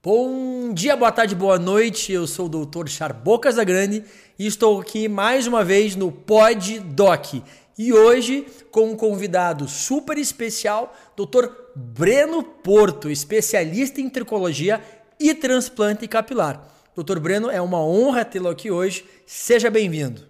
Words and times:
Bom 0.00 0.72
dia, 0.72 0.94
boa 0.94 1.10
tarde, 1.10 1.34
boa 1.34 1.58
noite. 1.58 2.12
Eu 2.12 2.28
sou 2.28 2.46
o 2.46 2.64
Dr. 2.64 2.86
Charbô 2.86 3.40
Casagrande 3.40 4.04
e 4.38 4.46
estou 4.46 4.80
aqui 4.80 5.08
mais 5.08 5.48
uma 5.48 5.64
vez 5.64 5.96
no 5.96 6.12
Pod 6.12 6.78
Doc. 6.78 7.42
E 7.76 7.92
hoje 7.92 8.46
com 8.70 8.90
um 8.90 8.96
convidado 8.96 9.66
super 9.66 10.16
especial, 10.16 10.94
Dr. 11.16 11.48
Breno 11.74 12.44
Porto, 12.44 13.10
especialista 13.10 14.00
em 14.00 14.08
tricologia 14.08 14.80
e 15.18 15.34
transplante 15.34 16.06
capilar. 16.06 16.72
Dr. 16.96 17.18
Breno, 17.18 17.50
é 17.50 17.60
uma 17.60 17.84
honra 17.84 18.24
tê-lo 18.24 18.48
aqui 18.48 18.70
hoje. 18.70 19.04
Seja 19.26 19.70
bem-vindo. 19.70 20.22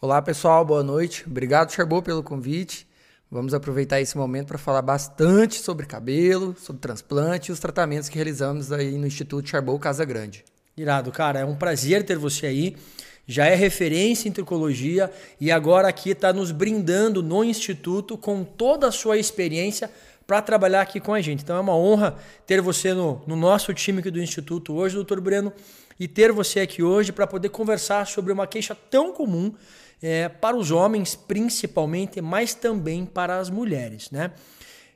Olá, 0.00 0.20
pessoal. 0.20 0.64
Boa 0.64 0.82
noite. 0.82 1.24
Obrigado, 1.24 1.70
Charbô, 1.70 2.02
pelo 2.02 2.22
convite. 2.22 2.84
Vamos 3.34 3.52
aproveitar 3.52 4.00
esse 4.00 4.16
momento 4.16 4.46
para 4.46 4.58
falar 4.58 4.80
bastante 4.80 5.56
sobre 5.56 5.86
cabelo, 5.86 6.54
sobre 6.56 6.80
transplante 6.80 7.50
e 7.50 7.52
os 7.52 7.58
tratamentos 7.58 8.08
que 8.08 8.14
realizamos 8.14 8.70
aí 8.70 8.96
no 8.96 9.08
Instituto 9.08 9.48
Charbot 9.48 9.76
Casa 9.80 10.04
Grande. 10.04 10.44
Irado, 10.76 11.10
cara, 11.10 11.40
é 11.40 11.44
um 11.44 11.56
prazer 11.56 12.04
ter 12.04 12.16
você 12.16 12.46
aí. 12.46 12.76
Já 13.26 13.46
é 13.46 13.56
referência 13.56 14.28
em 14.28 14.32
tricologia 14.32 15.10
e 15.40 15.50
agora 15.50 15.88
aqui 15.88 16.10
está 16.10 16.32
nos 16.32 16.52
brindando 16.52 17.24
no 17.24 17.42
Instituto 17.42 18.16
com 18.16 18.44
toda 18.44 18.86
a 18.86 18.92
sua 18.92 19.18
experiência 19.18 19.90
para 20.28 20.40
trabalhar 20.40 20.82
aqui 20.82 21.00
com 21.00 21.12
a 21.12 21.20
gente. 21.20 21.42
Então 21.42 21.56
é 21.56 21.60
uma 21.60 21.76
honra 21.76 22.14
ter 22.46 22.60
você 22.60 22.94
no, 22.94 23.20
no 23.26 23.34
nosso 23.34 23.74
time 23.74 23.98
aqui 23.98 24.12
do 24.12 24.22
Instituto 24.22 24.72
hoje, 24.74 24.94
doutor 24.94 25.20
Breno, 25.20 25.52
e 25.98 26.06
ter 26.06 26.30
você 26.30 26.60
aqui 26.60 26.84
hoje 26.84 27.10
para 27.10 27.26
poder 27.26 27.48
conversar 27.48 28.06
sobre 28.06 28.32
uma 28.32 28.46
queixa 28.46 28.76
tão 28.88 29.12
comum 29.12 29.52
é, 30.04 30.28
para 30.28 30.54
os 30.54 30.70
homens 30.70 31.16
principalmente, 31.16 32.20
mas 32.20 32.52
também 32.52 33.06
para 33.06 33.38
as 33.38 33.48
mulheres, 33.48 34.10
né? 34.10 34.32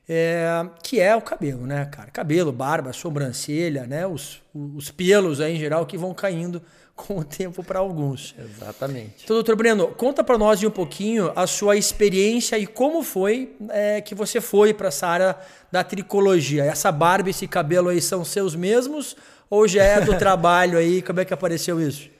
É, 0.06 0.66
que 0.82 1.00
é 1.00 1.16
o 1.16 1.22
cabelo, 1.22 1.66
né, 1.66 1.86
cara? 1.86 2.10
Cabelo, 2.10 2.52
barba, 2.52 2.92
sobrancelha, 2.92 3.86
né? 3.86 4.06
Os, 4.06 4.42
os 4.54 4.90
pelos 4.90 5.40
aí 5.40 5.56
em 5.56 5.58
geral 5.58 5.86
que 5.86 5.96
vão 5.96 6.12
caindo 6.12 6.60
com 6.94 7.20
o 7.20 7.24
tempo 7.24 7.64
para 7.64 7.78
alguns. 7.78 8.34
Exatamente. 8.38 9.24
Então, 9.24 9.36
doutor 9.36 9.56
Breno, 9.56 9.88
conta 9.88 10.22
para 10.22 10.36
nós 10.36 10.62
um 10.62 10.70
pouquinho 10.70 11.32
a 11.34 11.46
sua 11.46 11.76
experiência 11.76 12.58
e 12.58 12.66
como 12.66 13.02
foi 13.02 13.56
é, 13.70 14.02
que 14.02 14.14
você 14.14 14.42
foi 14.42 14.74
para 14.74 14.88
essa 14.88 15.06
área 15.06 15.36
da 15.72 15.82
tricologia. 15.82 16.64
Essa 16.64 16.92
barba 16.92 17.30
e 17.30 17.30
esse 17.30 17.48
cabelo 17.48 17.88
aí 17.88 18.02
são 18.02 18.26
seus 18.26 18.54
mesmos 18.54 19.16
ou 19.48 19.66
já 19.66 19.82
é 19.82 20.02
do 20.02 20.16
trabalho 20.18 20.76
aí? 20.76 21.00
Como 21.00 21.18
é 21.18 21.24
que 21.24 21.32
apareceu 21.32 21.80
isso? 21.80 22.10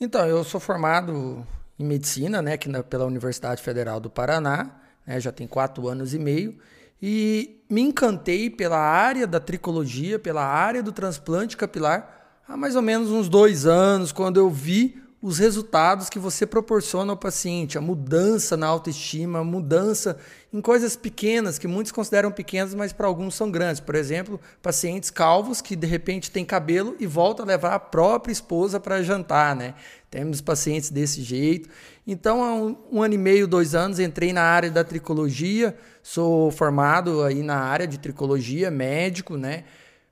Então, 0.00 0.24
eu 0.26 0.44
sou 0.44 0.60
formado 0.60 1.44
em 1.80 1.84
medicina, 1.84 2.42
né, 2.42 2.52
aqui 2.52 2.68
na, 2.68 2.82
pela 2.82 3.06
Universidade 3.06 3.62
Federal 3.62 3.98
do 3.98 4.10
Paraná, 4.10 4.70
né, 5.06 5.18
já 5.18 5.32
tem 5.32 5.46
quatro 5.46 5.88
anos 5.88 6.12
e 6.12 6.18
meio, 6.18 6.58
e 7.02 7.64
me 7.70 7.80
encantei 7.80 8.50
pela 8.50 8.78
área 8.78 9.26
da 9.26 9.40
tricologia, 9.40 10.18
pela 10.18 10.44
área 10.44 10.82
do 10.82 10.92
transplante 10.92 11.56
capilar, 11.56 12.42
há 12.46 12.54
mais 12.54 12.76
ou 12.76 12.82
menos 12.82 13.10
uns 13.10 13.30
dois 13.30 13.64
anos, 13.64 14.12
quando 14.12 14.38
eu 14.38 14.50
vi 14.50 15.02
os 15.22 15.38
resultados 15.38 16.08
que 16.08 16.18
você 16.18 16.46
proporciona 16.46 17.12
ao 17.12 17.16
paciente, 17.16 17.76
a 17.76 17.80
mudança 17.80 18.56
na 18.56 18.66
autoestima, 18.66 19.40
a 19.40 19.44
mudança 19.44 20.16
em 20.50 20.62
coisas 20.62 20.96
pequenas, 20.96 21.58
que 21.58 21.68
muitos 21.68 21.92
consideram 21.92 22.32
pequenas, 22.32 22.74
mas 22.74 22.90
para 22.90 23.06
alguns 23.06 23.34
são 23.34 23.50
grandes. 23.50 23.80
Por 23.80 23.94
exemplo, 23.94 24.40
pacientes 24.62 25.10
calvos 25.10 25.60
que 25.60 25.76
de 25.76 25.86
repente 25.86 26.30
têm 26.30 26.44
cabelo 26.44 26.96
e 26.98 27.06
voltam 27.06 27.44
a 27.44 27.48
levar 27.48 27.74
a 27.74 27.78
própria 27.78 28.32
esposa 28.32 28.80
para 28.80 29.02
jantar, 29.02 29.54
né? 29.54 29.74
Temos 30.10 30.40
pacientes 30.40 30.90
desse 30.90 31.22
jeito. 31.22 31.68
Então, 32.06 32.42
há 32.42 32.54
um, 32.54 32.76
um, 32.90 33.02
ano 33.02 33.14
e 33.14 33.18
meio, 33.18 33.46
dois 33.46 33.74
anos, 33.74 34.00
entrei 34.00 34.32
na 34.32 34.42
área 34.42 34.70
da 34.70 34.82
tricologia, 34.82 35.76
sou 36.02 36.50
formado 36.50 37.22
aí 37.22 37.42
na 37.42 37.58
área 37.58 37.86
de 37.86 37.98
tricologia, 37.98 38.70
médico, 38.70 39.36
né? 39.36 39.64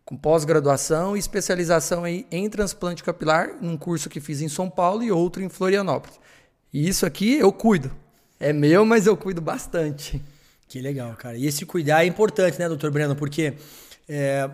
Com 0.09 0.17
pós-graduação 0.17 1.15
e 1.15 1.19
especialização 1.19 2.07
em, 2.07 2.25
em 2.31 2.49
transplante 2.49 3.05
capilar, 3.05 3.51
num 3.61 3.77
curso 3.77 4.09
que 4.09 4.21
fiz 4.21 4.41
em 4.41 4.49
São 4.49 4.71
Paulo 4.71 5.03
e 5.03 5.13
outro 5.13 5.43
em 5.43 5.51
Florianópolis. 5.51 6.19
E 6.73 6.89
isso 6.89 7.05
aqui 7.05 7.35
eu 7.35 7.53
cuido. 7.53 7.95
É 8.41 8.51
meu, 8.51 8.87
mas 8.87 9.07
eu 9.07 9.19
cuido 9.19 9.43
bastante. 9.43 10.19
Que 10.67 10.81
legal, 10.81 11.13
cara. 11.13 11.37
E 11.37 11.47
esse 11.47 11.67
cuidar 11.67 12.05
é 12.05 12.07
importante, 12.07 12.59
né, 12.59 12.67
doutor 12.69 12.91
Breno? 12.91 13.15
Porque 13.15 13.53
é, 14.09 14.49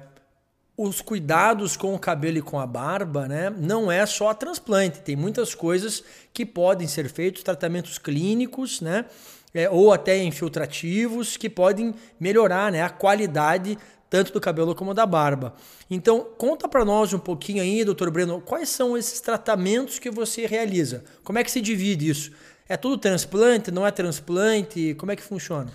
os 0.77 1.01
cuidados 1.01 1.77
com 1.77 1.95
o 1.95 2.01
cabelo 2.01 2.39
e 2.39 2.43
com 2.43 2.59
a 2.59 2.67
barba, 2.67 3.29
né, 3.29 3.49
não 3.57 3.93
é 3.93 4.05
só 4.07 4.35
transplante. 4.35 5.03
Tem 5.03 5.15
muitas 5.15 5.55
coisas 5.55 6.03
que 6.33 6.45
podem 6.45 6.89
ser 6.89 7.09
feitos, 7.09 7.45
tratamentos 7.45 7.97
clínicos, 7.97 8.81
né, 8.81 9.05
é, 9.55 9.71
ou 9.71 9.93
até 9.93 10.21
infiltrativos, 10.21 11.37
que 11.37 11.49
podem 11.49 11.95
melhorar 12.19 12.73
né, 12.73 12.83
a 12.83 12.91
qualidade 12.91 13.79
tanto 14.15 14.33
do 14.33 14.41
cabelo 14.41 14.77
como 14.77 14.95
da 14.95 15.05
barba. 15.05 15.55
Então, 15.91 16.25
conta 16.39 16.69
para 16.69 16.85
nós 16.85 17.13
um 17.13 17.19
pouquinho 17.19 17.61
aí, 17.61 17.85
doutor 17.85 18.13
Breno, 18.13 18.41
quais 18.41 18.69
são 18.69 18.97
esses 18.97 19.21
tratamentos 19.21 19.99
que 19.99 20.09
você 20.09 20.47
realiza? 20.47 21.03
Como 21.25 21.37
é 21.37 21.43
que 21.43 21.51
se 21.51 21.61
divide 21.61 22.09
isso? 22.09 22.31
É 22.69 22.77
tudo 22.77 22.97
transplante, 22.97 23.73
não 23.73 23.85
é 23.85 23.91
transplante? 23.91 24.95
Como 24.95 25.11
é 25.11 25.17
que 25.17 25.23
funciona? 25.23 25.69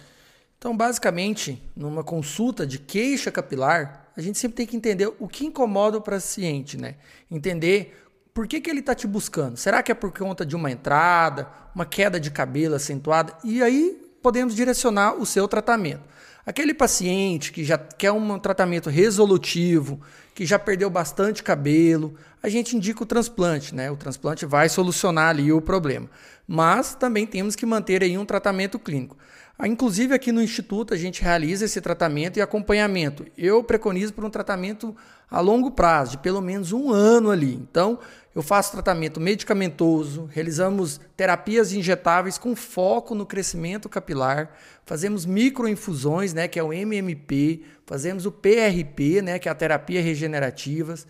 Então, 0.57 0.75
basicamente, 0.75 1.61
numa 1.75 2.01
consulta 2.01 2.65
de 2.65 2.79
queixa 2.79 3.29
capilar, 3.29 4.09
a 4.15 4.21
gente 4.21 4.39
sempre 4.39 4.55
tem 4.55 4.65
que 4.65 4.77
entender 4.77 5.11
o 5.19 5.27
que 5.27 5.45
incomoda 5.45 5.97
o 5.97 6.01
paciente, 6.01 6.77
né? 6.77 6.95
Entender 7.29 8.05
por 8.33 8.47
que, 8.47 8.61
que 8.61 8.69
ele 8.69 8.79
está 8.79 8.95
te 8.95 9.05
buscando. 9.05 9.57
Será 9.57 9.83
que 9.83 9.91
é 9.91 9.95
por 9.95 10.17
conta 10.17 10.45
de 10.45 10.55
uma 10.55 10.71
entrada, 10.71 11.45
uma 11.75 11.85
queda 11.85 12.17
de 12.17 12.31
cabelo 12.31 12.75
acentuada? 12.75 13.33
E 13.43 13.61
aí 13.61 14.01
podemos 14.21 14.55
direcionar 14.55 15.15
o 15.15 15.25
seu 15.25 15.45
tratamento. 15.45 16.07
Aquele 16.49 16.73
paciente 16.73 17.51
que 17.51 17.63
já 17.63 17.77
quer 17.77 18.11
um 18.11 18.39
tratamento 18.39 18.89
resolutivo, 18.89 20.01
que 20.33 20.47
já 20.47 20.57
perdeu 20.57 20.89
bastante 20.89 21.43
cabelo, 21.43 22.15
a 22.41 22.49
gente 22.49 22.75
indica 22.75 23.03
o 23.03 23.05
transplante, 23.05 23.75
né? 23.75 23.91
O 23.91 23.97
transplante 23.97 24.45
vai 24.45 24.69
solucionar 24.69 25.29
ali 25.29 25.51
o 25.51 25.61
problema. 25.61 26.09
Mas 26.47 26.95
também 26.95 27.27
temos 27.27 27.55
que 27.55 27.65
manter 27.65 28.03
aí 28.03 28.17
um 28.17 28.25
tratamento 28.25 28.79
clínico. 28.79 29.17
Ah, 29.57 29.67
inclusive 29.67 30.13
aqui 30.13 30.31
no 30.31 30.41
Instituto 30.41 30.93
a 30.93 30.97
gente 30.97 31.21
realiza 31.21 31.65
esse 31.65 31.81
tratamento 31.81 32.37
e 32.37 32.41
acompanhamento. 32.41 33.25
Eu 33.37 33.61
preconizo 33.61 34.13
para 34.13 34.25
um 34.25 34.29
tratamento 34.29 34.95
a 35.29 35.41
longo 35.41 35.69
prazo, 35.71 36.11
de 36.11 36.17
pelo 36.19 36.41
menos 36.41 36.71
um 36.71 36.91
ano 36.91 37.29
ali. 37.29 37.55
Então, 37.55 37.99
eu 38.33 38.41
faço 38.41 38.71
tratamento 38.71 39.19
medicamentoso, 39.19 40.29
realizamos 40.31 41.01
terapias 41.17 41.73
injetáveis 41.73 42.37
com 42.37 42.55
foco 42.55 43.13
no 43.13 43.25
crescimento 43.25 43.89
capilar, 43.89 44.55
fazemos 44.85 45.25
microinfusões, 45.25 46.33
né, 46.33 46.47
que 46.47 46.57
é 46.57 46.63
o 46.63 46.71
MMP, 46.71 47.63
fazemos 47.85 48.25
o 48.25 48.31
PRP, 48.31 49.21
né, 49.21 49.39
que 49.39 49.49
é 49.49 49.51
a 49.51 49.55
terapia 49.55 50.01
regenerativas, 50.01 51.05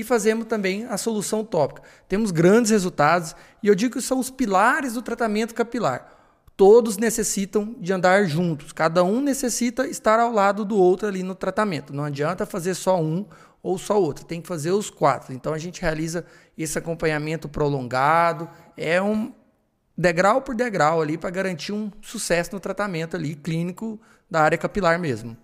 e 0.00 0.04
fazemos 0.04 0.46
também 0.46 0.84
a 0.84 0.96
solução 0.96 1.44
tópica. 1.44 1.82
Temos 2.08 2.30
grandes 2.30 2.70
resultados 2.70 3.34
e 3.62 3.68
eu 3.68 3.74
digo 3.74 3.94
que 3.94 4.02
são 4.02 4.18
os 4.18 4.30
pilares 4.30 4.94
do 4.94 5.02
tratamento 5.02 5.54
capilar 5.54 6.16
todos 6.56 6.96
necessitam 6.96 7.76
de 7.78 7.92
andar 7.92 8.24
juntos. 8.24 8.72
Cada 8.72 9.04
um 9.04 9.20
necessita 9.20 9.86
estar 9.86 10.18
ao 10.18 10.32
lado 10.32 10.64
do 10.64 10.76
outro 10.76 11.06
ali 11.06 11.22
no 11.22 11.34
tratamento. 11.34 11.92
Não 11.92 12.04
adianta 12.04 12.46
fazer 12.46 12.74
só 12.74 13.00
um 13.00 13.26
ou 13.62 13.76
só 13.76 14.00
outro, 14.00 14.24
tem 14.24 14.40
que 14.40 14.48
fazer 14.48 14.70
os 14.70 14.88
quatro. 14.88 15.34
Então 15.34 15.52
a 15.52 15.58
gente 15.58 15.82
realiza 15.82 16.24
esse 16.56 16.78
acompanhamento 16.78 17.48
prolongado, 17.48 18.48
é 18.76 19.02
um 19.02 19.34
degrau 19.98 20.40
por 20.40 20.54
degrau 20.54 21.02
ali 21.02 21.18
para 21.18 21.30
garantir 21.30 21.72
um 21.72 21.90
sucesso 22.00 22.52
no 22.52 22.60
tratamento 22.60 23.16
ali 23.16 23.34
clínico 23.34 24.00
da 24.30 24.40
área 24.40 24.56
capilar 24.56 24.98
mesmo. 24.98 25.36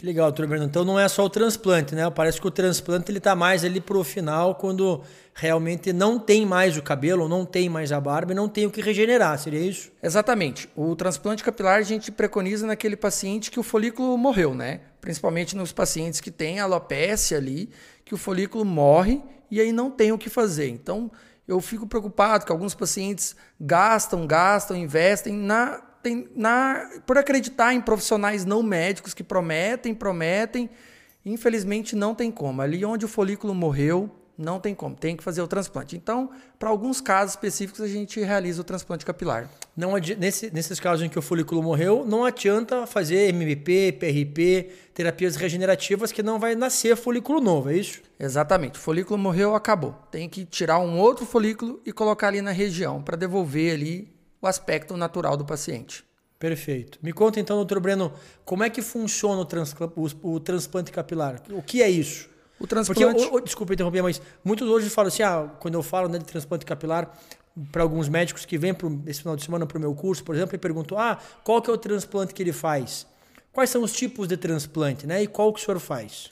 Que 0.00 0.06
legal, 0.06 0.28
doutor 0.28 0.46
Bernardo. 0.46 0.70
Então 0.70 0.82
não 0.82 0.98
é 0.98 1.06
só 1.10 1.26
o 1.26 1.28
transplante, 1.28 1.94
né? 1.94 2.08
Parece 2.08 2.40
que 2.40 2.46
o 2.46 2.50
transplante 2.50 3.10
ele 3.10 3.18
está 3.18 3.36
mais 3.36 3.66
ali 3.66 3.82
para 3.82 3.98
o 3.98 4.02
final, 4.02 4.54
quando 4.54 5.02
realmente 5.34 5.92
não 5.92 6.18
tem 6.18 6.46
mais 6.46 6.74
o 6.78 6.82
cabelo, 6.82 7.28
não 7.28 7.44
tem 7.44 7.68
mais 7.68 7.92
a 7.92 8.00
barba 8.00 8.32
e 8.32 8.34
não 8.34 8.48
tem 8.48 8.64
o 8.64 8.70
que 8.70 8.80
regenerar, 8.80 9.38
seria 9.38 9.60
isso? 9.60 9.92
Exatamente. 10.02 10.70
O 10.74 10.96
transplante 10.96 11.44
capilar 11.44 11.80
a 11.80 11.82
gente 11.82 12.10
preconiza 12.10 12.66
naquele 12.66 12.96
paciente 12.96 13.50
que 13.50 13.60
o 13.60 13.62
folículo 13.62 14.16
morreu, 14.16 14.54
né? 14.54 14.80
Principalmente 15.02 15.54
nos 15.54 15.70
pacientes 15.70 16.18
que 16.18 16.30
têm 16.30 16.60
alopecia 16.60 17.36
ali, 17.36 17.68
que 18.02 18.14
o 18.14 18.16
folículo 18.16 18.64
morre 18.64 19.20
e 19.50 19.60
aí 19.60 19.70
não 19.70 19.90
tem 19.90 20.12
o 20.12 20.16
que 20.18 20.30
fazer. 20.30 20.70
Então 20.70 21.12
eu 21.46 21.60
fico 21.60 21.86
preocupado 21.86 22.46
que 22.46 22.52
alguns 22.52 22.74
pacientes 22.74 23.36
gastam, 23.60 24.26
gastam, 24.26 24.78
investem 24.78 25.34
na 25.34 25.89
tem, 26.02 26.28
na, 26.34 26.88
por 27.06 27.18
acreditar 27.18 27.74
em 27.74 27.80
profissionais 27.80 28.44
não 28.44 28.62
médicos 28.62 29.14
que 29.14 29.22
prometem, 29.22 29.94
prometem, 29.94 30.70
infelizmente 31.24 31.94
não 31.94 32.14
tem 32.14 32.30
como. 32.30 32.62
Ali 32.62 32.84
onde 32.84 33.04
o 33.04 33.08
folículo 33.08 33.54
morreu, 33.54 34.10
não 34.40 34.58
tem 34.58 34.74
como, 34.74 34.96
tem 34.96 35.14
que 35.14 35.22
fazer 35.22 35.42
o 35.42 35.46
transplante. 35.46 35.96
Então, 35.96 36.30
para 36.58 36.70
alguns 36.70 37.00
casos 37.00 37.34
específicos, 37.34 37.82
a 37.82 37.86
gente 37.86 38.18
realiza 38.20 38.62
o 38.62 38.64
transplante 38.64 39.04
capilar. 39.04 39.48
Não 39.76 39.92
nesse, 40.18 40.52
nesses 40.52 40.80
casos 40.80 41.04
em 41.04 41.08
que 41.10 41.18
o 41.18 41.22
folículo 41.22 41.62
morreu, 41.62 42.04
não 42.06 42.24
adianta 42.24 42.86
fazer 42.86 43.28
MMP, 43.28 43.92
PRP, 43.92 44.70
terapias 44.94 45.36
regenerativas 45.36 46.10
que 46.10 46.22
não 46.22 46.38
vai 46.38 46.54
nascer 46.54 46.96
folículo 46.96 47.40
novo, 47.40 47.70
é 47.70 47.76
isso? 47.76 48.00
Exatamente. 48.18 48.78
O 48.78 48.82
folículo 48.82 49.18
morreu, 49.18 49.54
acabou. 49.54 49.94
Tem 50.10 50.28
que 50.28 50.46
tirar 50.46 50.78
um 50.78 50.98
outro 50.98 51.26
folículo 51.26 51.80
e 51.84 51.92
colocar 51.92 52.28
ali 52.28 52.40
na 52.40 52.50
região 52.50 53.02
para 53.02 53.16
devolver 53.16 53.74
ali 53.74 54.19
o 54.40 54.46
aspecto 54.46 54.96
natural 54.96 55.36
do 55.36 55.44
paciente. 55.44 56.04
Perfeito. 56.38 56.98
Me 57.02 57.12
conta 57.12 57.38
então, 57.38 57.56
doutor 57.56 57.80
Breno, 57.80 58.12
como 58.44 58.64
é 58.64 58.70
que 58.70 58.80
funciona 58.80 59.42
o, 59.42 60.06
o- 60.26 60.32
o 60.34 60.40
transplante 60.40 60.90
capilar? 60.90 61.42
O 61.50 61.62
que 61.62 61.82
é 61.82 61.90
isso? 61.90 62.28
O 62.58 62.66
Porque, 62.66 62.74
transplante. 62.74 63.28
o- 63.30 63.40
desculpa 63.40 63.74
interromper, 63.74 64.02
mas 64.02 64.20
muitos 64.42 64.66
hoje 64.68 64.88
falam 64.88 65.08
assim, 65.08 65.22
ah, 65.22 65.50
quando 65.60 65.74
eu 65.74 65.82
falo 65.82 66.08
né, 66.08 66.18
de 66.18 66.24
transplante 66.24 66.64
capilar, 66.64 67.14
para 67.70 67.82
alguns 67.82 68.08
médicos 68.08 68.44
que 68.46 68.56
vêm 68.56 68.72
pro, 68.72 69.02
esse 69.06 69.20
final 69.20 69.36
de 69.36 69.44
semana 69.44 69.66
para 69.66 69.76
o 69.76 69.80
meu 69.80 69.94
curso, 69.94 70.24
por 70.24 70.34
exemplo, 70.34 70.54
e 70.54 70.58
perguntam, 70.58 70.98
ah, 70.98 71.18
qual 71.44 71.60
que 71.60 71.68
é 71.70 71.72
o 71.72 71.76
transplante 71.78 72.32
que 72.32 72.42
ele 72.42 72.52
faz? 72.52 73.06
Quais 73.52 73.68
são 73.68 73.82
os 73.82 73.92
tipos 73.92 74.28
de 74.28 74.36
transplante, 74.36 75.06
né? 75.06 75.22
E 75.22 75.26
qual 75.26 75.52
que 75.52 75.60
o 75.60 75.62
senhor 75.64 75.78
faz? 75.80 76.30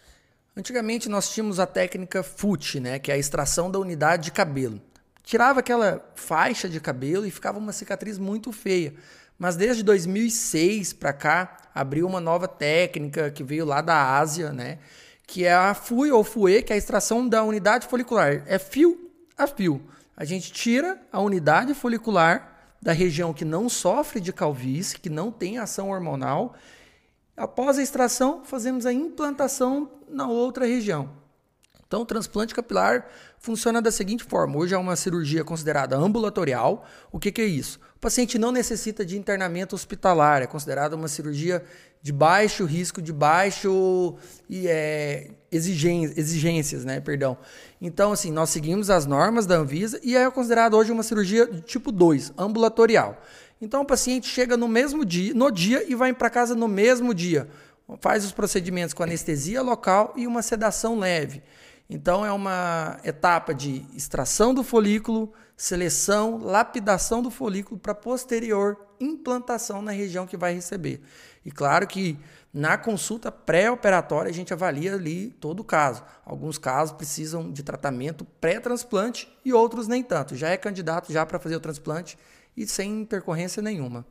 Antigamente 0.56 1.08
nós 1.08 1.30
tínhamos 1.30 1.58
a 1.60 1.66
técnica 1.66 2.22
FUT, 2.22 2.80
né, 2.80 2.98
que 2.98 3.10
é 3.10 3.14
a 3.14 3.18
extração 3.18 3.70
da 3.70 3.78
unidade 3.78 4.24
de 4.24 4.32
cabelo. 4.32 4.80
Tirava 5.28 5.60
aquela 5.60 6.02
faixa 6.14 6.68
de 6.68 6.80
cabelo 6.80 7.26
e 7.26 7.30
ficava 7.30 7.58
uma 7.58 7.72
cicatriz 7.72 8.16
muito 8.16 8.50
feia. 8.50 8.94
Mas 9.38 9.56
desde 9.56 9.82
2006 9.82 10.94
para 10.94 11.12
cá 11.12 11.56
abriu 11.74 12.06
uma 12.06 12.20
nova 12.20 12.48
técnica 12.48 13.30
que 13.30 13.44
veio 13.44 13.66
lá 13.66 13.82
da 13.82 14.16
Ásia, 14.16 14.52
né, 14.52 14.78
que 15.26 15.44
é 15.44 15.52
a 15.52 15.74
FUE 15.74 16.10
ou 16.10 16.24
FUE, 16.24 16.62
que 16.62 16.72
é 16.72 16.76
a 16.76 16.78
extração 16.78 17.28
da 17.28 17.44
unidade 17.44 17.86
folicular. 17.86 18.42
É 18.46 18.58
fio 18.58 19.10
a 19.36 19.46
fio. 19.46 19.82
A 20.16 20.24
gente 20.24 20.50
tira 20.50 20.98
a 21.12 21.20
unidade 21.20 21.74
folicular 21.74 22.72
da 22.80 22.92
região 22.92 23.34
que 23.34 23.44
não 23.44 23.68
sofre 23.68 24.20
de 24.20 24.32
calvície, 24.32 24.98
que 24.98 25.10
não 25.10 25.30
tem 25.30 25.58
ação 25.58 25.90
hormonal 25.90 26.56
Após 27.38 27.78
a 27.78 27.82
extração, 27.82 28.44
fazemos 28.44 28.84
a 28.84 28.92
implantação 28.92 29.88
na 30.08 30.26
outra 30.26 30.66
região. 30.66 31.08
Então, 31.86 32.02
o 32.02 32.04
transplante 32.04 32.52
capilar 32.52 33.06
funciona 33.40 33.80
da 33.80 33.90
seguinte 33.90 34.24
forma: 34.24 34.56
hoje 34.56 34.74
é 34.74 34.78
uma 34.78 34.96
cirurgia 34.96 35.44
considerada 35.44 35.96
ambulatorial. 35.96 36.86
O 37.10 37.18
que, 37.18 37.32
que 37.32 37.40
é 37.40 37.46
isso? 37.46 37.78
O 37.96 38.00
paciente 38.00 38.38
não 38.38 38.52
necessita 38.52 39.04
de 39.04 39.18
internamento 39.18 39.74
hospitalar, 39.74 40.42
é 40.42 40.46
considerada 40.46 40.94
uma 40.94 41.08
cirurgia 41.08 41.64
de 42.00 42.12
baixo 42.12 42.64
risco, 42.64 43.02
de 43.02 43.12
baixo 43.12 44.14
é, 44.50 45.30
exigências, 45.50 46.84
né? 46.84 47.00
Perdão. 47.00 47.36
Então, 47.80 48.12
assim, 48.12 48.30
nós 48.30 48.50
seguimos 48.50 48.88
as 48.88 49.04
normas 49.04 49.46
da 49.46 49.56
Anvisa 49.56 50.00
e 50.02 50.16
é 50.16 50.30
considerada 50.30 50.76
hoje 50.76 50.92
uma 50.92 51.02
cirurgia 51.02 51.46
de 51.46 51.60
tipo 51.60 51.90
2, 51.90 52.32
ambulatorial. 52.38 53.20
Então, 53.60 53.82
o 53.82 53.84
paciente 53.84 54.28
chega 54.28 54.56
no 54.56 54.68
mesmo 54.68 55.04
dia, 55.04 55.34
no 55.34 55.50
dia 55.50 55.84
e 55.88 55.94
vai 55.94 56.12
para 56.12 56.30
casa 56.30 56.54
no 56.54 56.68
mesmo 56.68 57.12
dia. 57.12 57.48
Faz 58.00 58.24
os 58.24 58.32
procedimentos 58.32 58.94
com 58.94 59.02
anestesia 59.02 59.62
local 59.62 60.12
e 60.16 60.26
uma 60.26 60.42
sedação 60.42 60.98
leve. 60.98 61.42
Então, 61.88 62.24
é 62.24 62.30
uma 62.30 62.98
etapa 63.02 63.54
de 63.54 63.86
extração 63.94 64.52
do 64.52 64.62
folículo, 64.62 65.32
seleção, 65.56 66.38
lapidação 66.38 67.22
do 67.22 67.30
folículo 67.30 67.80
para 67.80 67.94
posterior 67.94 68.88
implantação 69.00 69.80
na 69.80 69.92
região 69.92 70.26
que 70.26 70.36
vai 70.36 70.52
receber. 70.54 71.00
E 71.44 71.50
claro 71.50 71.86
que 71.86 72.18
na 72.52 72.76
consulta 72.76 73.30
pré-operatória 73.30 74.30
a 74.30 74.34
gente 74.34 74.52
avalia 74.52 74.94
ali 74.94 75.30
todo 75.30 75.60
o 75.60 75.64
caso. 75.64 76.02
Alguns 76.24 76.58
casos 76.58 76.96
precisam 76.96 77.50
de 77.50 77.62
tratamento 77.62 78.24
pré-transplante 78.40 79.28
e 79.44 79.52
outros 79.52 79.86
nem 79.86 80.02
tanto. 80.02 80.36
Já 80.36 80.48
é 80.50 80.56
candidato 80.56 81.12
já 81.12 81.24
para 81.24 81.38
fazer 81.38 81.56
o 81.56 81.60
transplante 81.60 82.18
e 82.56 82.66
sem 82.66 83.02
intercorrência 83.02 83.62
nenhuma. 83.62 84.04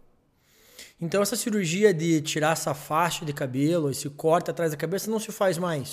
Então, 0.99 1.21
essa 1.21 1.35
cirurgia 1.35 1.93
de 1.93 2.21
tirar 2.21 2.53
essa 2.53 2.73
faixa 2.73 3.23
de 3.23 3.33
cabelo, 3.33 3.91
esse 3.91 4.09
corte 4.09 4.49
atrás 4.49 4.71
da 4.71 4.77
cabeça, 4.77 5.11
não 5.11 5.19
se 5.19 5.31
faz 5.31 5.57
mais. 5.57 5.91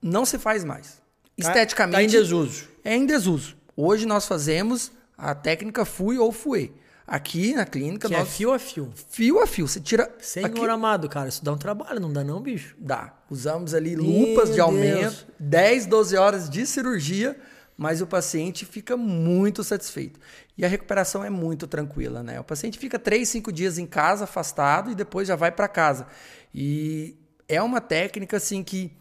Não 0.00 0.24
se 0.24 0.38
faz 0.38 0.62
mais. 0.62 1.02
Tá- 1.40 1.48
Esteticamente 1.50 1.96
Tá 1.96 2.02
em 2.02 2.06
desuso. 2.08 2.68
é 2.84 2.96
em 2.96 3.06
desuso. 3.06 3.56
Hoje 3.76 4.06
nós 4.06 4.26
fazemos 4.26 4.90
a 5.16 5.34
técnica 5.34 5.84
FUE 5.84 6.18
ou 6.18 6.32
FUE. 6.32 6.72
Aqui 7.06 7.54
na 7.54 7.64
clínica 7.64 8.06
Que 8.08 8.14
é 8.14 8.18
nós 8.18 8.28
fio 8.36 8.52
a 8.52 8.58
fio. 8.58 8.92
fio 9.08 9.40
a 9.40 9.46
fio, 9.46 9.66
você 9.66 9.80
tira 9.80 10.14
Senhor 10.20 10.46
aqui, 10.46 10.60
amado, 10.68 11.08
cara, 11.08 11.26
isso 11.28 11.42
dá 11.42 11.52
um 11.52 11.56
trabalho, 11.56 11.98
não 12.00 12.12
dá 12.12 12.22
não, 12.22 12.38
bicho? 12.40 12.76
Dá. 12.78 13.14
Usamos 13.30 13.72
ali 13.72 13.96
Meu 13.96 14.04
lupas 14.04 14.50
de 14.50 14.56
Deus. 14.56 14.66
aumento, 14.66 15.26
10, 15.40 15.86
12 15.86 16.16
horas 16.18 16.50
de 16.50 16.66
cirurgia, 16.66 17.34
mas 17.78 18.02
o 18.02 18.06
paciente 18.06 18.66
fica 18.66 18.94
muito 18.94 19.64
satisfeito. 19.64 20.20
E 20.56 20.66
a 20.66 20.68
recuperação 20.68 21.24
é 21.24 21.30
muito 21.30 21.66
tranquila, 21.66 22.22
né? 22.22 22.38
O 22.40 22.44
paciente 22.44 22.78
fica 22.78 22.98
3, 22.98 23.26
5 23.26 23.50
dias 23.50 23.78
em 23.78 23.86
casa, 23.86 24.24
afastado, 24.24 24.90
e 24.90 24.94
depois 24.94 25.26
já 25.26 25.36
vai 25.36 25.50
para 25.50 25.66
casa. 25.68 26.06
E 26.54 27.16
é 27.48 27.62
uma 27.62 27.80
técnica 27.80 28.36
assim 28.36 28.62
que, 28.62 28.92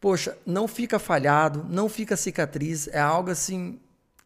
poxa, 0.00 0.36
não 0.44 0.68
fica 0.68 0.98
falhado, 0.98 1.64
não 1.68 1.88
fica 1.88 2.16
cicatriz, 2.16 2.88
é 2.88 3.00
algo 3.00 3.30
assim 3.30 3.78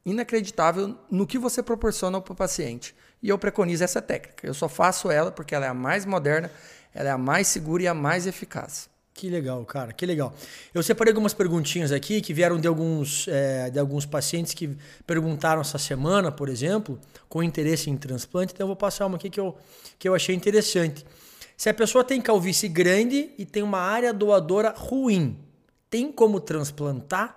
inacreditável 0.05 0.97
no 1.11 1.27
que 1.27 1.39
você 1.39 1.63
proporciona 1.63 2.21
para 2.21 2.33
o 2.33 2.37
paciente. 2.37 2.95
E 3.23 3.29
eu 3.29 3.39
preconizo 3.39 3.85
essa 3.85 4.01
técnica. 4.01 4.47
Eu 4.47 4.55
só 4.55 4.69
faço 4.69 5.11
ela 5.11 5.31
porque 5.31 5.55
ela 5.55 5.67
é 5.67 5.69
a 5.69 5.75
mais 5.75 6.07
moderna, 6.07 6.51
ela 6.95 7.09
é 7.11 7.13
a 7.13 7.19
mais 7.19 7.49
segura 7.49 7.83
e 7.83 7.89
a 7.89 7.95
mais 7.95 8.27
eficaz. 8.27 8.89
Que 9.13 9.29
legal, 9.29 9.63
cara, 9.67 9.93
que 9.93 10.07
legal. 10.07 10.33
Eu 10.73 10.83
separei 10.83 11.11
algumas 11.11 11.35
perguntinhas 11.35 11.93
aqui 11.93 12.23
que 12.23 12.33
vieram 12.33 12.59
de 12.59 12.67
alguns, 12.67 13.29
é, 13.29 13.69
de 13.69 13.79
alguns 13.79 14.07
pacientes 14.07 14.55
que 14.55 14.75
perguntaram 15.07 15.61
essa 15.61 15.77
semana, 15.77 16.33
por 16.33 16.49
exemplo, 16.49 16.99
com 17.29 17.43
interesse 17.43 17.91
em 17.91 17.97
transplante. 17.99 18.55
Então 18.55 18.65
eu 18.65 18.69
vou 18.69 18.77
passar 18.77 19.05
uma 19.05 19.17
aqui 19.17 19.29
que 19.29 19.39
eu, 19.39 19.55
que 19.99 20.09
eu 20.09 20.15
achei 20.15 20.35
interessante. 20.35 21.05
Se 21.55 21.69
a 21.69 21.75
pessoa 21.75 22.03
tem 22.03 22.19
calvície 22.19 22.67
grande 22.67 23.31
e 23.37 23.45
tem 23.45 23.63
uma 23.63 23.81
área 23.81 24.15
doadora 24.15 24.73
ruim, 24.75 25.39
tem 25.91 26.13
como 26.13 26.41
transplantar? 26.41 27.37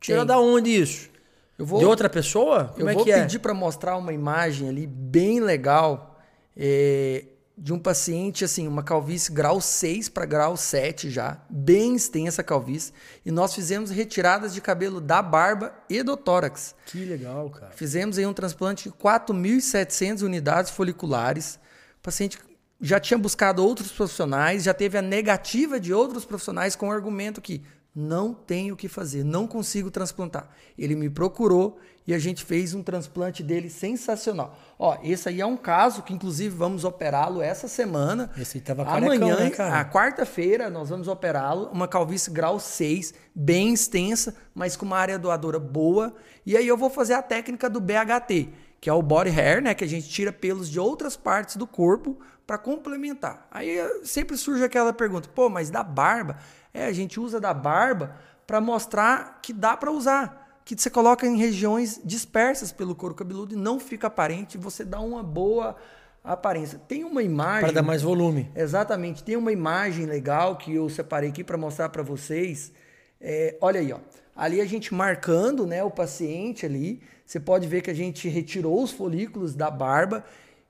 Tira 0.00 0.18
Tem. 0.18 0.26
da 0.26 0.38
onde 0.38 0.70
isso? 0.70 1.08
Eu 1.56 1.64
vou, 1.64 1.78
De 1.78 1.84
outra 1.84 2.10
pessoa? 2.10 2.72
Como 2.74 2.82
eu 2.82 2.88
é 2.88 2.94
vou 2.94 3.04
que 3.04 3.12
é? 3.12 3.20
pedir 3.20 3.38
para 3.38 3.54
mostrar 3.54 3.96
uma 3.96 4.12
imagem 4.12 4.68
ali 4.68 4.86
bem 4.86 5.40
legal 5.40 6.20
é, 6.56 7.24
de 7.56 7.72
um 7.72 7.78
paciente, 7.78 8.44
assim, 8.44 8.66
uma 8.66 8.82
calvície 8.82 9.32
grau 9.32 9.60
6 9.60 10.08
para 10.08 10.26
grau 10.26 10.56
7 10.56 11.08
já, 11.08 11.40
bem 11.48 11.94
extensa 11.94 12.42
a 12.42 12.44
calvície. 12.44 12.92
E 13.24 13.30
nós 13.30 13.54
fizemos 13.54 13.90
retiradas 13.90 14.52
de 14.52 14.60
cabelo 14.60 15.00
da 15.00 15.22
barba 15.22 15.72
e 15.88 16.02
do 16.02 16.16
tórax. 16.16 16.74
Que 16.86 17.04
legal, 17.04 17.48
cara. 17.50 17.72
Fizemos 17.72 18.18
aí 18.18 18.26
um 18.26 18.34
transplante 18.34 18.90
de 18.90 18.94
4.700 18.96 20.22
unidades 20.22 20.72
foliculares. 20.72 21.60
O 21.98 22.02
paciente 22.02 22.36
já 22.80 22.98
tinha 22.98 23.16
buscado 23.16 23.64
outros 23.64 23.92
profissionais, 23.92 24.64
já 24.64 24.74
teve 24.74 24.98
a 24.98 25.02
negativa 25.02 25.78
de 25.78 25.94
outros 25.94 26.24
profissionais 26.24 26.74
com 26.74 26.88
o 26.88 26.92
argumento 26.92 27.40
que 27.40 27.62
não 27.94 28.34
tenho 28.34 28.74
o 28.74 28.76
que 28.76 28.88
fazer, 28.88 29.24
não 29.24 29.46
consigo 29.46 29.90
transplantar. 29.90 30.48
Ele 30.76 30.96
me 30.96 31.08
procurou 31.08 31.78
e 32.06 32.12
a 32.12 32.18
gente 32.18 32.44
fez 32.44 32.74
um 32.74 32.82
transplante 32.82 33.42
dele 33.42 33.70
sensacional. 33.70 34.58
Ó, 34.78 34.98
esse 35.02 35.28
aí 35.28 35.40
é 35.40 35.46
um 35.46 35.56
caso 35.56 36.02
que 36.02 36.12
inclusive 36.12 36.54
vamos 36.54 36.84
operá-lo 36.84 37.40
essa 37.40 37.68
semana. 37.68 38.30
Esse 38.36 38.58
aí 38.58 38.60
tava 38.62 38.84
carecão, 38.84 39.14
Amanhã, 39.14 39.36
né, 39.36 39.50
cara? 39.50 39.80
a 39.80 39.84
quarta-feira, 39.84 40.68
nós 40.68 40.88
vamos 40.88 41.06
operá-lo, 41.06 41.70
uma 41.72 41.86
calvície 41.86 42.32
grau 42.32 42.58
6, 42.58 43.14
bem 43.34 43.72
extensa, 43.72 44.34
mas 44.54 44.76
com 44.76 44.84
uma 44.84 44.98
área 44.98 45.18
doadora 45.18 45.60
boa. 45.60 46.14
E 46.44 46.56
aí 46.56 46.66
eu 46.66 46.76
vou 46.76 46.90
fazer 46.90 47.14
a 47.14 47.22
técnica 47.22 47.70
do 47.70 47.80
BHT, 47.80 48.48
que 48.80 48.90
é 48.90 48.92
o 48.92 49.00
body 49.00 49.30
hair, 49.30 49.62
né, 49.62 49.72
que 49.72 49.84
a 49.84 49.88
gente 49.88 50.08
tira 50.08 50.32
pelos 50.32 50.68
de 50.68 50.80
outras 50.80 51.16
partes 51.16 51.56
do 51.56 51.66
corpo 51.66 52.18
para 52.46 52.58
complementar. 52.58 53.46
Aí 53.50 53.78
eh, 53.78 54.00
sempre 54.04 54.36
surge 54.36 54.62
aquela 54.62 54.92
pergunta: 54.92 55.28
"Pô, 55.34 55.48
mas 55.48 55.70
da 55.70 55.82
barba?" 55.82 56.36
É, 56.74 56.86
a 56.86 56.92
gente 56.92 57.20
usa 57.20 57.40
da 57.40 57.54
barba 57.54 58.16
para 58.44 58.60
mostrar 58.60 59.38
que 59.40 59.52
dá 59.52 59.76
para 59.76 59.92
usar, 59.92 60.60
que 60.64 60.76
você 60.76 60.90
coloca 60.90 61.24
em 61.24 61.36
regiões 61.36 62.00
dispersas 62.04 62.72
pelo 62.72 62.94
couro 62.94 63.14
cabeludo 63.14 63.54
e 63.54 63.56
não 63.56 63.78
fica 63.78 64.08
aparente, 64.08 64.58
você 64.58 64.84
dá 64.84 65.00
uma 65.00 65.22
boa 65.22 65.76
aparência. 66.24 66.80
Tem 66.88 67.04
uma 67.04 67.22
imagem 67.22 67.64
Para 67.66 67.72
dar 67.72 67.82
mais 67.82 68.02
volume. 68.02 68.50
Exatamente. 68.56 69.22
Tem 69.22 69.36
uma 69.36 69.52
imagem 69.52 70.06
legal 70.06 70.56
que 70.56 70.74
eu 70.74 70.88
separei 70.88 71.30
aqui 71.30 71.44
para 71.44 71.56
mostrar 71.56 71.90
para 71.90 72.02
vocês. 72.02 72.72
É, 73.20 73.56
olha 73.60 73.78
aí, 73.78 73.92
ó. 73.92 73.98
Ali 74.34 74.60
a 74.60 74.66
gente 74.66 74.92
marcando, 74.92 75.66
né, 75.66 75.84
o 75.84 75.90
paciente 75.90 76.66
ali. 76.66 77.00
Você 77.24 77.38
pode 77.38 77.68
ver 77.68 77.82
que 77.82 77.90
a 77.90 77.94
gente 77.94 78.28
retirou 78.28 78.82
os 78.82 78.90
folículos 78.90 79.54
da 79.54 79.70
barba 79.70 80.24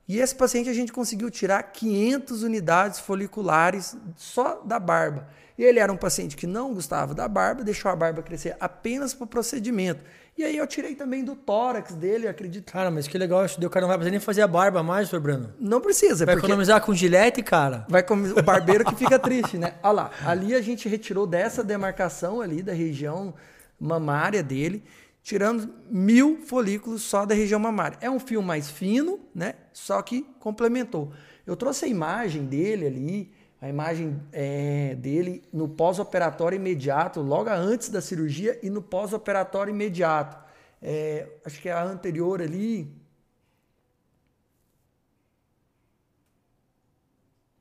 e 0.07 0.19
esse 0.19 0.35
paciente 0.35 0.69
a 0.69 0.73
gente 0.73 0.93
conseguiu 0.93 1.31
tirar 1.31 1.63
500 1.63 2.43
unidades 2.43 2.99
foliculares 2.99 3.97
só 4.15 4.61
da 4.63 4.79
barba. 4.79 5.27
E 5.57 5.63
ele 5.63 5.79
era 5.79 5.91
um 5.91 5.97
paciente 5.97 6.35
que 6.35 6.45
não 6.45 6.73
gostava 6.73 7.13
da 7.13 7.27
barba, 7.27 7.63
deixou 7.63 7.89
a 7.89 7.95
barba 7.95 8.21
crescer 8.21 8.57
apenas 8.59 9.13
para 9.13 9.23
o 9.23 9.27
procedimento. 9.27 10.03
E 10.37 10.43
aí 10.43 10.57
eu 10.57 10.67
tirei 10.67 10.95
também 10.95 11.23
do 11.23 11.33
tórax 11.33 11.95
dele, 11.95 12.27
acredito. 12.27 12.73
Cara, 12.73 12.91
mas 12.91 13.07
que 13.07 13.17
legal 13.17 13.45
isso. 13.45 13.57
daí 13.57 13.67
O 13.67 13.69
cara 13.69 13.83
não 13.83 13.87
vai 13.87 13.97
precisar 13.97 14.11
nem 14.11 14.19
fazer 14.19 14.41
a 14.41 14.47
barba 14.47 14.83
mais, 14.83 15.07
Sr. 15.07 15.21
Breno. 15.21 15.53
Não 15.57 15.79
precisa, 15.79 16.25
Vai 16.25 16.35
porque 16.35 16.47
economizar 16.47 16.81
com 16.81 16.93
gilete, 16.93 17.41
cara. 17.41 17.85
Vai 17.87 18.03
com 18.03 18.15
o 18.15 18.43
barbeiro 18.43 18.83
que 18.83 18.95
fica 18.95 19.17
triste, 19.19 19.57
né? 19.57 19.75
Olha 19.81 19.93
lá, 19.93 20.11
ali 20.25 20.53
a 20.53 20.61
gente 20.61 20.89
retirou 20.89 21.25
dessa 21.25 21.63
demarcação 21.63 22.41
ali 22.41 22.61
da 22.61 22.73
região 22.73 23.33
mamária 23.79 24.43
dele, 24.43 24.83
tirando 25.23 25.73
mil 25.89 26.41
folículos 26.45 27.01
só 27.01 27.25
da 27.25 27.33
região 27.33 27.59
mamária. 27.59 27.97
É 28.01 28.09
um 28.09 28.19
fio 28.19 28.41
mais 28.41 28.69
fino, 28.69 29.21
né? 29.33 29.53
Só 29.71 30.01
que 30.01 30.27
complementou. 30.41 31.13
Eu 31.47 31.55
trouxe 31.55 31.85
a 31.85 31.87
imagem 31.87 32.43
dele 32.43 32.87
ali, 32.87 33.31
a 33.61 33.69
imagem 33.69 34.21
é, 34.31 34.95
dele 34.95 35.43
no 35.51 35.67
pós-operatório 35.67 36.55
imediato, 36.55 37.21
logo 37.21 37.49
antes 37.49 37.89
da 37.89 38.01
cirurgia 38.01 38.59
e 38.61 38.69
no 38.69 38.81
pós-operatório 38.81 39.71
imediato. 39.71 40.37
É, 40.81 41.27
acho 41.45 41.59
que 41.61 41.69
é 41.69 41.71
a 41.71 41.83
anterior 41.83 42.41
ali, 42.41 42.93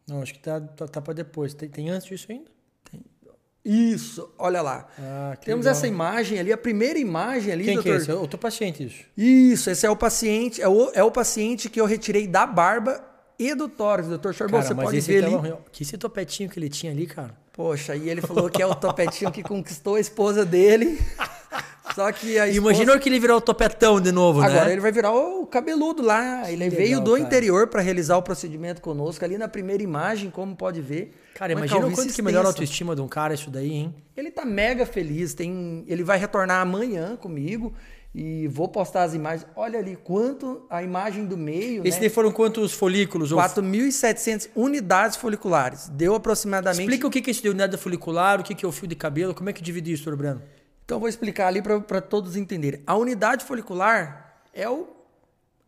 Não, 0.06 0.20
acho 0.20 0.34
que 0.34 0.40
tá, 0.40 0.60
tá, 0.60 0.86
tá 0.86 1.00
para 1.00 1.14
depois. 1.14 1.54
Tem, 1.54 1.68
tem 1.68 1.88
antes 1.88 2.06
disso 2.06 2.30
ainda? 2.30 2.50
Isso, 3.64 4.30
olha 4.36 4.60
lá. 4.60 4.86
Ah, 4.98 5.38
Temos 5.42 5.64
legal. 5.64 5.78
essa 5.78 5.86
imagem 5.86 6.38
ali, 6.38 6.52
a 6.52 6.58
primeira 6.58 6.98
imagem 6.98 7.50
ali, 7.50 7.64
Quem 7.64 7.80
que 7.80 7.88
é 7.88 7.92
doutor. 7.92 8.02
esse? 8.02 8.10
É 8.10 8.14
o 8.14 8.28
teu 8.28 8.38
paciente, 8.38 8.84
isso. 8.84 9.04
Isso, 9.16 9.70
esse 9.70 9.86
é 9.86 9.90
o 9.90 9.96
paciente, 9.96 10.60
é 10.60 10.68
o, 10.68 10.90
é 10.90 11.02
o 11.02 11.10
paciente 11.10 11.70
que 11.70 11.80
eu 11.80 11.86
retirei 11.86 12.26
da 12.26 12.46
barba 12.46 13.02
e 13.38 13.54
do 13.54 13.68
tórax, 13.68 14.08
doutor 14.08 14.34
Charbon. 14.34 14.58
Cara, 14.58 14.68
Você 14.68 14.74
pode 14.74 15.00
ver 15.00 15.24
ali. 15.24 15.54
Que 15.72 15.82
esse 15.82 15.98
topetinho 15.98 16.48
que 16.48 16.58
ele 16.58 16.68
tinha 16.68 16.92
ali, 16.92 17.06
cara. 17.06 17.34
Poxa, 17.52 17.94
e 17.94 18.08
ele 18.08 18.20
falou 18.20 18.50
que 18.50 18.60
é 18.60 18.66
o 18.66 18.74
topetinho 18.74 19.30
que 19.30 19.42
conquistou 19.42 19.96
a 19.96 20.00
esposa 20.00 20.44
dele. 20.44 20.98
Só 21.94 22.10
que 22.10 22.38
a 22.38 22.48
esposa... 22.48 22.72
Imagina 22.72 22.98
que 22.98 23.08
ele 23.08 23.20
virar 23.20 23.36
o 23.36 23.40
topetão 23.40 24.00
de 24.00 24.10
novo, 24.10 24.40
Agora 24.40 24.64
né? 24.64 24.72
ele 24.72 24.80
vai 24.80 24.90
virar 24.90 25.12
o 25.12 25.46
cabeludo 25.46 26.02
lá. 26.02 26.50
Ele 26.50 26.68
veio 26.68 27.00
do 27.00 27.12
cara. 27.12 27.22
interior 27.22 27.68
para 27.68 27.80
realizar 27.80 28.16
o 28.16 28.22
procedimento 28.22 28.80
conosco. 28.80 29.24
Ali 29.24 29.38
na 29.38 29.46
primeira 29.46 29.82
imagem, 29.82 30.30
como 30.30 30.56
pode 30.56 30.80
ver. 30.80 31.14
Cara, 31.34 31.52
uma 31.52 31.60
imagina 31.60 31.78
o 31.78 31.82
calvície 31.82 32.04
quanto 32.04 32.16
que 32.16 32.22
melhora 32.22 32.48
a 32.48 32.50
extensa. 32.50 32.62
autoestima 32.62 32.96
de 32.96 33.02
um 33.02 33.08
cara 33.08 33.34
isso 33.34 33.50
daí, 33.50 33.72
hein? 33.72 33.94
Ele 34.16 34.30
tá 34.30 34.44
mega 34.44 34.84
feliz. 34.84 35.34
Tem, 35.34 35.84
ele 35.86 36.02
vai 36.02 36.18
retornar 36.18 36.60
amanhã 36.60 37.16
comigo 37.16 37.72
e 38.14 38.46
vou 38.46 38.68
postar 38.68 39.02
as 39.02 39.12
imagens. 39.12 39.44
Olha 39.56 39.78
ali 39.78 39.96
quanto 39.96 40.64
a 40.70 40.82
imagem 40.82 41.26
do 41.26 41.36
meio, 41.36 41.84
Esse 41.84 41.96
né? 41.96 42.02
daí 42.02 42.10
foram 42.10 42.30
quantos 42.30 42.72
folículos? 42.72 43.32
Ou... 43.32 43.40
4.700 43.40 44.50
unidades 44.54 45.16
foliculares. 45.16 45.88
Deu 45.88 46.14
aproximadamente. 46.14 46.82
Explica 46.82 47.06
o 47.08 47.10
que 47.10 47.18
é 47.18 47.30
isso 47.32 47.42
de 47.42 47.48
unidade 47.48 47.76
folicular, 47.76 48.40
o 48.40 48.44
que 48.44 48.64
é 48.64 48.68
o 48.68 48.72
fio 48.72 48.86
de 48.86 48.94
cabelo, 48.94 49.34
como 49.34 49.50
é 49.50 49.52
que 49.52 49.60
divide 49.60 49.92
isso, 49.92 50.14
Breno? 50.16 50.40
Então 50.84 51.00
vou 51.00 51.08
explicar 51.08 51.48
ali 51.48 51.60
para 51.60 52.00
todos 52.00 52.36
entenderem. 52.36 52.82
A 52.86 52.94
unidade 52.94 53.44
folicular 53.44 54.38
é 54.52 54.68
o, 54.68 54.86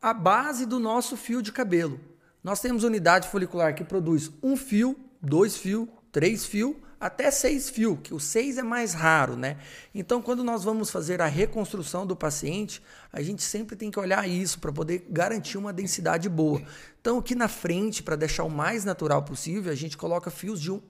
a 0.01 0.15
base 0.15 0.67
do 0.67 0.79
nosso 0.79 1.17
fio 1.17 1.43
de 1.43 1.51
cabelo. 1.51 1.99
Nós 2.45 2.61
temos 2.61 2.85
unidade 2.85 3.27
folicular 3.29 3.75
que 3.75 3.83
produz 3.83 4.31
um 4.41 4.57
fio, 4.57 4.97
dois 5.21 5.57
fios, 5.57 5.89
três 6.13 6.47
fios, 6.47 6.77
até 7.07 7.31
seis 7.31 7.71
fios, 7.71 7.99
que 8.03 8.13
o 8.13 8.21
seis 8.21 8.59
é 8.59 8.63
mais 8.63 8.93
raro, 8.93 9.37
né? 9.37 9.57
Então, 9.95 10.21
quando 10.21 10.43
nós 10.43 10.65
vamos 10.65 10.91
fazer 10.91 11.23
a 11.23 11.27
reconstrução 11.27 12.07
do 12.07 12.17
paciente, 12.17 12.83
a 13.13 13.23
gente 13.23 13.43
sempre 13.43 13.77
tem 13.77 13.91
que 13.91 13.99
olhar 13.99 14.29
isso 14.29 14.59
para 14.59 14.73
poder 14.73 15.07
garantir 15.09 15.57
uma 15.57 15.73
densidade 15.73 16.29
boa. 16.29 16.61
Então, 17.01 17.19
aqui 17.19 17.35
na 17.35 17.49
frente, 17.49 18.03
para 18.03 18.17
deixar 18.17 18.45
o 18.45 18.51
mais 18.51 18.85
natural 18.85 19.23
possível, 19.23 19.73
a 19.73 19.77
gente 19.77 19.97
coloca 19.97 20.31
fios 20.31 20.61
de 20.61 20.71
um, 20.71 20.83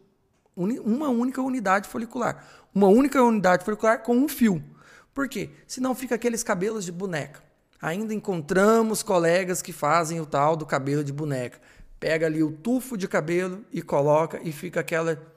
uma 0.57 1.09
única 1.09 1.43
unidade 1.43 1.89
folicular. 1.89 2.45
Uma 2.75 2.89
única 2.89 3.23
unidade 3.23 3.65
folicular 3.65 4.03
com 4.03 4.17
um 4.17 4.29
fio. 4.29 4.65
Por 5.15 5.29
quê? 5.29 5.51
Senão 5.67 5.95
fica 5.95 6.15
aqueles 6.15 6.43
cabelos 6.43 6.85
de 6.85 6.93
boneca. 6.93 7.43
Ainda 7.81 8.15
encontramos 8.15 9.03
colegas 9.03 9.61
que 9.61 9.73
fazem 9.73 10.21
o 10.21 10.27
tal 10.27 10.57
do 10.57 10.65
cabelo 10.65 11.05
de 11.05 11.13
boneca. 11.13 11.61
Pega 12.01 12.27
ali 12.27 12.43
o 12.43 12.53
tufo 12.53 12.97
de 12.97 13.07
cabelo 13.07 13.65
e 13.71 13.83
coloca 13.83 14.41
e 14.43 14.53
fica 14.53 14.81
aquela 14.81 15.36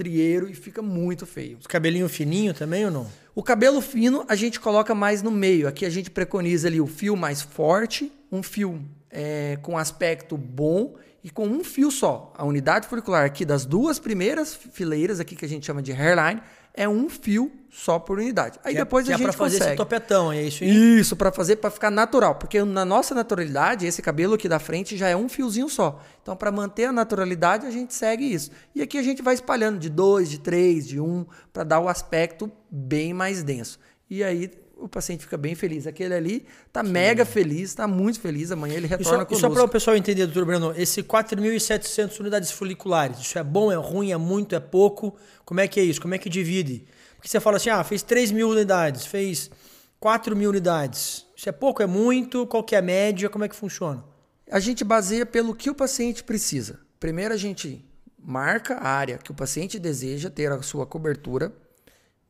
trieiro 0.00 0.48
e 0.48 0.54
fica 0.54 0.80
muito 0.80 1.26
feio. 1.26 1.58
Os 1.60 1.66
cabelinhos 1.66 2.10
fininhos 2.10 2.56
também 2.56 2.86
ou 2.86 2.90
não? 2.90 3.06
O 3.34 3.42
cabelo 3.42 3.82
fino 3.82 4.24
a 4.26 4.34
gente 4.34 4.58
coloca 4.58 4.94
mais 4.94 5.20
no 5.20 5.30
meio. 5.30 5.68
Aqui 5.68 5.84
a 5.84 5.90
gente 5.90 6.10
preconiza 6.10 6.68
ali 6.68 6.80
o 6.80 6.86
fio 6.86 7.14
mais 7.18 7.42
forte, 7.42 8.10
um 8.32 8.42
fio 8.42 8.80
é, 9.10 9.58
com 9.60 9.76
aspecto 9.76 10.38
bom 10.38 10.94
e 11.22 11.28
com 11.28 11.46
um 11.46 11.62
fio 11.62 11.90
só. 11.90 12.32
A 12.34 12.46
unidade 12.46 12.88
folicular 12.88 13.26
aqui 13.26 13.44
das 13.44 13.66
duas 13.66 13.98
primeiras 13.98 14.54
fileiras 14.54 15.20
aqui 15.20 15.36
que 15.36 15.44
a 15.44 15.48
gente 15.48 15.66
chama 15.66 15.82
de 15.82 15.92
hairline 15.92 16.40
é 16.74 16.88
um 16.88 17.08
fio 17.08 17.50
só 17.70 17.98
por 17.98 18.18
unidade. 18.18 18.58
Aí 18.64 18.72
Que 18.74 18.80
é- 18.80 18.84
depois 18.84 19.08
a 19.08 19.12
é 19.12 19.16
gente 19.16 19.22
pra 19.24 19.32
fazer 19.32 19.56
consegue. 19.58 19.70
esse 19.70 19.76
topetão, 19.76 20.32
é 20.32 20.42
isso 20.42 20.64
aí? 20.64 20.98
Isso, 21.00 21.14
para 21.14 21.30
fazer, 21.30 21.56
para 21.56 21.70
ficar 21.70 21.90
natural. 21.90 22.34
Porque 22.34 22.62
na 22.64 22.84
nossa 22.84 23.14
naturalidade, 23.14 23.86
esse 23.86 24.02
cabelo 24.02 24.34
aqui 24.34 24.48
da 24.48 24.58
frente 24.58 24.96
já 24.96 25.08
é 25.08 25.16
um 25.16 25.28
fiozinho 25.28 25.68
só. 25.68 26.00
Então, 26.22 26.34
para 26.36 26.50
manter 26.50 26.86
a 26.86 26.92
naturalidade, 26.92 27.66
a 27.66 27.70
gente 27.70 27.94
segue 27.94 28.24
isso. 28.32 28.50
E 28.74 28.82
aqui 28.82 28.98
a 28.98 29.02
gente 29.02 29.22
vai 29.22 29.34
espalhando 29.34 29.78
de 29.78 29.88
dois, 29.88 30.28
de 30.28 30.38
três, 30.40 30.86
de 30.86 31.00
um, 31.00 31.24
para 31.52 31.62
dar 31.64 31.80
o 31.80 31.88
aspecto 31.88 32.50
bem 32.70 33.12
mais 33.14 33.42
denso. 33.42 33.78
E 34.08 34.24
aí 34.24 34.50
o 34.80 34.88
paciente 34.88 35.24
fica 35.24 35.36
bem 35.36 35.54
feliz. 35.54 35.86
Aquele 35.86 36.14
ali 36.14 36.46
tá 36.72 36.82
mega 36.82 37.24
feliz, 37.24 37.74
tá 37.74 37.86
muito 37.86 38.20
feliz. 38.20 38.50
Amanhã 38.50 38.74
ele 38.74 38.86
retorna 38.86 39.18
só, 39.18 39.34
e 39.34 39.34
só 39.34 39.40
conosco. 39.42 39.52
para 39.52 39.64
o 39.64 39.68
pessoal 39.68 39.96
entender, 39.96 40.26
doutor 40.26 40.44
Breno, 40.44 40.74
esse 40.76 41.02
4.700 41.02 42.18
unidades 42.20 42.50
foliculares, 42.50 43.18
isso 43.18 43.38
é 43.38 43.44
bom, 43.44 43.70
é 43.70 43.76
ruim, 43.76 44.12
é 44.12 44.16
muito, 44.16 44.54
é 44.54 44.60
pouco? 44.60 45.16
Como 45.44 45.60
é 45.60 45.68
que 45.68 45.78
é 45.78 45.82
isso? 45.82 46.00
Como 46.00 46.14
é 46.14 46.18
que 46.18 46.28
divide? 46.28 46.84
Porque 47.16 47.28
você 47.28 47.38
fala 47.38 47.58
assim, 47.58 47.68
ah, 47.68 47.84
fez 47.84 48.02
3 48.02 48.32
mil 48.32 48.48
unidades, 48.48 49.04
fez 49.04 49.50
4 49.98 50.34
mil 50.34 50.48
unidades. 50.50 51.26
Isso 51.36 51.48
é 51.48 51.52
pouco, 51.52 51.82
é 51.82 51.86
muito? 51.86 52.46
Qual 52.46 52.64
que 52.64 52.74
é 52.74 52.78
a 52.78 52.82
média? 52.82 53.28
Como 53.28 53.44
é 53.44 53.48
que 53.48 53.56
funciona? 53.56 54.02
A 54.50 54.58
gente 54.58 54.82
baseia 54.82 55.24
pelo 55.24 55.54
que 55.54 55.70
o 55.70 55.74
paciente 55.74 56.24
precisa. 56.24 56.80
Primeiro 56.98 57.32
a 57.34 57.36
gente 57.36 57.84
marca 58.18 58.74
a 58.76 58.88
área 58.88 59.18
que 59.18 59.30
o 59.30 59.34
paciente 59.34 59.78
deseja 59.78 60.28
ter 60.28 60.50
a 60.50 60.62
sua 60.62 60.86
cobertura. 60.86 61.52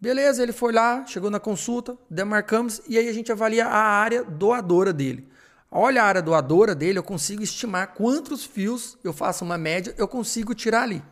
Beleza, 0.01 0.43
ele 0.43 0.53
foi 0.53 0.73
lá, 0.73 1.05
chegou 1.07 1.31
na 1.31 1.39
consulta, 1.39 1.95
demarcamos 2.09 2.81
e 2.89 2.97
aí 2.97 3.07
a 3.07 3.13
gente 3.13 3.31
avalia 3.31 3.67
a 3.67 3.77
área 3.77 4.25
doadora 4.25 4.95
dele. 4.95 5.29
Olha 5.71 6.03
a 6.03 6.07
área 6.07 6.23
doadora 6.23 6.75
dele, 6.75 6.99
eu 6.99 7.03
consigo 7.03 7.43
estimar 7.43 7.93
quantos 7.93 8.43
fios, 8.43 8.97
eu 9.05 9.13
faço 9.13 9.45
uma 9.45 9.59
média, 9.59 9.95
eu 9.99 10.09
consigo 10.09 10.55
tirar 10.55 10.85
ali. 10.85 11.05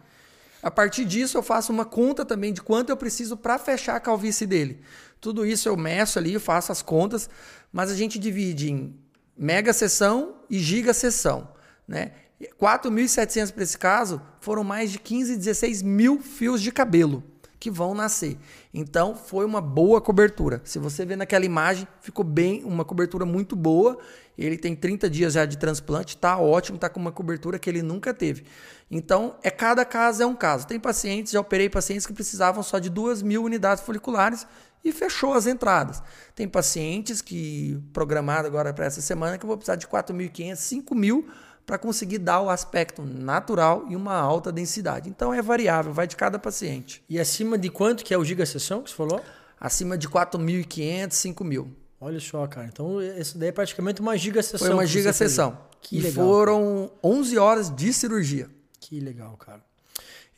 A 0.62 0.70
partir 0.70 1.04
disso, 1.04 1.36
eu 1.36 1.42
faço 1.42 1.70
uma 1.70 1.84
conta 1.84 2.24
também 2.24 2.50
de 2.50 2.62
quanto 2.62 2.88
eu 2.88 2.96
preciso 2.96 3.36
para 3.36 3.58
fechar 3.58 3.94
a 3.94 4.00
calvície 4.00 4.46
dele. 4.46 4.80
Tudo 5.20 5.44
isso 5.44 5.68
eu 5.68 5.76
meço 5.76 6.18
ali, 6.18 6.32
eu 6.32 6.40
faço 6.40 6.72
as 6.72 6.80
contas, 6.80 7.28
mas 7.70 7.90
a 7.90 7.94
gente 7.94 8.18
divide 8.18 8.72
em 8.72 8.98
mega 9.36 9.74
sessão 9.74 10.36
e 10.48 10.58
giga 10.58 10.94
sessão. 10.94 11.52
Né? 11.86 12.12
4.700 12.58 13.52
para 13.52 13.62
esse 13.62 13.76
caso 13.76 14.20
foram 14.40 14.64
mais 14.64 14.90
de 14.90 14.98
15, 14.98 15.36
16 15.36 15.82
mil 15.82 16.20
fios 16.20 16.62
de 16.62 16.72
cabelo 16.72 17.22
que 17.58 17.70
vão 17.70 17.94
nascer. 17.94 18.38
Então 18.72 19.14
foi 19.14 19.44
uma 19.44 19.60
boa 19.60 20.00
cobertura. 20.00 20.60
Se 20.64 20.78
você 20.78 21.04
vê 21.04 21.16
naquela 21.16 21.44
imagem, 21.44 21.86
ficou 22.00 22.24
bem, 22.24 22.62
uma 22.64 22.84
cobertura 22.84 23.24
muito 23.24 23.56
boa. 23.56 23.98
Ele 24.36 24.56
tem 24.56 24.76
30 24.76 25.10
dias 25.10 25.32
já 25.32 25.44
de 25.44 25.58
transplante, 25.58 26.16
tá 26.16 26.38
ótimo, 26.38 26.78
tá 26.78 26.88
com 26.88 27.00
uma 27.00 27.10
cobertura 27.10 27.58
que 27.58 27.68
ele 27.68 27.82
nunca 27.82 28.14
teve. 28.14 28.44
Então, 28.90 29.36
é 29.42 29.50
cada 29.50 29.84
caso 29.84 30.22
é 30.22 30.26
um 30.26 30.34
caso. 30.34 30.66
Tem 30.66 30.78
pacientes, 30.78 31.32
já 31.32 31.40
operei 31.40 31.68
pacientes 31.68 32.06
que 32.06 32.12
precisavam 32.12 32.62
só 32.62 32.78
de 32.78 32.88
2 32.88 33.22
mil 33.22 33.42
unidades 33.42 33.82
foliculares 33.82 34.46
e 34.84 34.92
fechou 34.92 35.34
as 35.34 35.46
entradas. 35.46 36.02
Tem 36.34 36.48
pacientes 36.48 37.20
que, 37.20 37.82
programado 37.92 38.46
agora 38.46 38.72
para 38.72 38.86
essa 38.86 39.00
semana, 39.00 39.36
que 39.36 39.44
eu 39.44 39.48
vou 39.48 39.56
precisar 39.56 39.76
de 39.76 39.88
4.500, 39.88 40.56
5 40.56 40.94
mil 40.94 41.28
para 41.68 41.76
conseguir 41.76 42.16
dar 42.16 42.40
o 42.40 42.48
aspecto 42.48 43.02
natural 43.02 43.84
e 43.90 43.94
uma 43.94 44.14
alta 44.14 44.50
densidade. 44.50 45.10
Então 45.10 45.34
é 45.34 45.42
variável, 45.42 45.92
vai 45.92 46.06
de 46.06 46.16
cada 46.16 46.38
paciente. 46.38 47.04
E 47.10 47.20
acima 47.20 47.58
de 47.58 47.68
quanto 47.68 48.02
que 48.02 48.14
é 48.14 48.16
o 48.16 48.24
giga 48.24 48.46
sessão 48.46 48.82
que 48.82 48.88
você 48.88 48.96
falou? 48.96 49.20
Acima 49.60 49.98
de 49.98 50.08
4.500, 50.08 51.08
5.000. 51.10 51.68
Olha 52.00 52.18
só, 52.20 52.46
cara. 52.46 52.66
Então, 52.72 53.02
isso 53.02 53.36
daí 53.36 53.50
é 53.50 53.52
praticamente 53.52 54.00
uma 54.00 54.16
giga 54.16 54.42
sessão. 54.42 54.66
Foi 54.66 54.70
uma 54.70 54.82
que 54.82 54.88
você 54.88 54.98
giga 54.98 55.12
fez. 55.12 55.30
sessão. 55.30 55.58
Que 55.82 55.98
e 55.98 56.00
legal. 56.00 56.24
foram 56.24 56.90
11 57.04 57.36
horas 57.36 57.70
de 57.70 57.92
cirurgia. 57.92 58.48
Que 58.80 58.98
legal, 58.98 59.36
cara. 59.36 59.60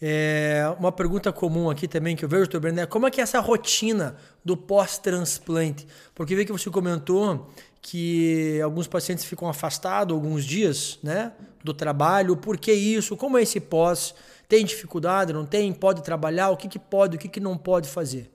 É, 0.03 0.65
uma 0.81 0.91
pergunta 0.91 1.31
comum 1.31 1.71
aqui 1.71 1.87
também 1.87 2.17
que 2.17 2.25
eu 2.25 2.29
vejo, 2.29 2.45
doutor 2.45 2.61
Brené, 2.61 2.87
como 2.87 3.07
é 3.07 3.11
que 3.11 3.21
é 3.21 3.23
essa 3.23 3.39
rotina 3.39 4.17
do 4.43 4.57
pós-transplante? 4.57 5.87
Porque 6.15 6.35
vê 6.35 6.45
que 6.45 6.51
você 6.51 6.71
comentou 6.71 7.53
que 7.83 8.61
alguns 8.63 8.87
pacientes 8.87 9.25
ficam 9.25 9.49
afastados 9.49 10.15
alguns 10.15 10.45
dias, 10.45 10.99
né, 11.03 11.33
do 11.65 11.73
trabalho. 11.73 12.37
Por 12.37 12.59
que 12.59 12.73
isso? 12.73 13.17
Como 13.17 13.39
é 13.39 13.43
esse 13.43 13.61
pós? 13.61 14.15
Tem 14.49 14.65
dificuldade? 14.65 15.33
Não 15.33 15.47
tem? 15.47 15.73
Pode 15.73 16.03
trabalhar? 16.03 16.51
O 16.51 16.57
que, 16.57 16.69
que 16.69 16.79
pode? 16.79 17.17
O 17.17 17.19
que, 17.19 17.29
que 17.29 17.41
não 17.41 17.57
pode 17.57 17.89
fazer? 17.89 18.31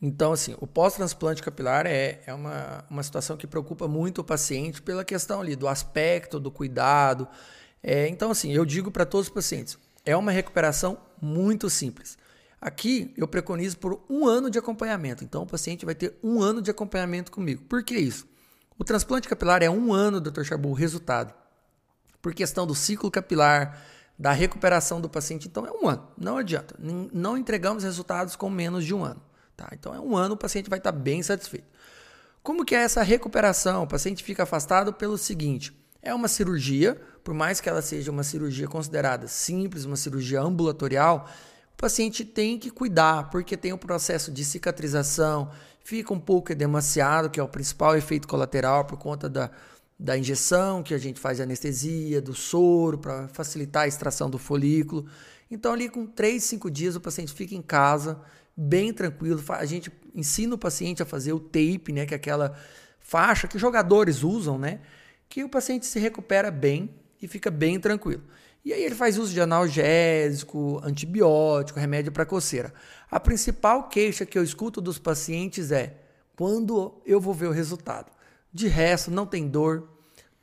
Então, 0.00 0.32
assim, 0.32 0.54
o 0.60 0.66
pós-transplante 0.66 1.42
capilar 1.42 1.86
é, 1.86 2.20
é 2.26 2.34
uma, 2.34 2.84
uma 2.90 3.02
situação 3.02 3.36
que 3.36 3.46
preocupa 3.46 3.88
muito 3.88 4.20
o 4.20 4.24
paciente 4.24 4.82
pela 4.82 5.04
questão 5.04 5.40
ali 5.40 5.56
do 5.56 5.66
aspecto, 5.66 6.38
do 6.38 6.50
cuidado. 6.50 7.26
É, 7.82 8.06
então, 8.08 8.30
assim, 8.30 8.52
eu 8.52 8.64
digo 8.64 8.90
para 8.90 9.06
todos 9.06 9.28
os 9.28 9.32
pacientes, 9.32 9.78
é 10.04 10.16
uma 10.16 10.30
recuperação 10.30 10.98
muito 11.20 11.70
simples. 11.70 12.18
Aqui 12.60 13.12
eu 13.16 13.26
preconizo 13.26 13.78
por 13.78 14.00
um 14.08 14.26
ano 14.26 14.50
de 14.50 14.58
acompanhamento. 14.58 15.24
Então, 15.24 15.42
o 15.42 15.46
paciente 15.46 15.86
vai 15.86 15.94
ter 15.94 16.14
um 16.22 16.42
ano 16.42 16.60
de 16.60 16.70
acompanhamento 16.70 17.32
comigo. 17.32 17.62
Por 17.64 17.82
que 17.82 17.96
isso? 17.96 18.26
O 18.78 18.84
transplante 18.84 19.28
capilar 19.28 19.62
é 19.62 19.70
um 19.70 19.92
ano, 19.92 20.20
Dr. 20.20 20.42
Chabu, 20.42 20.68
o 20.68 20.74
resultado. 20.74 21.32
Por 22.20 22.34
questão 22.34 22.66
do 22.66 22.74
ciclo 22.74 23.10
capilar, 23.10 23.80
da 24.18 24.32
recuperação 24.32 25.00
do 25.00 25.08
paciente, 25.08 25.48
então 25.48 25.66
é 25.66 25.70
um 25.72 25.88
ano. 25.88 26.06
Não 26.16 26.36
adianta. 26.38 26.74
Não 26.78 27.36
entregamos 27.36 27.84
resultados 27.84 28.36
com 28.36 28.48
menos 28.50 28.84
de 28.84 28.94
um 28.94 29.04
ano. 29.04 29.22
Tá? 29.56 29.68
Então 29.72 29.94
é 29.94 30.00
um 30.00 30.16
ano, 30.16 30.34
o 30.34 30.38
paciente 30.38 30.68
vai 30.68 30.78
estar 30.78 30.92
bem 30.92 31.22
satisfeito. 31.22 31.66
Como 32.42 32.64
que 32.64 32.74
é 32.74 32.82
essa 32.82 33.02
recuperação? 33.02 33.82
O 33.82 33.86
paciente 33.86 34.22
fica 34.22 34.42
afastado 34.42 34.92
pelo 34.92 35.16
seguinte: 35.16 35.72
é 36.02 36.14
uma 36.14 36.28
cirurgia, 36.28 37.00
por 37.24 37.34
mais 37.34 37.60
que 37.60 37.68
ela 37.68 37.82
seja 37.82 38.10
uma 38.10 38.22
cirurgia 38.22 38.68
considerada 38.68 39.26
simples, 39.26 39.84
uma 39.84 39.96
cirurgia 39.96 40.40
ambulatorial, 40.40 41.28
o 41.72 41.76
paciente 41.76 42.24
tem 42.24 42.58
que 42.58 42.70
cuidar, 42.70 43.30
porque 43.30 43.56
tem 43.56 43.72
o 43.72 43.78
processo 43.78 44.30
de 44.30 44.44
cicatrização, 44.44 45.50
fica 45.86 46.12
um 46.12 46.18
pouco 46.18 46.50
edemaciado, 46.50 47.30
que 47.30 47.38
é 47.38 47.42
o 47.42 47.46
principal 47.46 47.96
efeito 47.96 48.26
colateral 48.26 48.84
por 48.84 48.98
conta 48.98 49.28
da, 49.28 49.52
da 49.96 50.18
injeção, 50.18 50.82
que 50.82 50.92
a 50.92 50.98
gente 50.98 51.20
faz 51.20 51.40
anestesia, 51.40 52.20
do 52.20 52.34
soro, 52.34 52.98
para 52.98 53.28
facilitar 53.28 53.84
a 53.84 53.86
extração 53.86 54.28
do 54.28 54.36
folículo. 54.36 55.06
Então, 55.48 55.72
ali 55.72 55.88
com 55.88 56.04
3, 56.04 56.42
5 56.42 56.68
dias, 56.72 56.96
o 56.96 57.00
paciente 57.00 57.32
fica 57.32 57.54
em 57.54 57.62
casa, 57.62 58.20
bem 58.56 58.92
tranquilo. 58.92 59.40
A 59.48 59.64
gente 59.64 59.92
ensina 60.12 60.56
o 60.56 60.58
paciente 60.58 61.04
a 61.04 61.06
fazer 61.06 61.32
o 61.32 61.38
tape, 61.38 61.92
né, 61.92 62.04
que 62.04 62.14
é 62.14 62.16
aquela 62.16 62.58
faixa 62.98 63.46
que 63.46 63.56
jogadores 63.56 64.24
usam, 64.24 64.58
né, 64.58 64.80
que 65.28 65.44
o 65.44 65.48
paciente 65.48 65.86
se 65.86 66.00
recupera 66.00 66.50
bem 66.50 66.90
e 67.22 67.28
fica 67.28 67.48
bem 67.48 67.78
tranquilo. 67.78 68.24
E 68.64 68.72
aí 68.72 68.82
ele 68.82 68.96
faz 68.96 69.16
uso 69.16 69.32
de 69.32 69.40
analgésico, 69.40 70.80
antibiótico, 70.82 71.78
remédio 71.78 72.10
para 72.10 72.26
coceira. 72.26 72.74
A 73.10 73.20
principal 73.20 73.88
queixa 73.88 74.26
que 74.26 74.38
eu 74.38 74.42
escuto 74.42 74.80
dos 74.80 74.98
pacientes 74.98 75.70
é 75.70 75.96
quando 76.34 77.00
eu 77.06 77.20
vou 77.20 77.32
ver 77.32 77.46
o 77.46 77.52
resultado. 77.52 78.10
De 78.52 78.66
resto, 78.68 79.10
não 79.10 79.26
tem 79.26 79.48
dor, 79.48 79.88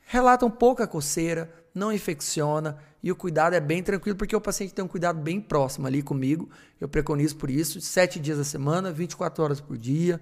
relatam 0.05 0.49
pouca 0.49 0.87
coceira, 0.87 1.53
não 1.73 1.91
infecciona 1.91 2.77
e 3.01 3.11
o 3.11 3.15
cuidado 3.15 3.53
é 3.53 3.59
bem 3.59 3.83
tranquilo 3.83 4.17
porque 4.17 4.35
o 4.35 4.41
paciente 4.41 4.73
tem 4.73 4.85
um 4.85 4.87
cuidado 4.87 5.19
bem 5.19 5.41
próximo 5.41 5.87
ali 5.87 6.01
comigo. 6.01 6.49
Eu 6.79 6.87
preconizo 6.87 7.35
por 7.35 7.49
isso, 7.49 7.81
sete 7.81 8.19
dias 8.19 8.39
a 8.39 8.43
semana, 8.43 8.91
24 8.91 9.43
horas 9.43 9.59
por 9.59 9.77
dia. 9.77 10.21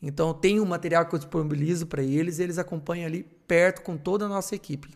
Então 0.00 0.32
tem 0.32 0.60
um 0.60 0.64
material 0.64 1.06
que 1.06 1.14
eu 1.14 1.18
disponibilizo 1.18 1.86
para 1.86 2.02
eles 2.02 2.38
e 2.38 2.42
eles 2.42 2.58
acompanham 2.58 3.06
ali 3.06 3.24
perto 3.46 3.82
com 3.82 3.96
toda 3.96 4.26
a 4.26 4.28
nossa 4.28 4.54
equipe. 4.54 4.90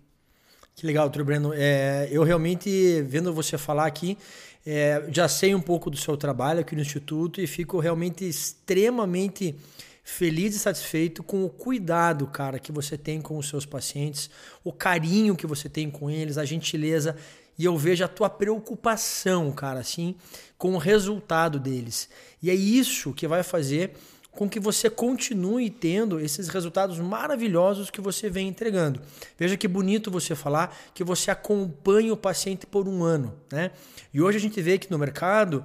Que 0.75 0.87
legal, 0.87 1.09
doutor 1.09 1.25
Breno. 1.25 1.53
É, 1.55 2.09
eu 2.11 2.25
realmente, 2.25 3.01
vendo 3.03 3.33
você 3.33 3.57
falar 3.57 3.87
aqui, 3.87 4.19
é, 4.67 5.05
já 5.11 5.29
sei 5.29 5.55
um 5.55 5.61
pouco 5.61 5.91
do 5.91 5.97
seu 5.97 6.17
trabalho 6.17 6.61
aqui 6.61 6.75
no 6.75 6.83
Instituto 6.83 7.41
e 7.41 7.47
fico 7.47 7.79
realmente 7.79 8.27
extremamente 8.27 9.55
feliz 10.03 10.55
e 10.55 10.59
satisfeito 10.59 11.23
com 11.23 11.45
o 11.45 11.51
cuidado, 11.51 12.27
cara, 12.27 12.59
que 12.59 12.71
você 12.71 12.97
tem 12.97 13.21
com 13.21 13.39
os 13.39 13.49
seus 13.49 13.65
pacientes, 13.65 14.29
o 14.63 14.73
carinho 14.73 15.37
que 15.37 15.47
você 15.47 15.69
tem 15.69 15.91
com 15.91 16.11
eles, 16.11 16.39
a 16.39 16.45
gentileza 16.45 17.17
e 17.59 17.65
eu 17.65 17.77
vejo 17.79 18.05
a 18.05 18.09
tua 18.09 18.29
preocupação, 18.29 19.51
cara, 19.53 19.81
assim, 19.81 20.15
com 20.59 20.75
o 20.75 20.79
resultado 20.79 21.59
deles. 21.59 22.09
E 22.43 22.51
é 22.51 22.55
isso 22.55 23.13
que 23.13 23.27
vai 23.27 23.43
fazer 23.43 23.95
com 24.35 24.49
que 24.49 24.59
você 24.59 24.91
continue 24.91 25.71
tendo 25.71 26.19
esses 26.19 26.49
resultados 26.49 26.99
maravilhosos 26.99 27.91
que 27.91 28.01
você 28.01 28.29
vem 28.29 28.49
entregando. 28.49 29.01
Veja 29.39 29.57
que 29.57 29.69
bonito 29.69 30.11
você 30.11 30.35
falar 30.35 30.77
que 30.93 31.05
você 31.05 31.31
acompanha 31.31 32.13
o 32.13 32.17
paciente 32.17 32.67
por 32.67 32.89
um 32.89 33.03
ano, 33.03 33.35
né? 33.51 33.71
E 34.13 34.21
hoje 34.21 34.39
a 34.39 34.41
gente 34.41 34.61
vê 34.61 34.79
que 34.79 34.91
no 34.91 34.99
mercado, 34.99 35.65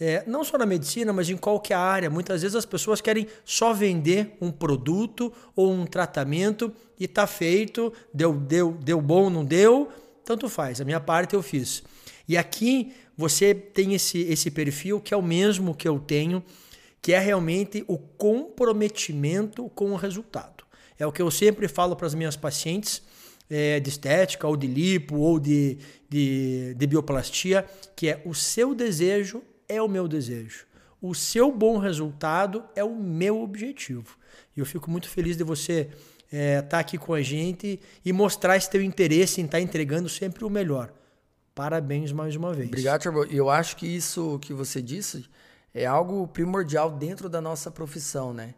é, 0.00 0.24
não 0.26 0.42
só 0.44 0.56
na 0.56 0.66
medicina, 0.66 1.12
mas 1.12 1.28
em 1.28 1.36
qualquer 1.36 1.74
área, 1.74 2.10
muitas 2.10 2.42
vezes 2.42 2.54
as 2.54 2.66
pessoas 2.66 3.00
querem 3.00 3.26
só 3.44 3.72
vender 3.72 4.36
um 4.40 4.50
produto 4.50 5.32
ou 5.54 5.72
um 5.72 5.84
tratamento 5.84 6.72
e 6.98 7.06
tá 7.06 7.26
feito, 7.26 7.92
deu, 8.12 8.32
deu, 8.34 8.72
deu 8.72 9.00
bom, 9.00 9.28
não 9.28 9.44
deu, 9.44 9.90
tanto 10.24 10.48
faz. 10.48 10.80
A 10.80 10.84
minha 10.84 11.00
parte 11.00 11.34
eu 11.34 11.42
fiz. 11.42 11.82
E 12.28 12.36
aqui 12.36 12.92
você 13.16 13.54
tem 13.54 13.94
esse, 13.94 14.20
esse 14.22 14.50
perfil 14.50 15.00
que 15.00 15.14
é 15.14 15.16
o 15.16 15.22
mesmo 15.22 15.74
que 15.74 15.86
eu 15.86 15.98
tenho 15.98 16.42
que 17.06 17.12
é 17.12 17.20
realmente 17.20 17.84
o 17.86 17.96
comprometimento 17.96 19.70
com 19.76 19.92
o 19.92 19.94
resultado. 19.94 20.64
É 20.98 21.06
o 21.06 21.12
que 21.12 21.22
eu 21.22 21.30
sempre 21.30 21.68
falo 21.68 21.94
para 21.94 22.08
as 22.08 22.14
minhas 22.16 22.34
pacientes 22.34 23.00
é, 23.48 23.78
de 23.78 23.88
estética, 23.88 24.48
ou 24.48 24.56
de 24.56 24.66
lipo, 24.66 25.14
ou 25.14 25.38
de, 25.38 25.78
de, 26.08 26.74
de 26.74 26.84
bioplastia, 26.84 27.64
que 27.94 28.08
é 28.08 28.20
o 28.24 28.34
seu 28.34 28.74
desejo 28.74 29.40
é 29.68 29.80
o 29.80 29.86
meu 29.86 30.08
desejo. 30.08 30.66
O 31.00 31.14
seu 31.14 31.52
bom 31.52 31.78
resultado 31.78 32.64
é 32.74 32.82
o 32.82 32.96
meu 32.96 33.40
objetivo. 33.40 34.18
E 34.56 34.58
eu 34.58 34.66
fico 34.66 34.90
muito 34.90 35.08
feliz 35.08 35.36
de 35.36 35.44
você 35.44 35.82
estar 35.82 36.36
é, 36.36 36.60
tá 36.60 36.80
aqui 36.80 36.98
com 36.98 37.14
a 37.14 37.22
gente 37.22 37.78
e 38.04 38.12
mostrar 38.12 38.56
esse 38.56 38.68
teu 38.68 38.82
interesse 38.82 39.40
em 39.40 39.44
estar 39.44 39.58
tá 39.58 39.62
entregando 39.62 40.08
sempre 40.08 40.44
o 40.44 40.50
melhor. 40.50 40.92
Parabéns 41.54 42.10
mais 42.10 42.34
uma 42.34 42.52
vez. 42.52 42.66
Obrigado, 42.66 43.02
Tiago. 43.02 43.24
Eu 43.26 43.48
acho 43.48 43.76
que 43.76 43.86
isso 43.86 44.40
que 44.40 44.52
você 44.52 44.82
disse 44.82 45.24
é 45.76 45.84
algo 45.84 46.26
primordial 46.26 46.90
dentro 46.90 47.28
da 47.28 47.38
nossa 47.38 47.70
profissão, 47.70 48.32
né? 48.32 48.54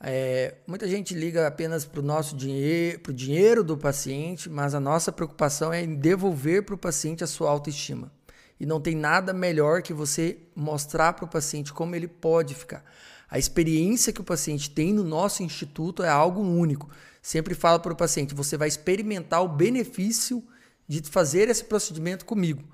É, 0.00 0.56
muita 0.66 0.88
gente 0.88 1.14
liga 1.14 1.46
apenas 1.46 1.84
para 1.84 2.00
o 2.00 2.02
nosso 2.02 2.36
dinheiro, 2.36 2.98
para 2.98 3.10
o 3.10 3.14
dinheiro 3.14 3.62
do 3.62 3.76
paciente, 3.76 4.50
mas 4.50 4.74
a 4.74 4.80
nossa 4.80 5.12
preocupação 5.12 5.72
é 5.72 5.82
em 5.82 5.94
devolver 5.94 6.64
para 6.64 6.74
o 6.74 6.78
paciente 6.78 7.22
a 7.22 7.28
sua 7.28 7.48
autoestima. 7.48 8.10
E 8.58 8.66
não 8.66 8.80
tem 8.80 8.96
nada 8.96 9.32
melhor 9.32 9.82
que 9.82 9.92
você 9.92 10.38
mostrar 10.54 11.12
para 11.12 11.24
o 11.24 11.28
paciente 11.28 11.72
como 11.72 11.94
ele 11.94 12.08
pode 12.08 12.56
ficar. 12.56 12.84
A 13.30 13.38
experiência 13.38 14.12
que 14.12 14.20
o 14.20 14.24
paciente 14.24 14.68
tem 14.68 14.92
no 14.92 15.04
nosso 15.04 15.44
instituto 15.44 16.02
é 16.02 16.08
algo 16.08 16.40
único. 16.40 16.90
Sempre 17.22 17.54
falo 17.54 17.78
para 17.78 17.92
o 17.92 17.96
paciente: 17.96 18.34
você 18.34 18.56
vai 18.56 18.66
experimentar 18.66 19.44
o 19.44 19.48
benefício 19.48 20.42
de 20.88 21.02
fazer 21.02 21.48
esse 21.48 21.62
procedimento 21.62 22.24
comigo. 22.24 22.64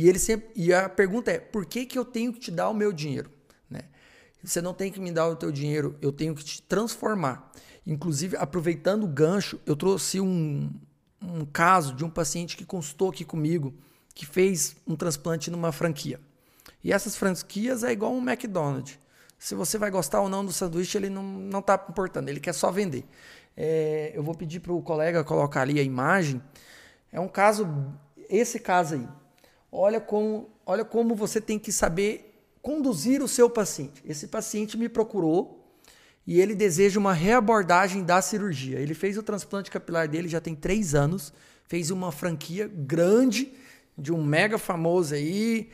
E 0.00 0.08
ele 0.08 0.18
sempre 0.18 0.48
e 0.56 0.72
a 0.72 0.88
pergunta 0.88 1.30
é: 1.30 1.38
por 1.38 1.66
que, 1.66 1.84
que 1.84 1.98
eu 1.98 2.06
tenho 2.06 2.32
que 2.32 2.40
te 2.40 2.50
dar 2.50 2.70
o 2.70 2.74
meu 2.74 2.90
dinheiro? 2.90 3.30
Né? 3.68 3.82
Você 4.42 4.62
não 4.62 4.72
tem 4.72 4.90
que 4.90 4.98
me 4.98 5.12
dar 5.12 5.28
o 5.28 5.36
teu 5.36 5.52
dinheiro, 5.52 5.94
eu 6.00 6.10
tenho 6.10 6.34
que 6.34 6.42
te 6.42 6.62
transformar. 6.62 7.52
Inclusive, 7.86 8.34
aproveitando 8.38 9.04
o 9.04 9.06
gancho, 9.06 9.60
eu 9.66 9.76
trouxe 9.76 10.18
um, 10.18 10.72
um 11.20 11.44
caso 11.44 11.94
de 11.94 12.02
um 12.02 12.08
paciente 12.08 12.56
que 12.56 12.64
consultou 12.64 13.10
aqui 13.10 13.26
comigo, 13.26 13.74
que 14.14 14.24
fez 14.24 14.74
um 14.86 14.96
transplante 14.96 15.50
numa 15.50 15.70
franquia. 15.70 16.18
E 16.82 16.94
essas 16.94 17.14
franquias 17.14 17.84
é 17.84 17.92
igual 17.92 18.14
um 18.14 18.26
McDonald's. 18.26 18.98
Se 19.38 19.54
você 19.54 19.76
vai 19.76 19.90
gostar 19.90 20.22
ou 20.22 20.30
não 20.30 20.42
do 20.42 20.50
sanduíche, 20.50 20.96
ele 20.96 21.10
não 21.10 21.58
está 21.58 21.74
importando, 21.90 22.30
ele 22.30 22.40
quer 22.40 22.54
só 22.54 22.70
vender. 22.70 23.04
É, 23.54 24.12
eu 24.14 24.22
vou 24.22 24.34
pedir 24.34 24.60
para 24.60 24.72
o 24.72 24.80
colega 24.80 25.22
colocar 25.22 25.60
ali 25.60 25.78
a 25.78 25.82
imagem. 25.82 26.40
É 27.12 27.20
um 27.20 27.28
caso, 27.28 27.68
esse 28.30 28.58
caso 28.58 28.94
aí. 28.94 29.19
Olha 29.72 30.00
como, 30.00 30.50
olha 30.66 30.84
como 30.84 31.14
você 31.14 31.40
tem 31.40 31.58
que 31.58 31.70
saber 31.70 32.30
conduzir 32.60 33.22
o 33.22 33.28
seu 33.28 33.48
paciente. 33.48 34.02
Esse 34.06 34.26
paciente 34.26 34.76
me 34.76 34.88
procurou 34.88 35.74
e 36.26 36.40
ele 36.40 36.54
deseja 36.54 36.98
uma 36.98 37.12
reabordagem 37.12 38.04
da 38.04 38.20
cirurgia. 38.20 38.78
Ele 38.78 38.94
fez 38.94 39.16
o 39.16 39.22
transplante 39.22 39.70
capilar 39.70 40.08
dele 40.08 40.28
já 40.28 40.40
tem 40.40 40.54
três 40.54 40.94
anos, 40.94 41.32
fez 41.64 41.90
uma 41.90 42.12
franquia 42.12 42.68
grande 42.68 43.52
de 43.96 44.12
um 44.12 44.24
mega 44.24 44.58
famoso 44.58 45.14
aí 45.14 45.70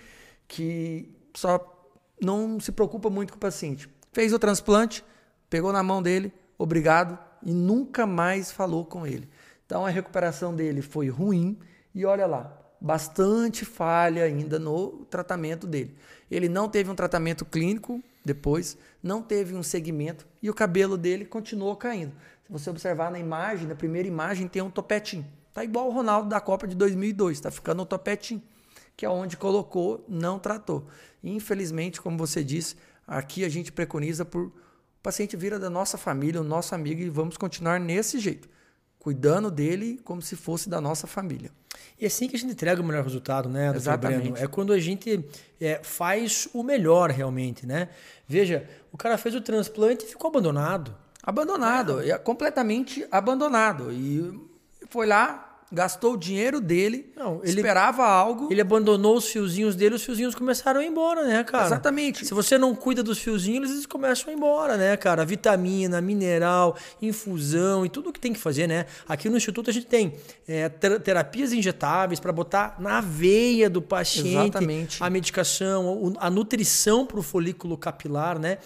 que 0.47 1.15
só 1.35 1.73
não 2.21 2.61
se 2.61 2.73
preocupa 2.73 3.11
muito 3.11 3.33
com 3.33 3.37
o 3.37 3.41
paciente. 3.41 3.89
Fez 4.13 4.33
o 4.33 4.39
transplante, 4.39 5.05
pegou 5.51 5.73
na 5.73 5.83
mão 5.83 6.03
dele, 6.03 6.33
obrigado, 6.59 7.19
e 7.43 7.53
nunca 7.53 8.07
mais 8.07 8.51
falou 8.51 8.85
com 8.85 9.07
ele. 9.07 9.29
Então 9.65 9.85
a 9.85 9.91
recuperação 9.91 10.55
dele 10.55 10.81
foi 10.81 11.09
ruim 11.09 11.59
e 11.95 12.05
olha 12.05 12.27
lá, 12.27 12.66
bastante 12.81 13.65
falha 13.65 14.25
ainda 14.25 14.59
no 14.59 15.05
tratamento 15.11 15.67
dele. 15.67 15.97
Ele 16.31 16.49
não 16.49 16.69
teve 16.69 16.91
um 16.91 16.95
tratamento 16.95 17.45
clínico 17.45 18.03
depois, 18.25 18.77
não 19.03 19.23
teve 19.23 19.55
um 19.55 19.63
segmento 19.63 20.27
e 20.43 20.51
o 20.51 20.55
cabelo 20.55 20.97
dele 20.97 21.25
continuou 21.25 21.77
caindo. 21.77 22.13
Se 22.45 22.53
você 22.53 22.71
observar 22.71 23.11
na 23.11 23.19
imagem, 23.19 23.67
na 23.67 23.75
primeira 23.75 24.07
imagem 24.07 24.49
tem 24.49 24.63
um 24.63 24.71
topetinho. 24.71 25.27
Tá 25.53 25.65
igual 25.65 25.89
o 25.89 25.93
Ronaldo 25.93 26.29
da 26.29 26.41
Copa 26.41 26.67
de 26.67 26.75
2002, 26.75 27.41
tá 27.41 27.51
ficando 27.51 27.83
um 27.83 27.87
topetinho, 27.87 28.43
que 28.97 29.07
é 29.07 29.09
onde 29.09 29.37
colocou, 29.37 30.05
não 30.09 30.39
tratou. 30.39 30.87
Infelizmente, 31.25 32.01
como 32.01 32.19
você 32.19 32.45
disse, 32.45 32.77
aqui 33.07 33.45
a 33.45 33.49
gente 33.49 33.73
preconiza 33.73 34.25
por 34.25 34.47
o 34.47 34.53
paciente 35.07 35.37
vira 35.37 35.57
da 35.57 35.71
nossa 35.71 35.97
família, 35.97 36.41
o 36.41 36.45
nosso 36.45 36.75
amigo 36.75 37.01
e 37.01 37.09
vamos 37.09 37.37
continuar 37.37 37.79
nesse 37.79 38.19
jeito 38.19 38.49
cuidando 39.07 39.53
dele 39.53 40.01
como 40.03 40.21
se 40.21 40.35
fosse 40.35 40.69
da 40.69 40.81
nossa 40.81 41.07
família. 41.07 41.53
E 41.97 42.03
é 42.03 42.09
assim 42.09 42.27
que 42.29 42.35
a 42.35 42.39
gente 42.41 42.51
entrega 42.51 42.83
o 42.83 42.85
melhor 42.85 43.05
resultado, 43.05 43.49
né, 43.49 43.67
doutor 43.67 43.77
Exatamente. 43.77 44.33
Breno? 44.33 44.37
É 44.37 44.49
quando 44.49 44.73
a 44.73 44.81
gente 44.81 45.25
é, 45.61 45.79
faz 45.81 46.49
o 46.53 46.65
melhor 46.65 47.11
realmente, 47.11 47.65
né? 47.65 47.89
Veja, 48.27 48.69
o 48.91 48.97
cara 48.97 49.17
fez 49.17 49.37
o 49.37 49.41
transplante 49.41 50.05
e 50.05 50.09
ficou 50.09 50.27
abandonado. 50.27 50.93
Abandonado, 51.23 52.01
é. 52.01 52.19
completamente 52.19 53.07
abandonado. 53.09 53.93
E 53.93 54.41
foi 54.91 55.07
lá, 55.07 55.46
gastou 55.71 56.15
o 56.15 56.17
dinheiro 56.17 56.61
dele, 56.61 57.13
não, 57.17 57.41
ele, 57.43 57.57
esperava 57.57 58.05
algo. 58.07 58.49
Ele 58.51 58.61
abandonou 58.61 59.17
os 59.17 59.29
fiozinhos 59.29 59.75
dele, 59.75 59.97
os 59.97 60.05
fiozinhos 60.05 60.35
começaram 60.35 60.81
a 60.81 60.85
ir 60.85 60.87
embora, 60.87 61.25
né, 61.25 61.43
cara? 61.43 61.67
Exatamente. 61.67 62.25
Se 62.25 62.33
você 62.33 62.57
não 62.57 62.75
cuida 62.75 63.03
dos 63.03 63.19
fiozinhos, 63.19 63.71
eles 63.71 63.87
começam 63.87 64.29
a 64.29 64.33
ir 64.33 64.37
embora, 64.37 64.77
né, 64.77 64.97
cara? 64.97 65.25
Vitamina, 65.25 66.01
mineral, 66.01 66.77
infusão 67.03 67.85
e 67.85 67.89
tudo 67.89 68.13
que 68.13 68.21
tem 68.21 68.33
que 68.33 68.39
fazer, 68.39 68.67
né? 68.67 68.87
Aqui 69.09 69.29
no 69.29 69.37
Instituto 69.37 69.69
a 69.69 69.73
gente 69.73 69.87
tem 69.87 70.15
é, 70.47 70.69
terapias 70.69 71.53
injetáveis 71.53 72.21
para 72.21 72.33
botar 72.33 72.77
na 72.79 73.01
veia 73.01 73.69
do 73.69 73.83
paciente 73.83 74.29
Exatamente. 74.29 75.03
a 75.03 75.11
medicação, 75.11 76.15
a 76.19 76.31
nutrição 76.31 77.05
para 77.05 77.19
o 77.19 77.23
folículo 77.23 77.77
capilar, 77.77 78.39
né? 78.39 78.59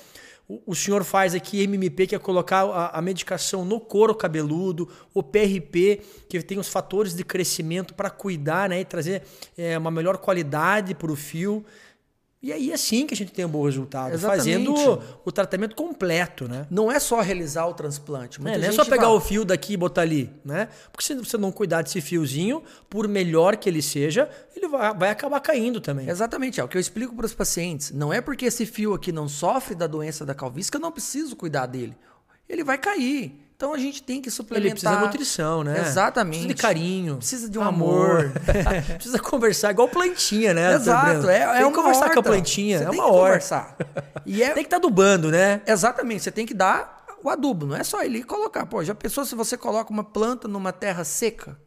O 0.66 0.74
senhor 0.74 1.04
faz 1.04 1.34
aqui 1.34 1.62
MMP, 1.62 2.08
que 2.08 2.14
é 2.14 2.18
colocar 2.18 2.64
a, 2.64 2.98
a, 2.98 3.02
medicação 3.02 3.64
no 3.64 3.78
couro 3.78 4.14
cabeludo, 4.14 4.88
o 5.14 5.22
PRP, 5.22 6.00
que 6.28 6.42
tem 6.42 6.58
os 6.58 6.68
fatores 6.68 7.14
de 7.14 7.22
crescimento 7.22 7.94
para 7.94 8.10
cuidar 8.10 8.68
né, 8.68 8.80
e 8.80 8.84
trazer 8.84 9.22
é, 9.56 9.78
uma 9.78 9.90
melhor 9.90 10.18
qualidade 10.18 10.94
para 10.94 11.12
o 11.12 11.16
fio. 11.16 11.64
E 12.42 12.54
aí 12.54 12.70
é 12.70 12.74
assim 12.74 13.06
que 13.06 13.12
a 13.12 13.16
gente 13.16 13.32
tem 13.32 13.44
um 13.44 13.48
bom 13.48 13.64
resultado, 13.66 14.14
Exatamente. 14.14 14.38
fazendo 14.38 15.02
o 15.26 15.30
tratamento 15.30 15.76
completo, 15.76 16.48
né? 16.48 16.66
Não 16.70 16.90
é 16.90 16.98
só 16.98 17.20
realizar 17.20 17.66
o 17.66 17.74
transplante. 17.74 18.38
É, 18.38 18.42
Muita 18.42 18.58
não 18.58 18.66
é 18.66 18.72
só 18.72 18.82
pegar 18.82 19.02
fala, 19.02 19.14
o 19.14 19.20
fio 19.20 19.44
daqui 19.44 19.74
e 19.74 19.76
botar 19.76 20.00
ali, 20.00 20.30
né? 20.42 20.68
Porque 20.90 21.04
se 21.04 21.14
você 21.16 21.36
não 21.36 21.52
cuidar 21.52 21.82
desse 21.82 22.00
fiozinho, 22.00 22.62
por 22.88 23.06
melhor 23.06 23.58
que 23.58 23.68
ele 23.68 23.82
seja, 23.82 24.26
ele 24.56 24.68
vai, 24.68 24.94
vai 24.94 25.10
acabar 25.10 25.38
caindo 25.40 25.82
também. 25.82 26.08
Exatamente, 26.08 26.58
é 26.58 26.64
o 26.64 26.68
que 26.68 26.78
eu 26.78 26.80
explico 26.80 27.14
para 27.14 27.26
os 27.26 27.34
pacientes. 27.34 27.90
Não 27.90 28.10
é 28.10 28.22
porque 28.22 28.46
esse 28.46 28.64
fio 28.64 28.94
aqui 28.94 29.12
não 29.12 29.28
sofre 29.28 29.74
da 29.74 29.86
doença 29.86 30.24
da 30.24 30.34
calvície 30.34 30.70
que 30.70 30.78
eu 30.78 30.80
não 30.80 30.90
preciso 30.90 31.36
cuidar 31.36 31.66
dele. 31.66 31.94
Ele 32.48 32.64
vai 32.64 32.78
cair. 32.78 33.49
Então 33.60 33.74
a 33.74 33.78
gente 33.78 34.02
tem 34.02 34.22
que 34.22 34.30
suplementar. 34.30 34.70
Ele 34.70 34.80
precisa 34.80 34.96
de 34.96 35.04
nutrição, 35.04 35.62
né? 35.62 35.80
Exatamente. 35.80 36.46
Precisa 36.46 36.54
de 36.54 36.62
carinho. 36.62 37.16
Precisa 37.18 37.46
de 37.50 37.58
um 37.58 37.62
amor. 37.62 38.32
precisa 38.96 39.18
conversar, 39.18 39.72
igual 39.72 39.86
plantinha, 39.86 40.54
né? 40.54 40.76
Exato, 40.76 41.28
é, 41.28 41.40
é 41.40 41.52
tem 41.56 41.64
uma 41.64 41.70
que 41.70 41.76
conversar 41.76 42.04
horta. 42.04 42.14
com 42.14 42.20
a 42.20 42.22
plantinha, 42.22 42.78
Você 42.78 42.84
é 42.84 42.88
uma 42.88 42.94
que 42.94 43.00
hora. 43.02 43.24
conversar. 43.26 43.76
E 44.24 44.42
é, 44.42 44.48
Tem 44.56 44.62
que 44.62 44.66
estar 44.66 44.78
adubando, 44.78 45.30
né? 45.30 45.60
Exatamente, 45.66 46.22
você 46.22 46.30
tem 46.30 46.46
que 46.46 46.54
dar 46.54 47.04
o 47.22 47.28
adubo, 47.28 47.66
não 47.66 47.76
é 47.76 47.84
só 47.84 48.02
ele 48.02 48.24
colocar. 48.24 48.64
Pô, 48.64 48.82
já 48.82 48.94
pensou 48.94 49.26
se 49.26 49.34
você 49.34 49.58
coloca 49.58 49.92
uma 49.92 50.04
planta 50.04 50.48
numa 50.48 50.72
terra 50.72 51.04
seca, 51.04 51.58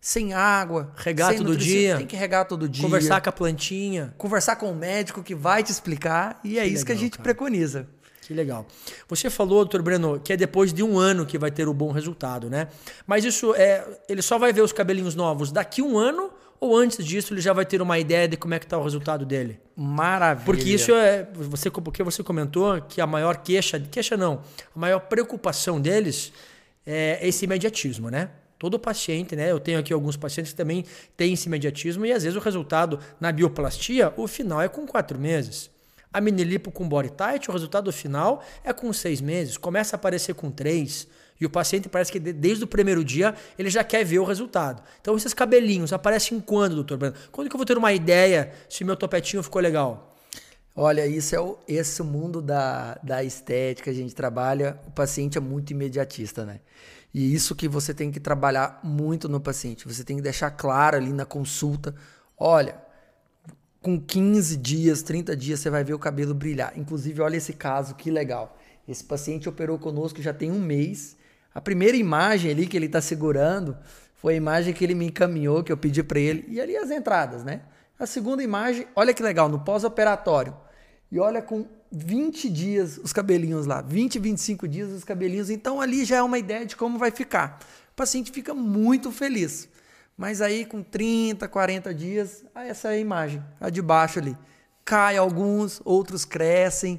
sem 0.00 0.34
água, 0.34 0.92
Regar 0.96 1.30
sem 1.30 1.38
todo 1.38 1.56
dia. 1.56 1.98
Tem 1.98 2.06
que 2.08 2.16
regar 2.16 2.46
todo 2.46 2.68
dia. 2.68 2.82
Conversar 2.82 3.20
com 3.20 3.28
a 3.28 3.32
plantinha. 3.32 4.12
conversar 4.18 4.56
com 4.56 4.72
o 4.72 4.74
médico 4.74 5.22
que 5.22 5.36
vai 5.36 5.62
te 5.62 5.70
explicar 5.70 6.40
e 6.42 6.58
é 6.58 6.66
isso 6.66 6.84
que 6.84 6.90
a 6.90 6.96
legal, 6.96 7.04
gente 7.04 7.12
cara. 7.18 7.22
preconiza. 7.22 7.86
Que 8.28 8.34
legal. 8.34 8.66
Você 9.08 9.30
falou, 9.30 9.60
doutor 9.60 9.80
Breno, 9.80 10.20
que 10.20 10.34
é 10.34 10.36
depois 10.36 10.70
de 10.70 10.82
um 10.82 10.98
ano 10.98 11.24
que 11.24 11.38
vai 11.38 11.50
ter 11.50 11.66
o 11.66 11.72
bom 11.72 11.90
resultado, 11.90 12.50
né? 12.50 12.68
Mas 13.06 13.24
isso 13.24 13.54
é. 13.54 13.82
Ele 14.06 14.20
só 14.20 14.38
vai 14.38 14.52
ver 14.52 14.60
os 14.60 14.70
cabelinhos 14.70 15.14
novos 15.14 15.50
daqui 15.50 15.80
um 15.80 15.96
ano 15.96 16.30
ou 16.60 16.76
antes 16.76 17.02
disso 17.02 17.32
ele 17.32 17.40
já 17.40 17.54
vai 17.54 17.64
ter 17.64 17.80
uma 17.80 17.98
ideia 17.98 18.28
de 18.28 18.36
como 18.36 18.52
é 18.52 18.58
que 18.58 18.66
tá 18.66 18.76
o 18.76 18.84
resultado 18.84 19.24
dele? 19.24 19.58
Maravilha. 19.74 20.44
Porque 20.44 20.68
isso 20.68 20.92
é. 20.92 21.26
Você, 21.32 21.70
porque 21.70 22.02
você 22.02 22.22
comentou 22.22 22.78
que 22.82 23.00
a 23.00 23.06
maior 23.06 23.38
queixa. 23.38 23.80
Queixa 23.80 24.14
não. 24.14 24.42
A 24.76 24.78
maior 24.78 25.00
preocupação 25.00 25.80
deles 25.80 26.30
é 26.86 27.26
esse 27.26 27.46
imediatismo, 27.46 28.10
né? 28.10 28.28
Todo 28.58 28.78
paciente, 28.78 29.34
né? 29.34 29.50
Eu 29.50 29.58
tenho 29.58 29.78
aqui 29.78 29.90
alguns 29.90 30.18
pacientes 30.18 30.52
que 30.52 30.58
também 30.58 30.84
têm 31.16 31.32
esse 31.32 31.46
imediatismo 31.46 32.04
e 32.04 32.12
às 32.12 32.24
vezes 32.24 32.36
o 32.36 32.40
resultado 32.40 33.00
na 33.18 33.32
bioplastia, 33.32 34.12
o 34.18 34.28
final 34.28 34.60
é 34.60 34.68
com 34.68 34.86
quatro 34.86 35.18
meses. 35.18 35.70
A 36.12 36.20
minilipo 36.20 36.70
com 36.70 36.88
body 36.88 37.10
tight, 37.10 37.48
o 37.50 37.52
resultado 37.52 37.92
final 37.92 38.42
é 38.64 38.72
com 38.72 38.92
seis 38.92 39.20
meses. 39.20 39.56
Começa 39.56 39.94
a 39.94 39.98
aparecer 39.98 40.34
com 40.34 40.50
três. 40.50 41.06
E 41.40 41.46
o 41.46 41.50
paciente 41.50 41.88
parece 41.88 42.10
que 42.10 42.18
de- 42.18 42.32
desde 42.32 42.64
o 42.64 42.66
primeiro 42.66 43.04
dia 43.04 43.34
ele 43.58 43.70
já 43.70 43.84
quer 43.84 44.04
ver 44.04 44.18
o 44.18 44.24
resultado. 44.24 44.82
Então 45.00 45.16
esses 45.16 45.32
cabelinhos 45.34 45.92
aparecem 45.92 46.40
quando, 46.40 46.74
doutor 46.74 46.96
Breno? 46.98 47.14
Quando 47.30 47.48
que 47.48 47.54
eu 47.54 47.58
vou 47.58 47.66
ter 47.66 47.78
uma 47.78 47.92
ideia 47.92 48.52
se 48.68 48.82
meu 48.84 48.96
topetinho 48.96 49.42
ficou 49.42 49.60
legal? 49.62 50.16
Olha, 50.74 51.06
isso 51.06 51.34
é 51.34 51.40
o, 51.40 51.58
esse 51.66 52.02
mundo 52.02 52.40
da, 52.40 52.98
da 53.02 53.22
estética, 53.24 53.90
a 53.90 53.94
gente 53.94 54.14
trabalha, 54.14 54.78
o 54.86 54.90
paciente 54.92 55.36
é 55.36 55.40
muito 55.40 55.70
imediatista, 55.72 56.44
né? 56.44 56.60
E 57.12 57.34
isso 57.34 57.54
que 57.56 57.66
você 57.68 57.92
tem 57.92 58.10
que 58.12 58.20
trabalhar 58.20 58.78
muito 58.84 59.28
no 59.28 59.40
paciente. 59.40 59.88
Você 59.88 60.04
tem 60.04 60.16
que 60.16 60.22
deixar 60.22 60.50
claro 60.52 60.96
ali 60.96 61.12
na 61.12 61.24
consulta, 61.24 61.94
olha, 62.38 62.76
com 63.80 64.00
15 64.00 64.56
dias, 64.56 65.02
30 65.02 65.36
dias 65.36 65.60
você 65.60 65.70
vai 65.70 65.84
ver 65.84 65.94
o 65.94 65.98
cabelo 65.98 66.34
brilhar. 66.34 66.72
Inclusive, 66.76 67.20
olha 67.20 67.36
esse 67.36 67.52
caso, 67.52 67.94
que 67.94 68.10
legal. 68.10 68.58
Esse 68.86 69.04
paciente 69.04 69.48
operou 69.48 69.78
conosco 69.78 70.20
já 70.20 70.32
tem 70.32 70.50
um 70.50 70.60
mês. 70.60 71.16
A 71.54 71.60
primeira 71.60 71.96
imagem 71.96 72.50
ali 72.50 72.66
que 72.66 72.76
ele 72.76 72.86
está 72.86 73.00
segurando 73.00 73.76
foi 74.16 74.34
a 74.34 74.36
imagem 74.36 74.74
que 74.74 74.84
ele 74.84 74.94
me 74.94 75.06
encaminhou, 75.06 75.62
que 75.62 75.70
eu 75.70 75.76
pedi 75.76 76.02
para 76.02 76.18
ele. 76.18 76.44
E 76.48 76.60
ali 76.60 76.76
as 76.76 76.90
entradas, 76.90 77.44
né? 77.44 77.62
A 77.98 78.06
segunda 78.06 78.42
imagem, 78.42 78.86
olha 78.96 79.14
que 79.14 79.22
legal, 79.22 79.48
no 79.48 79.60
pós-operatório. 79.60 80.54
E 81.10 81.18
olha 81.18 81.40
com 81.40 81.66
20 81.90 82.50
dias 82.50 82.98
os 82.98 83.12
cabelinhos 83.12 83.66
lá, 83.66 83.80
20, 83.80 84.18
25 84.18 84.68
dias 84.68 84.90
os 84.90 85.04
cabelinhos. 85.04 85.50
Então 85.50 85.80
ali 85.80 86.04
já 86.04 86.16
é 86.16 86.22
uma 86.22 86.38
ideia 86.38 86.66
de 86.66 86.76
como 86.76 86.98
vai 86.98 87.10
ficar. 87.10 87.60
O 87.92 87.96
paciente 87.96 88.30
fica 88.30 88.54
muito 88.54 89.10
feliz. 89.10 89.68
Mas 90.18 90.40
aí 90.42 90.66
com 90.66 90.82
30, 90.82 91.46
40 91.46 91.94
dias, 91.94 92.44
essa 92.54 92.88
é 92.88 92.96
a 92.96 92.98
imagem, 92.98 93.40
a 93.60 93.70
de 93.70 93.80
baixo 93.80 94.18
ali. 94.18 94.36
Cai 94.84 95.16
alguns, 95.16 95.80
outros 95.84 96.24
crescem. 96.24 96.98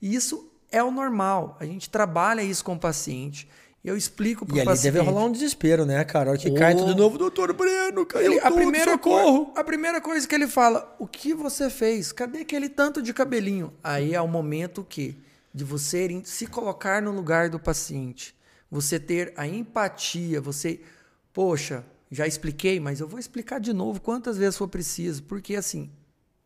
E 0.00 0.14
isso 0.14 0.50
é 0.72 0.82
o 0.82 0.90
normal. 0.90 1.58
A 1.60 1.66
gente 1.66 1.90
trabalha 1.90 2.40
isso 2.42 2.64
com 2.64 2.72
o 2.72 2.78
paciente. 2.78 3.46
Eu 3.84 3.98
explico 3.98 4.46
para 4.46 4.56
E 4.56 4.58
o 4.60 4.62
ali 4.62 4.70
paciente. 4.70 4.94
deve 4.94 5.04
rolar 5.04 5.26
um 5.26 5.30
desespero, 5.32 5.84
né, 5.84 6.02
cara? 6.04 6.30
A 6.30 6.32
hora 6.32 6.38
que 6.40 6.48
Oh. 6.50 6.54
cai 6.54 6.74
tudo 6.74 6.94
de 6.94 6.98
novo, 6.98 7.18
doutor 7.18 7.52
Breno, 7.52 8.06
caiu 8.06 8.32
Ele- 8.32 8.40
a, 8.40 8.44
tudo, 8.44 8.54
primeira 8.56 8.92
socorro. 8.92 9.46
co- 9.46 9.60
a 9.60 9.62
primeira 9.62 10.00
coisa 10.00 10.26
que 10.26 10.34
ele 10.34 10.46
fala, 10.48 10.96
o 10.98 11.06
que 11.06 11.34
você 11.34 11.68
fez? 11.68 12.10
Cadê 12.12 12.38
aquele 12.38 12.70
tanto 12.70 13.02
de 13.02 13.12
cabelinho? 13.12 13.74
Aí 13.84 14.14
é 14.14 14.20
o 14.22 14.26
momento 14.28 14.82
que 14.82 15.22
de 15.52 15.64
você 15.64 16.22
se 16.24 16.46
colocar 16.46 17.02
no 17.02 17.10
lugar 17.10 17.50
do 17.50 17.60
paciente, 17.60 18.34
você 18.70 18.98
ter 18.98 19.34
a 19.36 19.46
empatia, 19.46 20.40
você, 20.40 20.80
poxa, 21.30 21.84
já 22.10 22.26
expliquei, 22.26 22.78
mas 22.78 23.00
eu 23.00 23.08
vou 23.08 23.18
explicar 23.18 23.58
de 23.58 23.72
novo 23.72 24.00
quantas 24.00 24.36
vezes 24.36 24.56
for 24.56 24.68
preciso, 24.68 25.22
porque 25.24 25.56
assim 25.56 25.90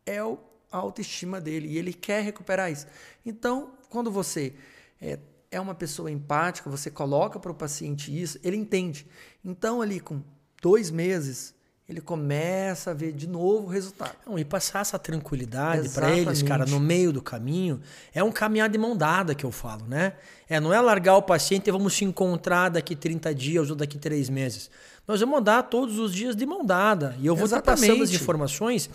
é 0.05 0.19
a 0.19 0.77
autoestima 0.77 1.39
dele 1.39 1.67
e 1.67 1.77
ele 1.77 1.93
quer 1.93 2.23
recuperar 2.23 2.71
isso. 2.71 2.87
Então, 3.25 3.73
quando 3.89 4.11
você 4.11 4.53
é, 5.01 5.19
é 5.51 5.59
uma 5.59 5.75
pessoa 5.75 6.09
empática, 6.11 6.69
você 6.69 6.89
coloca 6.89 7.39
para 7.39 7.51
o 7.51 7.55
paciente 7.55 8.17
isso, 8.17 8.39
ele 8.43 8.57
entende. 8.57 9.05
Então, 9.43 9.81
ali 9.81 9.99
com 9.99 10.21
dois 10.61 10.91
meses, 10.91 11.53
ele 11.89 11.99
começa 11.99 12.91
a 12.91 12.93
ver 12.93 13.11
de 13.11 13.27
novo 13.27 13.65
o 13.65 13.69
resultado. 13.69 14.15
Não, 14.23 14.37
e 14.37 14.45
passar 14.45 14.81
essa 14.81 14.99
tranquilidade 14.99 15.89
para 15.89 16.15
eles, 16.15 16.43
cara, 16.43 16.63
no 16.63 16.79
meio 16.79 17.11
do 17.11 17.19
caminho, 17.19 17.81
é 18.13 18.23
um 18.23 18.31
caminhar 18.31 18.69
de 18.69 18.77
mão 18.77 18.95
dada 18.95 19.33
que 19.33 19.43
eu 19.43 19.51
falo, 19.51 19.87
né? 19.87 20.13
É, 20.47 20.59
não 20.59 20.71
é 20.71 20.79
largar 20.79 21.15
o 21.15 21.23
paciente 21.23 21.67
e 21.67 21.71
vamos 21.71 21.95
se 21.95 22.05
encontrar 22.05 22.69
daqui 22.69 22.95
30 22.95 23.33
dias 23.33 23.71
ou 23.71 23.75
daqui 23.75 23.97
3 23.97 24.29
meses. 24.29 24.69
Nós 25.07 25.19
vamos 25.19 25.39
andar 25.39 25.63
todos 25.63 25.97
os 25.97 26.13
dias 26.13 26.35
de 26.35 26.45
mão 26.45 26.63
dada. 26.63 27.17
E 27.19 27.25
eu 27.25 27.35
vou 27.35 27.45
estar 27.45 27.63
passando 27.63 28.03
as 28.03 28.11
informações. 28.11 28.87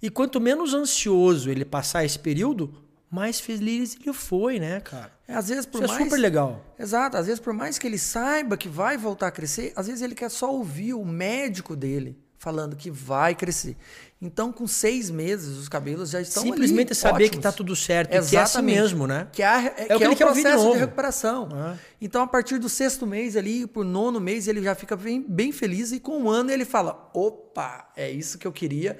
E 0.00 0.08
quanto 0.08 0.40
menos 0.40 0.72
ansioso 0.72 1.50
ele 1.50 1.66
passar 1.66 2.02
esse 2.02 2.18
período, 2.18 2.72
mais 3.10 3.38
feliz 3.38 3.94
ele 4.00 4.14
foi, 4.14 4.58
né, 4.58 4.80
cara? 4.80 5.12
É, 5.28 5.34
às 5.34 5.50
vezes, 5.50 5.66
por 5.66 5.84
Isso 5.84 5.92
é 5.92 5.96
mais... 5.98 6.04
super 6.04 6.18
legal. 6.18 6.64
Exato, 6.78 7.18
às 7.18 7.26
vezes 7.26 7.40
por 7.40 7.52
mais 7.52 7.78
que 7.78 7.86
ele 7.86 7.98
saiba 7.98 8.56
que 8.56 8.70
vai 8.70 8.96
voltar 8.96 9.26
a 9.26 9.30
crescer, 9.30 9.74
às 9.76 9.86
vezes 9.86 10.00
ele 10.00 10.14
quer 10.14 10.30
só 10.30 10.50
ouvir 10.50 10.94
o 10.94 11.04
médico 11.04 11.76
dele 11.76 12.16
falando 12.38 12.76
que 12.76 12.90
vai 12.90 13.34
crescer. 13.34 13.76
Então, 14.20 14.52
com 14.52 14.66
seis 14.66 15.10
meses, 15.10 15.56
os 15.58 15.68
cabelos 15.68 16.10
já 16.10 16.20
estão 16.20 16.42
Simplesmente 16.42 16.88
ali, 16.88 16.94
saber 16.94 17.24
ótimos. 17.24 17.30
que 17.36 17.38
tá 17.42 17.52
tudo 17.52 17.74
certo, 17.76 18.08
e 18.08 18.10
que 18.10 18.16
é 18.16 18.18
assim 18.18 18.36
Exatamente. 18.36 18.80
mesmo, 18.80 19.06
né? 19.06 19.28
Que 19.32 19.42
é, 19.42 19.46
a- 19.46 19.62
é, 19.62 19.66
o 19.66 19.74
que 19.76 19.86
que 19.86 19.92
é 19.92 20.06
ele 20.06 20.14
o 20.14 20.16
quer 20.16 20.26
ouvir 20.26 20.36
de 20.38 20.42
processo 20.42 20.62
de, 20.62 20.68
novo. 20.68 20.78
recuperação. 20.80 21.48
Ah. 21.52 21.76
Então, 22.00 22.22
a 22.22 22.26
partir 22.26 22.58
do 22.58 22.68
sexto 22.68 23.06
mês 23.06 23.36
ali, 23.36 23.66
por 23.66 23.84
nono 23.84 24.20
mês, 24.20 24.48
ele 24.48 24.62
já 24.62 24.74
fica 24.74 24.96
bem, 24.96 25.22
bem 25.28 25.52
feliz 25.52 25.92
e 25.92 26.00
com 26.00 26.18
um 26.22 26.30
ano 26.30 26.50
ele 26.50 26.64
fala: 26.64 27.10
opa, 27.14 27.90
é 27.96 28.10
isso 28.10 28.38
que 28.38 28.46
eu 28.46 28.52
queria. 28.52 28.98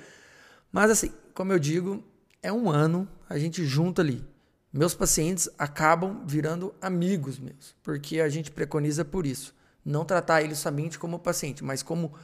Mas 0.70 0.90
assim, 0.90 1.10
como 1.34 1.52
eu 1.52 1.58
digo, 1.58 2.02
é 2.42 2.52
um 2.52 2.68
ano, 2.70 3.08
a 3.28 3.38
gente 3.38 3.64
junta 3.64 4.02
ali. 4.02 4.24
Meus 4.72 4.94
pacientes 4.94 5.48
acabam 5.58 6.22
virando 6.26 6.74
amigos 6.80 7.38
meus, 7.38 7.74
porque 7.82 8.20
a 8.20 8.28
gente 8.28 8.50
preconiza 8.50 9.04
por 9.04 9.26
isso. 9.26 9.54
Não 9.84 10.04
tratar 10.04 10.42
eles 10.42 10.58
somente 10.58 10.98
como 10.98 11.18
paciente, 11.18 11.64
mas 11.64 11.82
como 11.82 12.10
com 12.10 12.18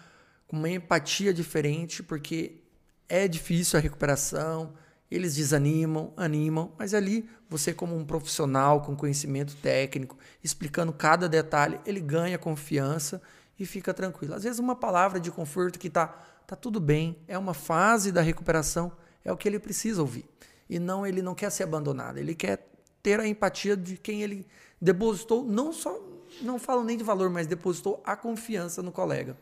uma 0.55 0.71
empatia 0.71 1.35
diferente, 1.35 2.03
porque 2.03 2.62
é 3.09 3.27
difícil 3.27 3.79
a 3.79 3.83
recuperação, 3.83 4.73
eles 5.11 5.35
desanimam, 5.35 6.12
animam, 6.17 6.73
mas 6.79 6.95
ali 6.95 7.29
você 7.49 7.75
como 7.75 7.97
um 7.97 8.05
profissional 8.05 8.81
com 8.81 8.97
conhecimento 8.97 9.55
técnico, 9.57 10.17
explicando 10.43 10.93
cada 10.93 11.29
detalhe, 11.29 11.79
ele 11.85 12.01
ganha 12.01 12.38
confiança 12.38 13.21
e 13.59 13.67
fica 13.67 13.93
tranquilo. 13.93 14.35
Às 14.35 14.45
vezes 14.45 14.59
uma 14.59 14.75
palavra 14.75 15.21
de 15.21 15.31
conforto 15.31 15.79
que 15.79 15.90
tá 15.90 16.07
tá 16.47 16.55
tudo 16.55 16.79
bem, 16.79 17.17
é 17.27 17.38
uma 17.38 17.55
fase 17.55 18.12
da 18.12 18.21
recuperação, 18.21 18.93
é 19.25 19.33
o 19.33 19.37
que 19.37 19.49
ele 19.49 19.59
precisa 19.59 20.03
ouvir. 20.03 20.27
E 20.69 20.79
não 20.79 21.07
ele 21.07 21.23
não 21.23 21.35
quer 21.35 21.51
ser 21.51 21.62
abandonado, 21.62 22.19
ele 22.19 22.35
quer 22.35 22.69
ter 23.03 23.19
a 23.19 23.27
empatia 23.27 23.77
de 23.77 23.97
quem 23.97 24.23
ele 24.23 24.47
depositou, 24.81 25.43
não 25.43 25.73
só 25.73 25.99
não 26.43 26.59
falo 26.59 26.83
nem 26.85 26.97
de 26.97 27.05
valor, 27.05 27.31
mas 27.31 27.47
depositou 27.47 28.03
a 28.05 28.17
confiança 28.17 28.83
no 28.83 28.93
colega. 28.93 29.37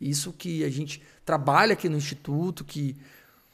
Isso 0.00 0.32
que 0.32 0.64
a 0.64 0.70
gente 0.70 1.02
trabalha 1.24 1.72
aqui 1.72 1.88
no 1.88 1.96
instituto, 1.96 2.64
que 2.64 2.96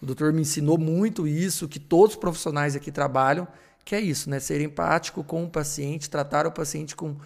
o 0.02 0.06
doutor 0.06 0.32
me 0.32 0.42
ensinou 0.42 0.78
muito 0.78 1.26
isso, 1.26 1.68
que 1.68 1.78
todos 1.78 2.14
os 2.14 2.20
profissionais 2.20 2.74
aqui 2.74 2.90
trabalham, 2.90 3.46
que 3.84 3.94
é 3.94 4.00
isso, 4.00 4.30
né? 4.30 4.40
Ser 4.40 4.60
empático 4.60 5.22
com 5.22 5.44
o 5.44 5.50
paciente, 5.50 6.08
tratar 6.08 6.46
o 6.46 6.52
paciente 6.52 6.96
com 6.96 7.16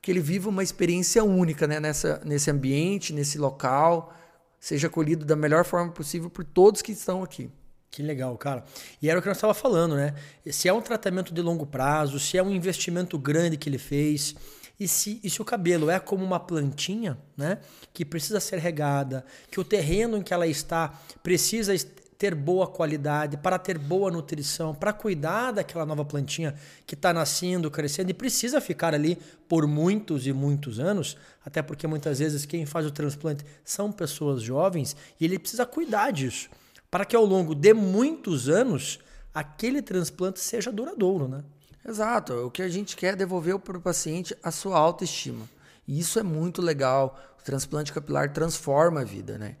que 0.00 0.10
ele 0.10 0.20
viva 0.20 0.48
uma 0.48 0.62
experiência 0.62 1.22
única, 1.22 1.66
né? 1.66 1.78
Nessa, 1.78 2.20
nesse 2.24 2.50
ambiente, 2.50 3.12
nesse 3.12 3.38
local, 3.38 4.14
seja 4.58 4.88
acolhido 4.88 5.24
da 5.24 5.36
melhor 5.36 5.64
forma 5.64 5.92
possível 5.92 6.28
por 6.28 6.44
todos 6.44 6.82
que 6.82 6.92
estão 6.92 7.22
aqui. 7.22 7.50
Que 7.90 8.02
legal, 8.02 8.36
cara. 8.38 8.64
E 9.02 9.10
era 9.10 9.18
o 9.18 9.22
que 9.22 9.28
nós 9.28 9.36
estava 9.36 9.52
falando, 9.52 9.94
né? 9.94 10.14
Se 10.50 10.66
é 10.66 10.72
um 10.72 10.80
tratamento 10.80 11.34
de 11.34 11.42
longo 11.42 11.66
prazo, 11.66 12.18
se 12.18 12.38
é 12.38 12.42
um 12.42 12.50
investimento 12.50 13.18
grande 13.18 13.58
que 13.58 13.68
ele 13.68 13.76
fez, 13.76 14.34
e 14.82 14.88
se, 14.88 15.20
e 15.22 15.30
se 15.30 15.40
o 15.40 15.44
cabelo 15.44 15.88
é 15.88 16.00
como 16.00 16.24
uma 16.24 16.40
plantinha, 16.40 17.16
né? 17.36 17.58
Que 17.92 18.04
precisa 18.04 18.40
ser 18.40 18.58
regada, 18.58 19.24
que 19.50 19.60
o 19.60 19.64
terreno 19.64 20.16
em 20.16 20.22
que 20.22 20.34
ela 20.34 20.46
está 20.46 20.88
precisa 21.22 21.72
ter 22.18 22.34
boa 22.34 22.66
qualidade, 22.66 23.36
para 23.36 23.58
ter 23.58 23.78
boa 23.78 24.10
nutrição, 24.10 24.74
para 24.74 24.92
cuidar 24.92 25.52
daquela 25.52 25.86
nova 25.86 26.04
plantinha 26.04 26.54
que 26.86 26.94
está 26.94 27.12
nascendo, 27.12 27.70
crescendo 27.70 28.10
e 28.10 28.14
precisa 28.14 28.60
ficar 28.60 28.94
ali 28.94 29.18
por 29.48 29.66
muitos 29.66 30.26
e 30.26 30.32
muitos 30.32 30.78
anos, 30.80 31.16
até 31.44 31.62
porque 31.62 31.86
muitas 31.86 32.18
vezes 32.18 32.44
quem 32.44 32.66
faz 32.66 32.86
o 32.86 32.90
transplante 32.90 33.44
são 33.64 33.90
pessoas 33.92 34.42
jovens 34.42 34.96
e 35.20 35.24
ele 35.24 35.38
precisa 35.38 35.64
cuidar 35.64 36.10
disso, 36.10 36.48
para 36.90 37.04
que 37.04 37.14
ao 37.14 37.24
longo 37.24 37.54
de 37.54 37.72
muitos 37.72 38.48
anos 38.48 38.98
aquele 39.32 39.80
transplante 39.80 40.40
seja 40.40 40.70
duradouro, 40.70 41.26
né? 41.28 41.42
Exato. 41.86 42.32
O 42.46 42.50
que 42.50 42.62
a 42.62 42.68
gente 42.68 42.96
quer 42.96 43.14
é 43.14 43.16
devolver 43.16 43.58
para 43.58 43.76
o 43.76 43.80
paciente 43.80 44.36
a 44.42 44.50
sua 44.50 44.78
autoestima. 44.78 45.48
E 45.86 45.98
isso 45.98 46.18
é 46.18 46.22
muito 46.22 46.62
legal. 46.62 47.18
O 47.40 47.42
transplante 47.42 47.92
capilar 47.92 48.32
transforma 48.32 49.00
a 49.00 49.04
vida, 49.04 49.36
né? 49.36 49.56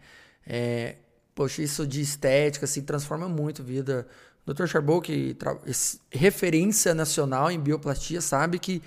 É, 0.46 0.96
poxa, 1.34 1.62
isso 1.62 1.86
de 1.86 2.00
estética, 2.00 2.64
assim, 2.64 2.82
transforma 2.82 3.28
muito 3.28 3.62
a 3.62 3.64
vida. 3.64 4.06
O 4.46 4.52
Dr. 4.52 4.66
Charbot, 4.66 5.04
que 5.04 5.36
é 5.66 6.16
referência 6.16 6.94
nacional 6.94 7.50
em 7.50 7.60
bioplastia, 7.60 8.20
sabe 8.20 8.58
que 8.58 8.82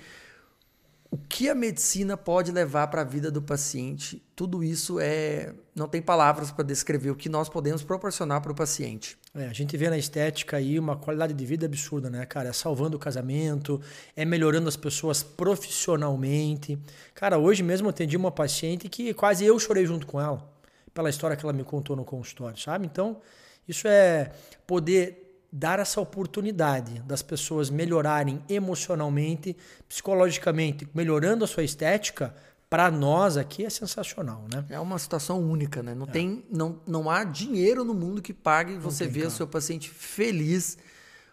o 1.10 1.16
que 1.16 1.48
a 1.48 1.54
medicina 1.54 2.16
pode 2.16 2.52
levar 2.52 2.88
para 2.88 3.02
a 3.02 3.04
vida 3.04 3.30
do 3.30 3.40
paciente, 3.40 4.22
tudo 4.34 4.62
isso 4.62 4.98
é 5.00 5.54
não 5.74 5.88
tem 5.88 6.02
palavras 6.02 6.50
para 6.50 6.64
descrever 6.64 7.10
o 7.10 7.14
que 7.14 7.28
nós 7.28 7.48
podemos 7.48 7.82
proporcionar 7.82 8.40
para 8.40 8.52
o 8.52 8.54
paciente. 8.54 9.16
É, 9.38 9.48
a 9.48 9.52
gente 9.52 9.76
vê 9.76 9.90
na 9.90 9.98
estética 9.98 10.56
aí 10.56 10.78
uma 10.78 10.96
qualidade 10.96 11.34
de 11.34 11.44
vida 11.44 11.66
absurda, 11.66 12.08
né, 12.08 12.24
cara? 12.24 12.48
É 12.48 12.52
salvando 12.54 12.96
o 12.96 12.98
casamento, 12.98 13.78
é 14.16 14.24
melhorando 14.24 14.66
as 14.66 14.76
pessoas 14.76 15.22
profissionalmente. 15.22 16.78
Cara, 17.14 17.36
hoje 17.36 17.62
mesmo 17.62 17.86
eu 17.86 17.90
atendi 17.90 18.16
uma 18.16 18.30
paciente 18.30 18.88
que 18.88 19.12
quase 19.12 19.44
eu 19.44 19.58
chorei 19.58 19.84
junto 19.84 20.06
com 20.06 20.18
ela 20.18 20.50
pela 20.94 21.10
história 21.10 21.36
que 21.36 21.44
ela 21.44 21.52
me 21.52 21.62
contou 21.62 21.94
no 21.94 22.04
consultório, 22.04 22.58
sabe? 22.58 22.86
Então, 22.86 23.20
isso 23.68 23.86
é 23.86 24.32
poder 24.66 25.44
dar 25.52 25.78
essa 25.78 26.00
oportunidade 26.00 27.00
das 27.02 27.20
pessoas 27.20 27.68
melhorarem 27.68 28.42
emocionalmente, 28.48 29.54
psicologicamente, 29.86 30.88
melhorando 30.94 31.44
a 31.44 31.46
sua 31.46 31.62
estética, 31.62 32.34
para 32.68 32.90
nós 32.90 33.36
aqui 33.36 33.64
é 33.64 33.70
sensacional, 33.70 34.44
né? 34.52 34.64
É 34.68 34.80
uma 34.80 34.98
situação 34.98 35.40
única, 35.40 35.82
né? 35.82 35.94
Não, 35.94 36.06
é. 36.06 36.10
tem, 36.10 36.44
não, 36.50 36.80
não 36.86 37.08
há 37.08 37.22
dinheiro 37.22 37.84
no 37.84 37.94
mundo 37.94 38.20
que 38.20 38.34
pague 38.34 38.76
você 38.76 39.06
ver 39.06 39.26
o 39.26 39.30
seu 39.30 39.46
paciente 39.46 39.88
feliz. 39.88 40.76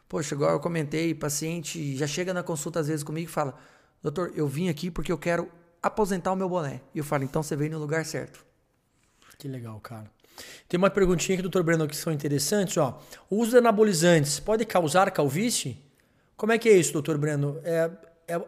Poxa, 0.07 0.35
igual 0.35 0.51
eu 0.51 0.59
comentei, 0.59 1.13
paciente 1.15 1.95
já 1.97 2.05
chega 2.05 2.33
na 2.33 2.43
consulta 2.43 2.79
às 2.79 2.87
vezes 2.87 3.03
comigo 3.03 3.29
e 3.29 3.31
fala: 3.31 3.57
Doutor, 4.01 4.31
eu 4.35 4.47
vim 4.47 4.69
aqui 4.69 4.91
porque 4.91 5.11
eu 5.11 5.17
quero 5.17 5.49
aposentar 5.81 6.31
o 6.31 6.35
meu 6.35 6.47
boné. 6.47 6.81
E 6.93 6.99
eu 6.99 7.03
falo: 7.03 7.23
Então 7.23 7.41
você 7.41 7.55
veio 7.55 7.71
no 7.71 7.79
lugar 7.79 8.05
certo. 8.05 8.45
Que 9.39 9.47
legal, 9.47 9.79
cara. 9.79 10.11
Tem 10.67 10.77
uma 10.77 10.89
perguntinha 10.89 11.35
aqui, 11.35 11.41
doutor 11.41 11.63
Breno, 11.63 11.87
que 11.87 11.95
são 11.95 12.13
interessantes. 12.13 12.77
Ó. 12.77 13.01
O 13.29 13.37
uso 13.37 13.51
de 13.51 13.57
anabolizantes 13.57 14.39
pode 14.39 14.65
causar 14.65 15.09
calvície? 15.11 15.77
Como 16.37 16.51
é 16.51 16.57
que 16.57 16.69
é 16.69 16.73
isso, 16.73 16.93
doutor 16.93 17.17
Breno? 17.17 17.59
É 17.63 17.89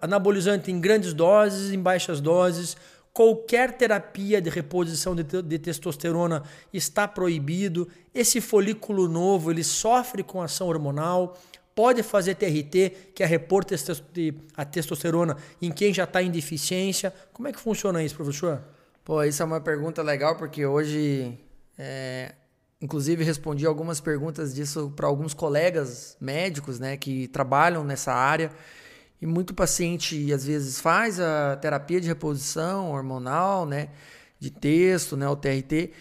anabolizante 0.01 0.71
em 0.71 0.79
grandes 0.79 1.13
doses, 1.13 1.71
em 1.71 1.79
baixas 1.79 2.21
doses? 2.21 2.75
Qualquer 3.15 3.77
terapia 3.77 4.41
de 4.41 4.49
reposição 4.49 5.15
de, 5.15 5.23
de, 5.23 5.57
testosterona 5.57 6.43
está 6.73 7.07
proibido. 7.07 7.87
Esse 8.13 8.41
folículo 8.41 9.07
novo 9.07 9.51
ele 9.51 9.63
sofre 9.63 10.21
com 10.21 10.41
ação 10.41 10.67
hormonal. 10.67 11.37
Pode 11.73 12.03
fazer 12.03 12.35
TRT, 12.35 13.13
que 13.15 13.23
é 13.23 13.25
repor 13.25 13.65
a 14.57 14.65
testosterona 14.65 15.37
em 15.61 15.71
quem 15.71 15.93
já 15.93 16.03
está 16.03 16.21
em 16.21 16.29
deficiência. 16.29 17.13
Como 17.31 17.47
é 17.47 17.53
que 17.53 17.59
funciona 17.59 18.03
isso, 18.03 18.15
professor? 18.15 18.61
Pô, 19.05 19.23
isso 19.23 19.41
é 19.41 19.45
uma 19.45 19.61
pergunta 19.61 20.01
legal 20.01 20.35
porque 20.35 20.65
hoje, 20.65 21.37
é, 21.77 22.33
inclusive, 22.81 23.23
respondi 23.23 23.65
algumas 23.65 24.01
perguntas 24.01 24.53
disso 24.53 24.91
para 24.95 25.07
alguns 25.07 25.33
colegas 25.33 26.17
médicos, 26.19 26.79
né, 26.79 26.97
que 26.97 27.29
trabalham 27.29 27.83
nessa 27.83 28.11
área. 28.11 28.51
E 29.25 29.27
muito 29.27 29.55
paciente 29.55 30.31
às 30.31 30.45
vezes 30.45 30.79
faz 30.79 31.19
a 31.19 31.57
terapia 31.57 31.99
de 31.99 32.07
reposição 32.07 32.91
hormonal, 32.91 33.65
né, 33.65 33.89
de 34.39 34.51
texto, 34.51 35.17
né, 35.17 35.27
o 35.27 35.35
TRT. 35.35 35.91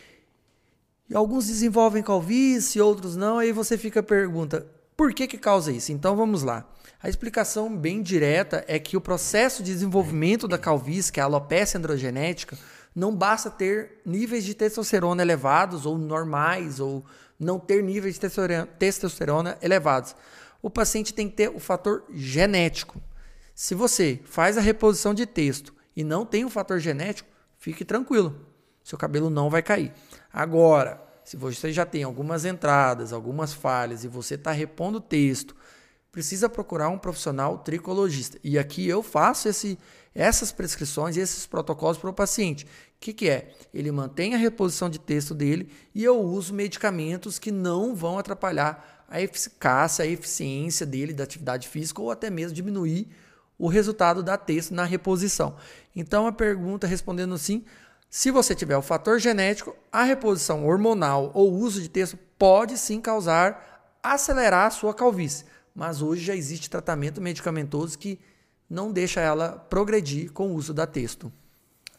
E 1.08 1.16
alguns 1.16 1.46
desenvolvem 1.46 2.02
calvície, 2.02 2.82
outros 2.82 3.16
não. 3.16 3.38
Aí 3.38 3.50
você 3.50 3.78
fica 3.78 4.02
pergunta, 4.02 4.66
por 4.94 5.14
que 5.14 5.26
que 5.26 5.38
causa 5.38 5.72
isso? 5.72 5.90
Então 5.90 6.14
vamos 6.14 6.42
lá. 6.42 6.68
A 7.02 7.08
explicação 7.08 7.74
bem 7.74 8.02
direta 8.02 8.62
é 8.68 8.78
que 8.78 8.94
o 8.94 9.00
processo 9.00 9.62
de 9.62 9.72
desenvolvimento 9.72 10.46
da 10.46 10.58
calvície, 10.58 11.10
que 11.10 11.18
é 11.18 11.22
a 11.22 11.26
alopecia 11.26 11.78
androgenética, 11.78 12.58
não 12.94 13.16
basta 13.16 13.50
ter 13.50 14.02
níveis 14.04 14.44
de 14.44 14.52
testosterona 14.52 15.22
elevados 15.22 15.86
ou 15.86 15.96
normais, 15.96 16.78
ou 16.78 17.02
não 17.40 17.58
ter 17.58 17.82
níveis 17.82 18.18
de 18.18 18.28
testosterona 18.78 19.56
elevados. 19.62 20.14
O 20.60 20.68
paciente 20.68 21.14
tem 21.14 21.26
que 21.26 21.36
ter 21.36 21.48
o 21.48 21.58
fator 21.58 22.04
genético. 22.12 23.00
Se 23.54 23.74
você 23.74 24.20
faz 24.24 24.58
a 24.58 24.60
reposição 24.60 25.14
de 25.14 25.26
texto 25.26 25.72
e 25.94 26.02
não 26.02 26.26
tem 26.26 26.44
o 26.44 26.50
fator 26.50 26.80
genético, 26.80 27.28
fique 27.56 27.84
tranquilo, 27.84 28.34
seu 28.82 28.98
cabelo 28.98 29.30
não 29.30 29.48
vai 29.48 29.62
cair. 29.62 29.92
Agora, 30.32 31.00
se 31.22 31.36
você 31.36 31.72
já 31.72 31.86
tem 31.86 32.02
algumas 32.02 32.44
entradas, 32.44 33.12
algumas 33.12 33.54
falhas 33.54 34.02
e 34.02 34.08
você 34.08 34.34
está 34.34 34.50
repondo 34.50 34.98
o 34.98 35.00
texto, 35.00 35.54
precisa 36.10 36.48
procurar 36.48 36.88
um 36.88 36.98
profissional 36.98 37.58
tricologista. 37.58 38.38
E 38.42 38.58
aqui 38.58 38.88
eu 38.88 39.02
faço 39.04 39.48
esse, 39.48 39.78
essas 40.12 40.50
prescrições 40.50 41.16
esses 41.16 41.46
protocolos 41.46 41.96
para 41.96 42.10
o 42.10 42.14
paciente. 42.14 42.64
O 42.64 42.68
que, 42.98 43.12
que 43.12 43.28
é? 43.28 43.54
Ele 43.72 43.92
mantém 43.92 44.34
a 44.34 44.38
reposição 44.38 44.90
de 44.90 44.98
texto 44.98 45.32
dele 45.32 45.70
e 45.94 46.02
eu 46.02 46.20
uso 46.20 46.52
medicamentos 46.52 47.38
que 47.38 47.52
não 47.52 47.94
vão 47.94 48.18
atrapalhar 48.18 49.04
a 49.08 49.20
eficácia, 49.20 50.04
a 50.04 50.08
eficiência 50.08 50.84
dele 50.84 51.12
da 51.12 51.22
atividade 51.22 51.68
física 51.68 52.02
ou 52.02 52.10
até 52.10 52.30
mesmo 52.30 52.54
diminuir 52.54 53.08
o 53.58 53.68
resultado 53.68 54.22
da 54.22 54.36
texto 54.36 54.74
na 54.74 54.84
reposição. 54.84 55.56
Então 55.94 56.26
a 56.26 56.32
pergunta 56.32 56.86
respondendo 56.86 57.36
sim, 57.38 57.64
se 58.10 58.30
você 58.30 58.54
tiver 58.54 58.76
o 58.76 58.82
fator 58.82 59.18
genético, 59.18 59.74
a 59.90 60.04
reposição 60.04 60.66
hormonal 60.66 61.30
ou 61.34 61.52
uso 61.52 61.82
de 61.82 61.88
texto 61.88 62.18
pode 62.38 62.78
sim 62.78 63.00
causar 63.00 63.74
acelerar 64.02 64.66
a 64.66 64.70
sua 64.70 64.92
calvície, 64.92 65.46
mas 65.74 66.02
hoje 66.02 66.24
já 66.24 66.36
existe 66.36 66.68
tratamento 66.68 67.20
medicamentoso 67.20 67.98
que 67.98 68.20
não 68.68 68.92
deixa 68.92 69.20
ela 69.20 69.52
progredir 69.52 70.30
com 70.30 70.48
o 70.48 70.54
uso 70.54 70.74
da 70.74 70.86
texto. 70.86 71.32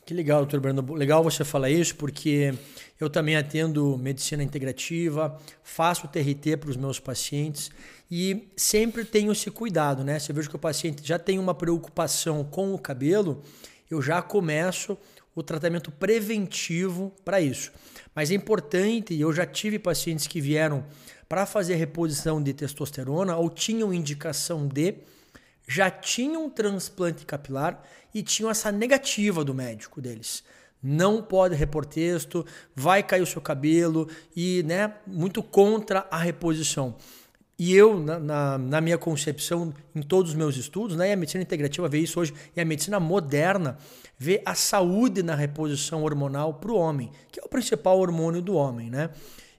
Que 0.06 0.14
legal, 0.14 0.42
doutor 0.42 0.60
Brando. 0.60 0.94
Legal 0.94 1.24
você 1.24 1.44
falar 1.44 1.72
isso, 1.72 1.96
porque 1.96 2.54
eu 3.00 3.10
também 3.10 3.36
atendo 3.36 3.98
medicina 3.98 4.44
integrativa, 4.44 5.36
faço 5.64 6.08
TRT 6.08 6.58
para 6.58 6.70
os 6.70 6.78
meus 6.78 7.00
pacientes 7.00 7.72
e 8.10 8.50
sempre 8.56 9.04
tenho 9.04 9.32
esse 9.32 9.50
cuidado, 9.50 10.04
né? 10.04 10.20
Se 10.20 10.32
eu 10.32 10.36
vejo 10.36 10.50
que 10.50 10.56
o 10.56 10.60
paciente 10.60 11.06
já 11.06 11.18
tem 11.18 11.40
uma 11.40 11.54
preocupação 11.54 12.44
com 12.44 12.74
o 12.74 12.80
cabelo, 12.80 13.42
eu 13.90 14.02
já 14.02 14.22
começo 14.22 14.98
o 15.34 15.44
tratamento 15.44 15.92
preventivo 15.92 17.14
para 17.24 17.42
isso. 17.42 17.72
Mas 18.14 18.32
é 18.32 18.36
importante, 18.36 19.20
eu 19.20 19.34
já 19.34 19.46
tive 19.46 19.78
pacientes 19.78 20.28
que 20.28 20.40
vieram 20.40 20.86
para 21.28 21.46
fazer 21.46 21.76
reposição 21.76 22.42
de 22.42 22.54
testosterona 22.54 23.36
ou 23.36 23.50
tinham 23.50 23.94
indicação 23.94 24.68
de 24.68 24.96
já 25.68 25.90
tinham 25.90 26.46
um 26.46 26.50
transplante 26.50 27.26
capilar 27.26 27.84
e 28.14 28.22
tinham 28.22 28.50
essa 28.50 28.72
negativa 28.72 29.44
do 29.44 29.54
médico 29.54 30.00
deles. 30.00 30.44
Não 30.82 31.22
pode 31.24 31.56
repor 31.56 31.86
texto, 31.86 32.46
vai 32.76 33.02
cair 33.02 33.22
o 33.22 33.26
seu 33.26 33.42
cabelo 33.42 34.08
e, 34.36 34.62
né, 34.64 34.94
muito 35.08 35.42
contra 35.42 36.08
a 36.12 36.18
reposição. 36.18 36.96
E 37.58 37.74
eu, 37.74 37.98
na, 37.98 38.20
na, 38.20 38.58
na, 38.58 38.82
minha 38.82 38.98
concepção, 38.98 39.74
em 39.96 40.02
todos 40.02 40.32
os 40.32 40.38
meus 40.38 40.58
estudos, 40.58 40.98
né, 40.98 41.10
e 41.10 41.14
a 41.14 41.16
medicina 41.16 41.42
integrativa 41.42 41.88
vê 41.88 42.00
isso 42.00 42.20
hoje, 42.20 42.34
e 42.56 42.60
a 42.60 42.66
medicina 42.66 43.00
moderna 43.00 43.78
vê 44.18 44.42
a 44.46 44.54
saúde 44.54 45.24
na 45.24 45.36
reposição 45.36 46.04
hormonal 46.04 46.56
para 46.56 46.72
o 46.72 46.76
homem, 46.76 47.12
que 47.32 47.40
é 47.40 47.44
o 47.44 47.48
principal 47.48 47.98
hormônio 48.00 48.42
do 48.42 48.56
homem. 48.56 48.90
Né? 48.90 49.10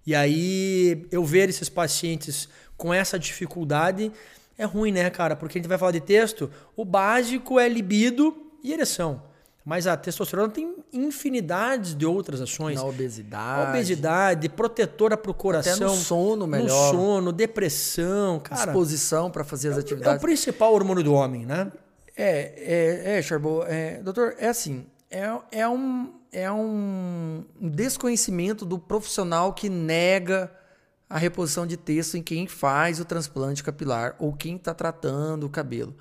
E 0.06 0.14
aí, 0.14 1.06
eu 1.10 1.24
ver 1.24 1.48
esses 1.48 1.70
pacientes 1.70 2.48
com 2.76 2.92
essa 2.92 3.18
dificuldade 3.18 4.12
é 4.58 4.64
ruim, 4.64 4.92
né, 4.92 5.08
cara? 5.10 5.36
Porque 5.36 5.58
a 5.58 5.60
gente 5.60 5.68
vai 5.68 5.78
falar 5.78 5.92
de 5.92 6.00
texto, 6.00 6.50
o 6.74 6.84
básico 6.84 7.58
é 7.58 7.68
libido 7.68 8.34
e 8.62 8.72
ereção. 8.72 9.22
Mas 9.66 9.88
a 9.88 9.96
testosterona 9.96 10.48
tem 10.48 10.76
infinidades 10.92 11.92
de 11.92 12.06
outras 12.06 12.40
ações. 12.40 12.76
Na 12.76 12.84
obesidade. 12.84 13.70
Obesidade, 13.70 14.48
protetora 14.48 15.16
para 15.16 15.32
o 15.32 15.34
coração. 15.34 15.74
Até 15.74 15.84
no 15.84 15.90
sono 15.96 16.46
melhor. 16.46 16.94
No 16.94 17.00
sono, 17.00 17.32
depressão, 17.32 18.38
cara. 18.38 18.66
Disposição 18.66 19.28
para 19.28 19.42
fazer 19.42 19.70
as 19.70 19.78
é, 19.78 19.80
atividades. 19.80 20.14
É 20.14 20.16
o 20.18 20.20
principal 20.20 20.72
hormônio 20.72 21.02
do 21.02 21.12
homem, 21.12 21.44
né? 21.44 21.72
É, 22.16 23.14
é, 23.14 23.18
é 23.18 23.22
Charbot. 23.22 23.66
É, 23.66 24.00
doutor, 24.04 24.36
é 24.38 24.46
assim, 24.46 24.86
é, 25.10 25.28
é, 25.50 25.68
um, 25.68 26.14
é 26.30 26.50
um 26.52 27.44
desconhecimento 27.60 28.64
do 28.64 28.78
profissional 28.78 29.52
que 29.52 29.68
nega 29.68 30.48
a 31.10 31.18
reposição 31.18 31.66
de 31.66 31.76
texto 31.76 32.16
em 32.16 32.22
quem 32.22 32.46
faz 32.46 33.00
o 33.00 33.04
transplante 33.04 33.64
capilar 33.64 34.14
ou 34.20 34.32
quem 34.32 34.54
está 34.54 34.72
tratando 34.72 35.44
o 35.44 35.50
cabelo. 35.50 35.92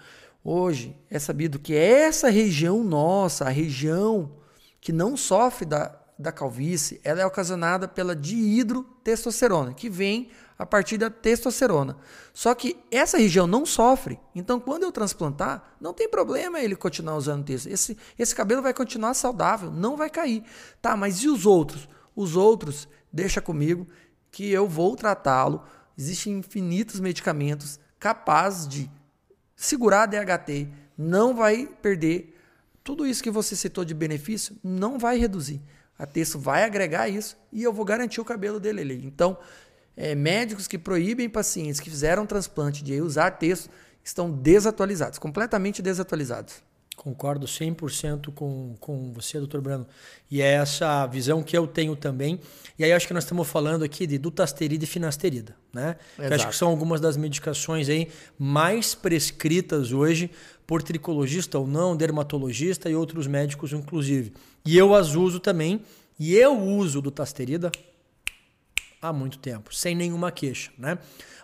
Hoje 0.45 0.95
é 1.10 1.19
sabido 1.19 1.60
que 1.60 1.75
essa 1.75 2.29
região 2.29 2.84
nossa, 2.84 3.45
a 3.45 3.49
região 3.49 4.38
que 4.79 4.93
não 4.93 5.17
sofre 5.17 5.65
da 5.65 6.05
da 6.17 6.31
calvície 6.31 6.99
ela 7.03 7.21
é 7.21 7.25
ocasionada 7.25 7.88
pela 7.88 8.15
dihidrotestosterona, 8.15 9.73
que 9.73 9.89
vem 9.89 10.29
a 10.58 10.65
partir 10.65 10.97
da 10.97 11.10
testosterona. 11.10 11.97
Só 12.34 12.55
que 12.55 12.77
essa 12.89 13.17
região 13.17 13.45
não 13.45 13.65
sofre. 13.65 14.17
Então, 14.34 14.60
quando 14.60 14.84
eu 14.84 14.91
transplantar, 14.91 15.75
não 15.81 15.93
tem 15.93 16.10
problema 16.10 16.62
ele 16.62 16.75
continuar 16.75 17.17
usando 17.17 17.43
testo. 17.43 17.67
Esse, 17.67 17.97
esse 18.17 18.34
cabelo 18.34 18.62
vai 18.62 18.73
continuar 18.73 19.13
saudável, 19.13 19.69
não 19.69 19.97
vai 19.97 20.10
cair. 20.10 20.43
Tá, 20.81 20.95
mas 20.95 21.17
e 21.17 21.27
os 21.27 21.45
outros? 21.45 21.89
Os 22.15 22.38
outros, 22.38 22.88
deixa 23.12 23.41
comigo 23.41 23.86
que 24.31 24.49
eu 24.49 24.67
vou 24.67 24.95
tratá-lo. 24.95 25.63
Existem 25.97 26.38
infinitos 26.38 27.01
medicamentos 27.01 27.77
capazes 27.99 28.67
de 28.67 28.89
segurar 29.56 30.04
a 30.04 30.06
DHT, 30.06 30.68
não 30.98 31.36
vai 31.36 31.68
perder. 31.82 32.38
Tudo 32.84 33.08
isso 33.08 33.24
que 33.24 33.32
você 33.32 33.56
citou 33.56 33.84
de 33.84 33.94
benefício 33.94 34.56
não 34.63 35.00
vai 35.00 35.18
reduzir. 35.18 35.62
A 35.98 36.06
texto 36.06 36.38
vai 36.38 36.63
agregar 36.63 37.08
isso 37.08 37.38
e 37.52 37.63
eu 37.63 37.72
vou 37.72 37.86
garantir 37.86 38.20
o 38.20 38.26
cabelo 38.26 38.60
dele 38.60 38.82
ali. 38.82 39.06
Então, 39.06 39.38
é, 39.96 40.13
médicos 40.13 40.68
que 40.68 40.78
proíbem 40.78 41.30
pacientes 41.30 41.80
que 41.80 41.89
fizeram 41.89 42.26
transplante 42.26 42.84
de 42.84 43.00
usar 43.02 43.32
texto 43.32 43.70
estão 44.04 44.30
desatualizados, 44.30 45.18
completamente 45.18 45.82
desatualizados. 45.82 46.62
Concordo 46.95 47.45
100% 47.45 48.34
com, 48.34 48.75
com 48.79 49.12
você, 49.13 49.38
doutor 49.38 49.62
Brano. 49.62 49.86
E 50.31 50.41
é 50.41 50.53
essa 50.53 51.05
visão 51.05 51.43
que 51.43 51.55
eu 51.55 51.67
tenho 51.67 51.95
também. 51.95 52.39
E 52.79 52.84
aí 52.84 52.91
acho 52.91 53.05
que 53.05 53.13
nós 53.13 53.23
estamos 53.23 53.47
falando 53.47 53.84
aqui 53.84 54.08
de 54.08 54.17
dutasterida 54.17 54.84
e 54.84 54.88
finasterida, 54.88 55.55
né? 55.73 55.97
Que 56.15 56.34
acho 56.34 56.47
que 56.47 56.55
são 56.55 56.69
algumas 56.69 56.99
das 56.99 57.15
medicações 57.15 57.89
aí 57.89 58.10
mais 58.39 58.95
prescritas 58.95 59.91
hoje 59.91 60.31
por 60.65 60.81
tricologista 60.81 61.60
ou 61.60 61.67
não, 61.67 61.95
dermatologista 61.95 62.89
e 62.89 62.95
outros 62.95 63.27
médicos 63.27 63.71
inclusive. 63.71 64.34
E 64.65 64.77
eu 64.77 64.95
as 64.95 65.15
uso 65.15 65.39
também. 65.39 65.81
E 66.17 66.34
eu 66.34 66.58
uso 66.58 67.01
dutasterida 67.01 67.69
há 69.01 69.13
muito 69.13 69.38
tempo, 69.38 69.75
sem 69.75 69.93
nenhuma 69.93 70.31
queixa, 70.31 70.71
né? 70.77 70.97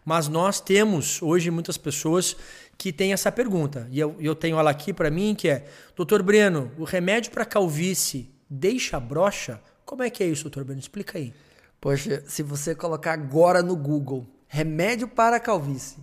Mas 0.04 0.28
nós 0.28 0.60
temos 0.60 1.22
hoje 1.22 1.52
muitas 1.52 1.78
pessoas 1.78 2.36
que 2.82 2.92
têm 2.92 3.14
essa 3.14 3.32
pergunta, 3.32 3.88
e 3.92 4.00
eu, 4.00 4.16
eu 4.20 4.34
tenho 4.34 4.58
ela 4.58 4.72
aqui 4.72 4.92
para 4.92 5.12
mim, 5.12 5.36
que 5.36 5.48
é, 5.48 5.68
doutor 5.96 6.24
Breno, 6.24 6.72
o 6.80 6.84
remédio 6.84 7.32
para 7.32 7.46
calvície 7.46 8.34
deixa 8.50 9.00
brocha? 9.00 9.62
Como 9.86 10.02
é 10.02 10.10
que 10.10 10.24
é 10.24 10.26
isso, 10.26 10.46
doutor 10.46 10.64
Breno? 10.64 10.80
Explica 10.80 11.20
aí. 11.20 11.32
Poxa, 11.80 12.24
se 12.26 12.42
você 12.42 12.74
colocar 12.74 13.14
agora 13.14 13.62
no 13.62 13.76
Google, 13.76 14.26
remédio 14.48 15.08
para 15.08 15.40
calvície, 15.40 16.00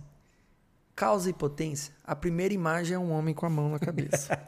causa 0.95 1.29
impotência, 1.29 1.93
a 2.01 2.15
primeira 2.15 2.53
imagem 2.53 2.95
é 2.95 2.99
um 2.99 3.11
homem 3.11 3.35
com 3.35 3.45
a 3.45 3.49
mão 3.49 3.71
na 3.71 3.77
cabeça. 3.77 4.39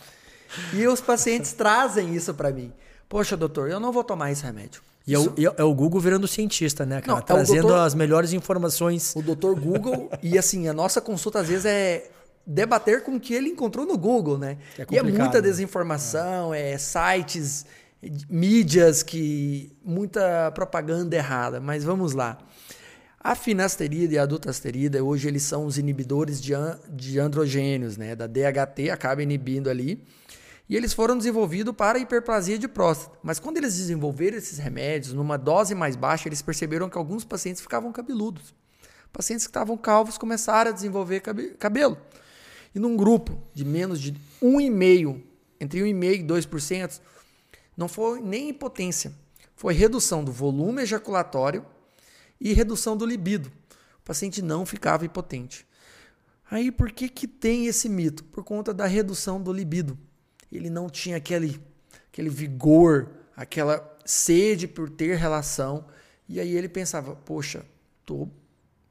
e 0.72 0.86
os 0.86 1.02
pacientes 1.02 1.52
trazem 1.52 2.14
isso 2.14 2.32
para 2.32 2.50
mim. 2.50 2.72
Poxa, 3.06 3.36
doutor, 3.36 3.68
eu 3.68 3.78
não 3.78 3.92
vou 3.92 4.02
tomar 4.02 4.32
esse 4.32 4.42
remédio. 4.42 4.80
E 5.06 5.14
é 5.14 5.18
o, 5.18 5.32
é 5.56 5.62
o, 5.62 5.72
Google 5.72 6.00
virando 6.00 6.26
cientista, 6.26 6.84
né, 6.84 7.00
cara? 7.00 7.18
Não, 7.18 7.24
Trazendo 7.24 7.58
é 7.58 7.62
doutor, 7.62 7.78
as 7.78 7.94
melhores 7.94 8.32
informações. 8.32 9.14
O 9.14 9.22
doutor 9.22 9.58
Google, 9.58 10.10
e 10.20 10.36
assim, 10.36 10.66
a 10.66 10.72
nossa 10.72 11.00
consulta 11.00 11.38
às 11.38 11.48
vezes 11.48 11.64
é 11.64 12.10
debater 12.44 13.02
com 13.04 13.14
o 13.14 13.20
que 13.20 13.32
ele 13.32 13.48
encontrou 13.48 13.86
no 13.86 13.96
Google, 13.96 14.36
né? 14.36 14.58
É 14.76 14.84
e 14.90 14.98
é 14.98 15.02
muita 15.02 15.40
desinformação, 15.40 16.52
é. 16.52 16.72
é 16.72 16.78
sites, 16.78 17.64
mídias 18.28 19.04
que. 19.04 19.72
muita 19.84 20.50
propaganda 20.50 21.14
errada. 21.14 21.60
Mas 21.60 21.84
vamos 21.84 22.12
lá. 22.12 22.38
A 23.20 23.34
finasterida 23.34 24.14
e 24.14 24.18
a 24.18 24.26
dutasterida, 24.26 25.02
hoje 25.02 25.26
eles 25.26 25.42
são 25.42 25.66
os 25.66 25.78
inibidores 25.78 26.40
de, 26.40 26.52
de 26.90 27.18
androgênios, 27.18 27.96
né? 27.96 28.16
Da 28.16 28.26
DHT 28.26 28.90
acaba 28.90 29.22
inibindo 29.22 29.70
ali. 29.70 30.04
E 30.68 30.76
eles 30.76 30.92
foram 30.92 31.16
desenvolvidos 31.16 31.74
para 31.74 31.98
hiperplasia 31.98 32.58
de 32.58 32.66
próstata. 32.66 33.16
Mas 33.22 33.38
quando 33.38 33.56
eles 33.56 33.76
desenvolveram 33.76 34.36
esses 34.36 34.58
remédios 34.58 35.14
numa 35.14 35.36
dose 35.38 35.74
mais 35.74 35.94
baixa, 35.94 36.28
eles 36.28 36.42
perceberam 36.42 36.90
que 36.90 36.98
alguns 36.98 37.24
pacientes 37.24 37.62
ficavam 37.62 37.92
cabeludos. 37.92 38.54
Pacientes 39.12 39.46
que 39.46 39.50
estavam 39.50 39.76
calvos 39.76 40.18
começaram 40.18 40.70
a 40.70 40.74
desenvolver 40.74 41.20
cabelo. 41.58 41.96
E 42.74 42.78
num 42.78 42.96
grupo 42.96 43.40
de 43.54 43.64
menos 43.64 44.00
de 44.00 44.12
1,5%, 44.42 45.22
entre 45.60 45.80
1,5% 45.80 46.20
e 46.20 46.24
2%, 46.24 47.00
não 47.76 47.88
foi 47.88 48.20
nem 48.20 48.48
impotência, 48.48 49.12
foi 49.54 49.72
redução 49.72 50.24
do 50.24 50.32
volume 50.32 50.82
ejaculatório 50.82 51.64
e 52.40 52.52
redução 52.52 52.96
do 52.96 53.06
libido. 53.06 53.50
O 54.00 54.04
paciente 54.04 54.42
não 54.42 54.66
ficava 54.66 55.06
impotente. 55.06 55.66
Aí 56.50 56.70
por 56.70 56.90
que, 56.92 57.08
que 57.08 57.26
tem 57.26 57.66
esse 57.66 57.88
mito? 57.88 58.24
Por 58.24 58.44
conta 58.44 58.74
da 58.74 58.86
redução 58.86 59.40
do 59.40 59.52
libido 59.52 59.98
ele 60.50 60.70
não 60.70 60.88
tinha 60.88 61.16
aquele, 61.16 61.60
aquele 62.12 62.28
vigor, 62.28 63.10
aquela 63.36 63.96
sede 64.04 64.68
por 64.68 64.88
ter 64.88 65.16
relação. 65.16 65.84
E 66.28 66.40
aí 66.40 66.56
ele 66.56 66.68
pensava: 66.68 67.14
poxa, 67.16 67.64
tô 68.04 68.28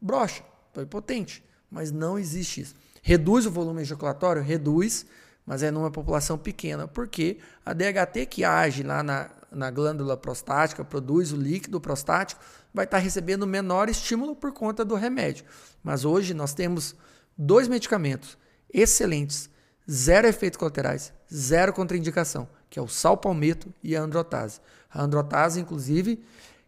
broxa, 0.01 0.43
tô 0.73 0.81
impotente. 0.81 1.43
Mas 1.69 1.91
não 1.91 2.17
existe 2.19 2.61
isso. 2.61 2.75
Reduz 3.01 3.45
o 3.45 3.51
volume 3.51 3.81
ejaculatório? 3.81 4.41
Reduz, 4.41 5.05
mas 5.45 5.61
é 5.61 5.71
numa 5.71 5.91
população 5.91 6.37
pequena, 6.37 6.87
porque 6.87 7.37
a 7.65 7.73
DHT 7.73 8.25
que 8.29 8.43
age 8.43 8.83
lá 8.83 9.03
na, 9.03 9.29
na 9.51 9.69
glândula 9.71 10.17
prostática, 10.17 10.83
produz 10.83 11.31
o 11.31 11.37
líquido 11.37 11.79
prostático, 11.79 12.41
vai 12.73 12.85
estar 12.85 12.97
recebendo 12.97 13.45
menor 13.47 13.89
estímulo 13.89 14.35
por 14.35 14.51
conta 14.51 14.83
do 14.83 14.95
remédio. 14.95 15.45
Mas 15.83 16.03
hoje 16.03 16.33
nós 16.33 16.53
temos 16.53 16.95
dois 17.37 17.67
medicamentos 17.67 18.37
excelentes 18.73 19.49
zero 19.89 20.27
efeitos 20.27 20.57
colaterais, 20.57 21.13
zero 21.33 21.73
contraindicação, 21.73 22.47
que 22.69 22.79
é 22.79 22.81
o 22.81 22.87
salpalmeto 22.87 23.73
e 23.83 23.95
a 23.95 24.01
androtase. 24.01 24.59
A 24.91 25.03
androtase, 25.03 25.59
inclusive, 25.59 26.23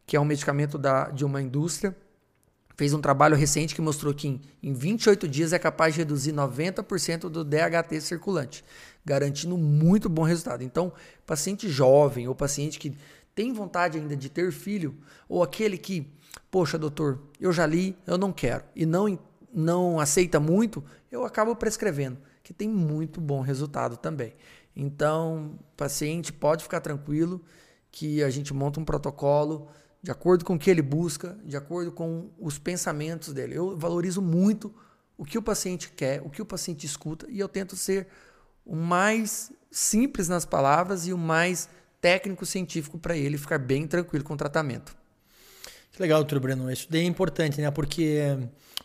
que 0.05 0.15
é 0.15 0.19
um 0.19 0.25
medicamento 0.25 0.77
da, 0.77 1.09
de 1.09 1.25
uma 1.25 1.41
indústria, 1.41 1.95
fez 2.75 2.93
um 2.93 3.01
trabalho 3.01 3.35
recente 3.35 3.73
que 3.73 3.81
mostrou 3.81 4.13
que 4.13 4.27
em, 4.27 4.41
em 4.61 4.73
28 4.73 5.27
dias 5.27 5.51
é 5.51 5.57
capaz 5.57 5.95
de 5.95 6.01
reduzir 6.01 6.31
90% 6.31 7.21
do 7.29 7.43
DHT 7.43 8.01
circulante, 8.01 8.63
garantindo 9.03 9.57
muito 9.57 10.07
bom 10.07 10.21
resultado. 10.21 10.63
Então, 10.63 10.93
paciente 11.25 11.67
jovem 11.67 12.27
ou 12.27 12.35
paciente 12.35 12.77
que 12.77 12.95
tem 13.33 13.51
vontade 13.51 13.97
ainda 13.97 14.15
de 14.15 14.29
ter 14.29 14.51
filho, 14.51 14.95
ou 15.27 15.43
aquele 15.43 15.77
que, 15.77 16.11
poxa, 16.49 16.77
doutor, 16.77 17.19
eu 17.39 17.51
já 17.51 17.65
li, 17.65 17.97
eu 18.05 18.17
não 18.17 18.31
quero, 18.31 18.63
e 18.75 18.85
não, 18.85 19.17
não 19.53 19.99
aceita 19.99 20.39
muito, 20.39 20.83
eu 21.11 21.23
acabo 21.23 21.55
prescrevendo 21.55 22.17
que 22.47 22.53
tem 22.53 22.69
muito 22.69 23.19
bom 23.19 23.41
resultado 23.41 23.97
também. 23.97 24.33
Então, 24.73 25.59
paciente 25.75 26.31
pode 26.31 26.63
ficar 26.63 26.79
tranquilo 26.79 27.43
que 27.91 28.23
a 28.23 28.29
gente 28.29 28.53
monta 28.53 28.79
um 28.79 28.85
protocolo 28.85 29.67
de 30.01 30.11
acordo 30.11 30.45
com 30.45 30.55
o 30.55 30.59
que 30.59 30.69
ele 30.69 30.81
busca, 30.81 31.37
de 31.43 31.57
acordo 31.57 31.91
com 31.91 32.29
os 32.39 32.57
pensamentos 32.57 33.33
dele. 33.33 33.57
Eu 33.57 33.77
valorizo 33.77 34.21
muito 34.21 34.73
o 35.17 35.25
que 35.25 35.37
o 35.37 35.41
paciente 35.41 35.91
quer, 35.91 36.21
o 36.21 36.29
que 36.29 36.41
o 36.41 36.45
paciente 36.45 36.85
escuta 36.85 37.27
e 37.29 37.37
eu 37.37 37.49
tento 37.49 37.75
ser 37.75 38.07
o 38.65 38.77
mais 38.77 39.51
simples 39.69 40.29
nas 40.29 40.45
palavras 40.45 41.05
e 41.05 41.11
o 41.11 41.17
mais 41.17 41.67
técnico 41.99 42.45
científico 42.45 42.97
para 42.97 43.17
ele 43.17 43.37
ficar 43.37 43.57
bem 43.57 43.85
tranquilo 43.85 44.23
com 44.23 44.35
o 44.35 44.37
tratamento. 44.37 44.95
Que 45.91 46.01
legal, 46.01 46.19
doutor 46.19 46.39
Breno. 46.39 46.71
Isso 46.71 46.87
daí 46.89 47.01
é 47.01 47.03
importante, 47.05 47.59
né? 47.59 47.69
Porque 47.71 48.21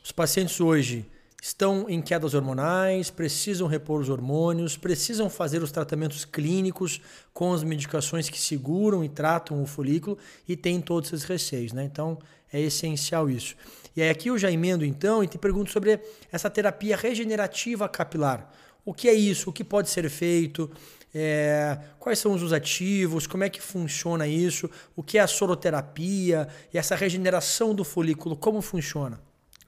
os 0.02 0.10
pacientes 0.10 0.60
hoje 0.60 1.08
estão 1.42 1.86
em 1.88 2.00
quedas 2.00 2.34
hormonais, 2.34 3.10
precisam 3.10 3.66
repor 3.66 4.00
os 4.00 4.08
hormônios, 4.08 4.76
precisam 4.76 5.28
fazer 5.28 5.60
os 5.60 5.72
tratamentos 5.72 6.24
clínicos 6.24 7.00
com 7.34 7.52
as 7.52 7.64
medicações 7.64 8.28
que 8.28 8.40
seguram 8.40 9.02
e 9.02 9.08
tratam 9.08 9.60
o 9.60 9.66
folículo 9.66 10.16
e 10.48 10.56
tem 10.56 10.80
todos 10.80 11.12
esses 11.12 11.24
receios, 11.24 11.72
né? 11.72 11.82
Então 11.82 12.16
é 12.52 12.60
essencial 12.60 13.28
isso. 13.28 13.56
E 13.96 14.00
aí 14.00 14.08
aqui 14.08 14.28
eu 14.28 14.38
já 14.38 14.52
emendo 14.52 14.84
então 14.84 15.24
e 15.24 15.26
te 15.26 15.36
pergunto 15.36 15.72
sobre 15.72 15.98
essa 16.30 16.48
terapia 16.48 16.96
regenerativa 16.96 17.88
capilar. 17.88 18.48
O 18.84 18.94
que 18.94 19.08
é 19.08 19.12
isso? 19.12 19.50
O 19.50 19.52
que 19.52 19.64
pode 19.64 19.90
ser 19.90 20.08
feito? 20.08 20.70
É, 21.12 21.76
quais 21.98 22.20
são 22.20 22.34
os 22.34 22.52
ativos? 22.52 23.26
Como 23.26 23.42
é 23.42 23.50
que 23.50 23.60
funciona 23.60 24.28
isso? 24.28 24.70
O 24.94 25.02
que 25.02 25.18
é 25.18 25.20
a 25.20 25.26
soroterapia? 25.26 26.46
E 26.72 26.78
essa 26.78 26.94
regeneração 26.94 27.74
do 27.74 27.82
folículo, 27.82 28.36
como 28.36 28.62
funciona? 28.62 29.20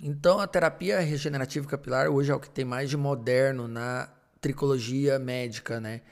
Então, 0.07 0.39
a 0.39 0.47
terapia 0.47 1.01
regenerativa 1.01 1.67
capilar 1.67 2.11
hoje 2.11 2.31
é 2.31 2.35
o 2.35 2.39
que 2.39 2.51
tem 2.51 2.63
mais 2.63 2.91
de 2.91 2.97
moderno 2.97 3.67
na 3.67 4.07
tricologia 4.39 5.19
médica, 5.19 5.81
né? 5.81 6.03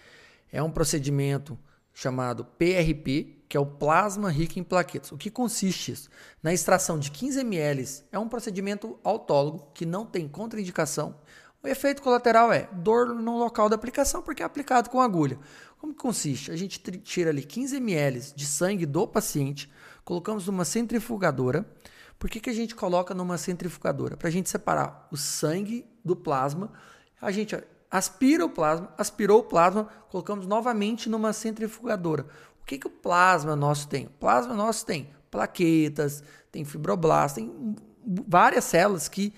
É 0.50 0.62
um 0.62 0.70
procedimento 0.70 1.58
chamado 1.92 2.42
PRP, 2.42 3.44
que 3.46 3.54
é 3.54 3.60
o 3.60 3.66
plasma 3.66 4.30
rico 4.30 4.58
em 4.58 4.62
plaquetas. 4.62 5.12
O 5.12 5.18
que 5.18 5.30
consiste 5.30 5.92
isso? 5.92 6.08
Na 6.42 6.54
extração 6.54 6.98
de 6.98 7.10
15 7.10 7.40
ml, 7.40 7.86
é 8.10 8.18
um 8.18 8.30
procedimento 8.30 8.98
autólogo 9.04 9.68
que 9.74 9.84
não 9.84 10.06
tem 10.06 10.26
contraindicação. 10.26 11.14
O 11.62 11.68
efeito 11.68 12.00
colateral 12.00 12.50
é 12.50 12.70
dor 12.72 13.14
no 13.14 13.36
local 13.36 13.68
da 13.68 13.74
aplicação, 13.74 14.22
porque 14.22 14.42
é 14.42 14.46
aplicado 14.46 14.88
com 14.88 15.02
agulha. 15.02 15.38
Como 15.76 15.92
que 15.92 16.00
consiste? 16.00 16.50
A 16.50 16.56
gente 16.56 16.78
tira 16.78 17.28
ali 17.28 17.42
15 17.42 17.76
ml 17.76 18.20
de 18.34 18.46
sangue 18.46 18.86
do 18.86 19.06
paciente, 19.06 19.70
colocamos 20.02 20.46
numa 20.46 20.64
centrifugadora, 20.64 21.66
por 22.22 22.30
que, 22.30 22.38
que 22.38 22.50
a 22.50 22.54
gente 22.54 22.76
coloca 22.76 23.12
numa 23.12 23.36
centrifugadora? 23.36 24.16
Para 24.16 24.28
a 24.28 24.30
gente 24.30 24.48
separar 24.48 25.08
o 25.10 25.16
sangue 25.16 25.84
do 26.04 26.14
plasma. 26.14 26.70
A 27.20 27.32
gente 27.32 27.60
aspira 27.90 28.44
o 28.44 28.48
plasma, 28.48 28.94
aspirou 28.96 29.40
o 29.40 29.42
plasma, 29.42 29.88
colocamos 30.08 30.46
novamente 30.46 31.08
numa 31.08 31.32
centrifugadora. 31.32 32.24
O 32.62 32.64
que, 32.64 32.78
que 32.78 32.86
o 32.86 32.90
plasma 32.90 33.56
nosso 33.56 33.88
tem? 33.88 34.06
O 34.06 34.10
plasma 34.10 34.54
nosso 34.54 34.86
tem 34.86 35.10
plaquetas, 35.32 36.22
tem 36.52 36.64
fibroblastos, 36.64 37.42
tem 37.42 37.74
várias 38.28 38.66
células 38.66 39.08
que 39.08 39.34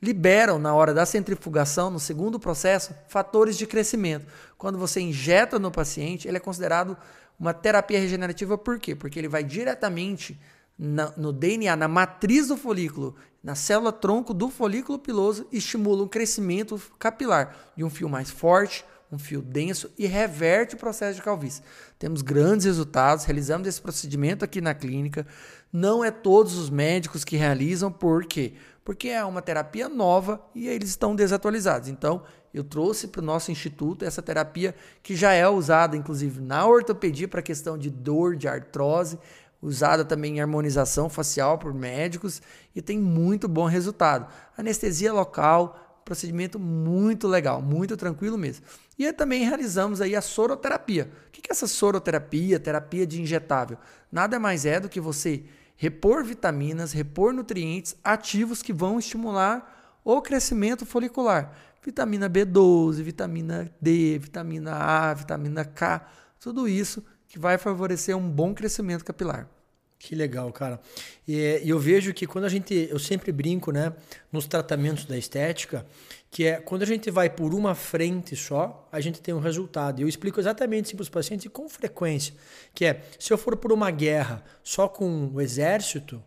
liberam 0.00 0.56
na 0.60 0.72
hora 0.72 0.94
da 0.94 1.04
centrifugação, 1.04 1.90
no 1.90 1.98
segundo 1.98 2.38
processo, 2.38 2.94
fatores 3.08 3.58
de 3.58 3.66
crescimento. 3.66 4.24
Quando 4.56 4.78
você 4.78 5.00
injeta 5.00 5.58
no 5.58 5.72
paciente, 5.72 6.28
ele 6.28 6.36
é 6.36 6.40
considerado 6.40 6.96
uma 7.40 7.52
terapia 7.52 7.98
regenerativa 7.98 8.56
por 8.56 8.78
quê? 8.78 8.94
Porque 8.94 9.18
ele 9.18 9.26
vai 9.26 9.42
diretamente 9.42 10.38
na, 10.82 11.12
no 11.14 11.30
DNA, 11.30 11.76
na 11.76 11.86
matriz 11.86 12.48
do 12.48 12.56
folículo, 12.56 13.14
na 13.44 13.54
célula 13.54 13.92
tronco 13.92 14.32
do 14.32 14.48
folículo 14.48 14.98
piloso, 14.98 15.46
estimula 15.52 16.02
um 16.02 16.08
crescimento 16.08 16.80
capilar 16.98 17.54
de 17.76 17.84
um 17.84 17.90
fio 17.90 18.08
mais 18.08 18.30
forte, 18.30 18.82
um 19.12 19.18
fio 19.18 19.42
denso 19.42 19.90
e 19.98 20.06
reverte 20.06 20.76
o 20.76 20.78
processo 20.78 21.16
de 21.16 21.22
calvície. 21.22 21.62
Temos 21.98 22.22
grandes 22.22 22.64
resultados, 22.64 23.26
realizamos 23.26 23.68
esse 23.68 23.80
procedimento 23.80 24.42
aqui 24.42 24.62
na 24.62 24.72
clínica. 24.72 25.26
Não 25.70 26.02
é 26.02 26.10
todos 26.10 26.56
os 26.56 26.70
médicos 26.70 27.24
que 27.24 27.36
realizam, 27.36 27.92
por 27.92 28.24
quê? 28.24 28.54
Porque 28.82 29.08
é 29.08 29.22
uma 29.22 29.42
terapia 29.42 29.86
nova 29.86 30.40
e 30.54 30.66
eles 30.66 30.88
estão 30.88 31.14
desatualizados. 31.14 31.90
Então, 31.90 32.22
eu 32.54 32.64
trouxe 32.64 33.08
para 33.08 33.20
o 33.20 33.24
nosso 33.24 33.52
instituto 33.52 34.04
essa 34.04 34.22
terapia 34.22 34.74
que 35.02 35.14
já 35.14 35.32
é 35.32 35.46
usada, 35.46 35.96
inclusive, 35.96 36.40
na 36.40 36.66
ortopedia 36.66 37.28
para 37.28 37.42
questão 37.42 37.76
de 37.76 37.90
dor, 37.90 38.34
de 38.34 38.48
artrose, 38.48 39.18
usada 39.62 40.04
também 40.04 40.36
em 40.36 40.40
harmonização 40.40 41.08
facial 41.08 41.58
por 41.58 41.74
médicos 41.74 42.40
e 42.74 42.80
tem 42.80 42.98
muito 42.98 43.46
bom 43.48 43.66
resultado. 43.66 44.26
Anestesia 44.56 45.12
local, 45.12 46.02
procedimento 46.04 46.58
muito 46.58 47.28
legal, 47.28 47.60
muito 47.60 47.96
tranquilo 47.96 48.38
mesmo. 48.38 48.64
E 48.98 49.12
também 49.12 49.44
realizamos 49.44 50.00
aí 50.00 50.16
a 50.16 50.20
soroterapia. 50.20 51.10
O 51.28 51.30
que 51.30 51.40
é 51.48 51.52
essa 51.52 51.66
soroterapia, 51.66 52.58
terapia 52.58 53.06
de 53.06 53.20
injetável? 53.20 53.78
Nada 54.10 54.38
mais 54.38 54.66
é 54.66 54.80
do 54.80 54.88
que 54.88 55.00
você 55.00 55.44
repor 55.76 56.24
vitaminas, 56.24 56.92
repor 56.92 57.32
nutrientes 57.32 57.96
ativos 58.04 58.62
que 58.62 58.72
vão 58.72 58.98
estimular 58.98 59.98
o 60.04 60.20
crescimento 60.20 60.84
folicular. 60.84 61.56
Vitamina 61.82 62.28
B12, 62.28 63.02
vitamina 63.02 63.70
D, 63.80 64.18
vitamina 64.18 64.74
A, 64.74 65.14
vitamina 65.14 65.64
K, 65.64 66.06
tudo 66.38 66.68
isso 66.68 67.02
que 67.30 67.38
vai 67.38 67.56
favorecer 67.56 68.14
um 68.16 68.28
bom 68.28 68.52
crescimento 68.52 69.04
capilar. 69.04 69.48
Que 69.96 70.16
legal, 70.16 70.50
cara. 70.52 70.80
E, 71.28 71.62
eu 71.64 71.78
vejo 71.78 72.12
que 72.12 72.26
quando 72.26 72.44
a 72.44 72.48
gente, 72.48 72.88
eu 72.90 72.98
sempre 72.98 73.30
brinco, 73.30 73.70
né, 73.70 73.92
nos 74.32 74.46
tratamentos 74.46 75.04
da 75.04 75.16
estética, 75.16 75.86
que 76.28 76.44
é 76.44 76.56
quando 76.56 76.82
a 76.82 76.86
gente 76.86 77.08
vai 77.08 77.30
por 77.30 77.54
uma 77.54 77.74
frente 77.74 78.34
só, 78.34 78.88
a 78.90 79.00
gente 79.00 79.20
tem 79.20 79.32
um 79.32 79.38
resultado. 79.38 80.00
E 80.00 80.02
eu 80.02 80.08
explico 80.08 80.40
exatamente 80.40 80.86
isso 80.86 80.96
para 80.96 81.02
os 81.02 81.08
pacientes 81.08 81.48
com 81.52 81.68
frequência, 81.68 82.34
que 82.74 82.84
é, 82.84 83.02
se 83.16 83.32
eu 83.32 83.38
for 83.38 83.56
por 83.56 83.72
uma 83.72 83.92
guerra 83.92 84.42
só 84.64 84.88
com 84.88 85.30
o 85.32 85.40
exército, 85.40 86.20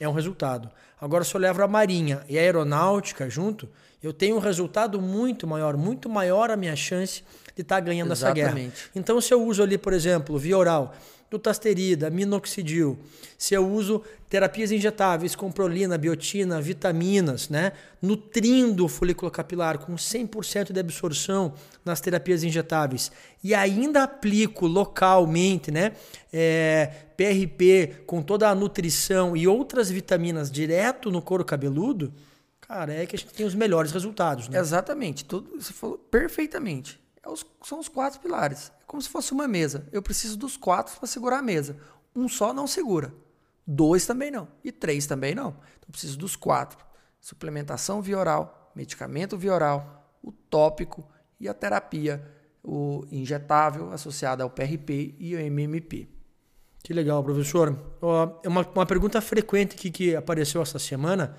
é 0.00 0.08
um 0.08 0.12
resultado. 0.12 0.68
Agora, 1.00 1.22
se 1.22 1.34
eu 1.36 1.40
levo 1.40 1.62
a 1.62 1.68
marinha 1.68 2.24
e 2.28 2.36
a 2.36 2.40
aeronáutica 2.40 3.30
junto, 3.30 3.68
eu 4.02 4.12
tenho 4.12 4.36
um 4.36 4.40
resultado 4.40 5.00
muito 5.00 5.46
maior, 5.46 5.76
muito 5.76 6.08
maior 6.08 6.50
a 6.50 6.56
minha 6.56 6.74
chance 6.74 7.22
de 7.58 7.62
estar 7.62 7.74
tá 7.74 7.80
ganhando 7.80 8.12
Exatamente. 8.12 8.46
essa 8.46 8.54
guerra. 8.54 8.72
Então, 8.94 9.20
se 9.20 9.34
eu 9.34 9.42
uso 9.44 9.64
ali, 9.64 9.76
por 9.76 9.92
exemplo, 9.92 10.38
via 10.38 10.56
oral, 10.56 10.94
dutasterida, 11.28 12.08
minoxidil, 12.08 12.96
se 13.36 13.52
eu 13.52 13.68
uso 13.68 14.00
terapias 14.30 14.70
injetáveis 14.70 15.34
com 15.34 15.50
prolina, 15.50 15.98
biotina, 15.98 16.60
vitaminas, 16.60 17.48
né, 17.48 17.72
nutrindo 18.00 18.84
o 18.84 18.88
folículo 18.88 19.28
capilar 19.30 19.78
com 19.78 19.94
100% 19.94 20.72
de 20.72 20.78
absorção 20.78 21.52
nas 21.84 22.00
terapias 22.00 22.44
injetáveis 22.44 23.10
e 23.42 23.54
ainda 23.54 24.04
aplico 24.04 24.66
localmente, 24.66 25.72
né, 25.72 25.92
é, 26.32 26.92
PRP 27.16 28.02
com 28.06 28.22
toda 28.22 28.48
a 28.48 28.54
nutrição 28.54 29.36
e 29.36 29.48
outras 29.48 29.90
vitaminas 29.90 30.48
direto 30.48 31.10
no 31.10 31.20
couro 31.20 31.44
cabeludo, 31.44 32.14
cara, 32.60 32.94
é 32.94 33.04
que 33.04 33.16
a 33.16 33.18
gente 33.18 33.34
tem 33.34 33.44
os 33.44 33.54
melhores 33.54 33.90
resultados. 33.90 34.48
Né? 34.48 34.60
Exatamente, 34.60 35.24
tudo 35.24 35.60
você 35.60 35.72
falou 35.72 35.98
perfeitamente. 35.98 37.00
É 37.22 37.28
os, 37.28 37.44
são 37.62 37.78
os 37.78 37.88
quatro 37.88 38.20
pilares. 38.20 38.72
É 38.80 38.84
como 38.86 39.02
se 39.02 39.08
fosse 39.08 39.32
uma 39.32 39.48
mesa. 39.48 39.88
Eu 39.92 40.02
preciso 40.02 40.36
dos 40.36 40.56
quatro 40.56 40.96
para 40.96 41.06
segurar 41.06 41.38
a 41.38 41.42
mesa. 41.42 41.76
Um 42.14 42.28
só 42.28 42.52
não 42.52 42.66
segura. 42.66 43.12
Dois 43.66 44.06
também 44.06 44.30
não. 44.30 44.48
E 44.64 44.72
três 44.72 45.06
também 45.06 45.34
não. 45.34 45.50
Então 45.78 45.90
preciso 45.90 46.18
dos 46.18 46.36
quatro: 46.36 46.78
suplementação 47.20 48.00
via 48.00 48.18
oral, 48.18 48.72
medicamento 48.74 49.36
via 49.36 49.54
oral, 49.54 50.18
o 50.22 50.32
tópico 50.32 51.06
e 51.38 51.48
a 51.48 51.54
terapia, 51.54 52.24
o 52.62 53.04
injetável 53.10 53.92
associado 53.92 54.42
ao 54.42 54.50
PRP 54.50 55.14
e 55.18 55.34
ao 55.34 55.42
MMP. 55.42 56.08
Que 56.82 56.94
legal, 56.94 57.22
professor. 57.22 57.78
É 58.42 58.48
uma, 58.48 58.66
uma 58.66 58.86
pergunta 58.86 59.20
frequente 59.20 59.76
que, 59.76 59.90
que 59.90 60.16
apareceu 60.16 60.62
essa 60.62 60.78
semana, 60.78 61.36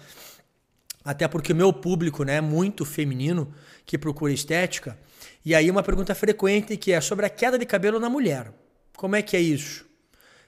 até 1.03 1.27
porque 1.27 1.53
o 1.53 1.55
meu 1.55 1.73
público 1.73 2.23
né, 2.23 2.35
é 2.35 2.41
muito 2.41 2.85
feminino 2.85 3.51
que 3.85 3.97
procura 3.97 4.31
estética. 4.31 4.97
E 5.49 5.55
aí 5.55 5.71
uma 5.71 5.81
pergunta 5.81 6.13
frequente 6.13 6.77
que 6.77 6.91
é 6.91 7.01
sobre 7.01 7.25
a 7.25 7.29
queda 7.29 7.57
de 7.57 7.65
cabelo 7.65 7.99
na 7.99 8.07
mulher. 8.07 8.53
Como 8.95 9.15
é 9.15 9.23
que 9.23 9.35
é 9.35 9.39
isso? 9.39 9.83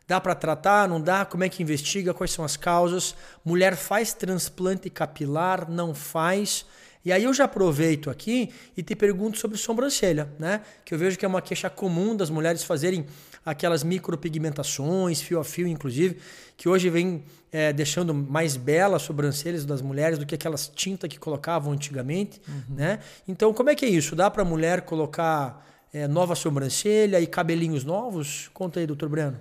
Dá 0.08 0.22
para 0.22 0.36
tratar? 0.36 0.88
Não 0.88 1.02
dá? 1.02 1.26
Como 1.26 1.44
é 1.44 1.50
que 1.50 1.64
investiga? 1.64 2.14
Quais 2.14 2.30
são 2.30 2.46
as 2.46 2.56
causas? 2.56 3.16
Mulher 3.44 3.76
faz 3.76 4.14
transplante 4.14 4.92
capilar? 4.92 5.68
Não 5.68 5.96
faz? 5.96 6.68
E 7.04 7.12
aí 7.12 7.24
eu 7.24 7.34
já 7.34 7.46
aproveito 7.46 8.12
aqui 8.12 8.54
e 8.78 8.84
te 8.84 8.96
pergunto 8.96 9.40
sobre 9.40 9.58
sobrancelha, 9.58 10.32
né? 10.38 10.62
Que 10.86 10.94
eu 10.94 11.00
vejo 11.00 11.18
que 11.18 11.26
é 11.26 11.28
uma 11.28 11.42
queixa 11.42 11.68
comum 11.68 12.16
das 12.16 12.30
mulheres 12.30 12.64
fazerem 12.64 13.08
aquelas 13.44 13.84
micropigmentações, 13.84 15.20
fio 15.20 15.40
a 15.40 15.44
fio, 15.44 15.66
inclusive, 15.66 16.20
que 16.56 16.70
hoje 16.70 16.92
vem 16.92 17.24
é, 17.52 17.74
deixando 17.74 18.14
mais 18.14 18.56
belas 18.56 19.02
sobrancelhas 19.02 19.66
das 19.66 19.82
mulheres 19.82 20.18
do 20.18 20.26
que 20.26 20.36
aquelas 20.36 20.68
tintas 20.68 21.10
que 21.10 21.20
colocavam 21.20 21.74
antigamente, 21.74 22.42
uhum. 22.48 22.76
né? 22.76 23.00
Então, 23.28 23.54
como 23.54 23.70
é 23.70 23.76
que 23.76 23.86
é 23.86 23.90
isso? 23.90 24.16
Dá 24.16 24.32
para 24.32 24.44
a 24.44 24.46
mulher 24.46 24.82
colocar 24.82 25.66
é, 25.94 26.08
nova 26.08 26.34
sobrancelha 26.34 27.20
e 27.20 27.28
cabelinhos 27.28 27.84
novos? 27.84 28.50
Conta 28.54 28.80
aí, 28.80 28.88
doutor 28.88 29.10
Breno. 29.10 29.38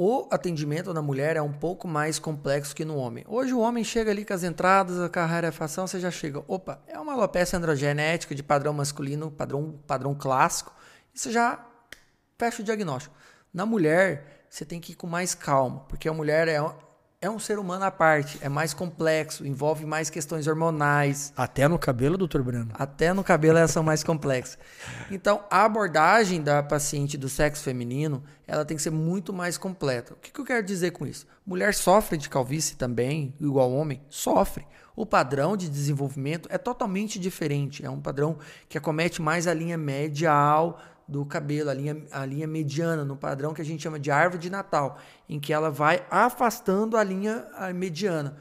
O 0.00 0.28
atendimento 0.30 0.94
na 0.94 1.02
mulher 1.02 1.36
é 1.36 1.42
um 1.42 1.52
pouco 1.52 1.88
mais 1.88 2.20
complexo 2.20 2.74
que 2.74 2.84
no 2.84 2.96
homem. 2.96 3.24
Hoje 3.26 3.52
o 3.52 3.58
homem 3.58 3.82
chega 3.82 4.12
ali 4.12 4.24
com 4.24 4.32
as 4.32 4.44
entradas, 4.44 5.00
a 5.00 5.08
carreira 5.08 5.50
fação, 5.50 5.88
você 5.88 5.98
já 5.98 6.10
chega, 6.10 6.42
opa, 6.46 6.80
é 6.86 6.98
uma 7.00 7.14
alopecia 7.14 7.58
androgenética 7.58 8.32
de 8.32 8.42
padrão 8.42 8.72
masculino, 8.72 9.28
padrão, 9.28 9.76
padrão 9.88 10.14
clássico, 10.14 10.72
e 11.12 11.18
você 11.18 11.32
já 11.32 11.66
fecha 12.38 12.62
o 12.62 12.64
diagnóstico. 12.64 13.12
Na 13.52 13.66
mulher, 13.66 14.46
você 14.48 14.64
tem 14.64 14.80
que 14.80 14.92
ir 14.92 14.94
com 14.94 15.08
mais 15.08 15.34
calma, 15.34 15.80
porque 15.88 16.08
a 16.08 16.12
mulher 16.12 16.46
é, 16.46 16.60
é 17.20 17.28
um 17.28 17.38
ser 17.40 17.58
humano 17.58 17.84
à 17.84 17.90
parte, 17.90 18.38
é 18.40 18.48
mais 18.48 18.72
complexo, 18.72 19.44
envolve 19.44 19.84
mais 19.84 20.08
questões 20.08 20.46
hormonais. 20.46 21.32
Até 21.36 21.66
no 21.66 21.76
cabelo, 21.76 22.16
doutor 22.16 22.44
Breno? 22.44 22.70
Até 22.74 23.12
no 23.12 23.24
cabelo 23.24 23.58
elas 23.58 23.72
são 23.72 23.82
mais 23.82 24.04
complexas. 24.04 24.56
Então, 25.10 25.42
a 25.50 25.64
abordagem 25.64 26.40
da 26.40 26.62
paciente 26.62 27.18
do 27.18 27.28
sexo 27.28 27.64
feminino, 27.64 28.22
ela 28.46 28.64
tem 28.64 28.76
que 28.76 28.82
ser 28.84 28.90
muito 28.90 29.32
mais 29.32 29.58
completa. 29.58 30.14
O 30.14 30.16
que, 30.16 30.30
que 30.30 30.40
eu 30.40 30.44
quero 30.44 30.64
dizer 30.64 30.92
com 30.92 31.04
isso? 31.04 31.26
Mulher 31.44 31.74
sofre 31.74 32.16
de 32.16 32.28
calvície 32.28 32.76
também, 32.76 33.34
igual 33.40 33.72
homem? 33.72 34.00
Sofre. 34.08 34.64
O 34.94 35.04
padrão 35.04 35.56
de 35.56 35.68
desenvolvimento 35.68 36.48
é 36.52 36.58
totalmente 36.58 37.18
diferente. 37.18 37.84
É 37.84 37.90
um 37.90 38.00
padrão 38.00 38.38
que 38.68 38.78
acomete 38.78 39.20
mais 39.20 39.48
a 39.48 39.54
linha 39.54 39.76
medial 39.76 40.80
do 41.08 41.24
cabelo, 41.24 41.70
a 41.70 41.74
linha, 41.74 42.04
a 42.12 42.26
linha 42.26 42.46
mediana, 42.46 43.04
no 43.04 43.16
padrão 43.16 43.54
que 43.54 43.62
a 43.62 43.64
gente 43.64 43.82
chama 43.82 43.98
de 43.98 44.10
árvore 44.10 44.42
de 44.42 44.50
Natal, 44.50 44.98
em 45.26 45.40
que 45.40 45.52
ela 45.52 45.70
vai 45.70 46.06
afastando 46.10 46.98
a 46.98 47.02
linha 47.02 47.46
mediana. 47.74 48.36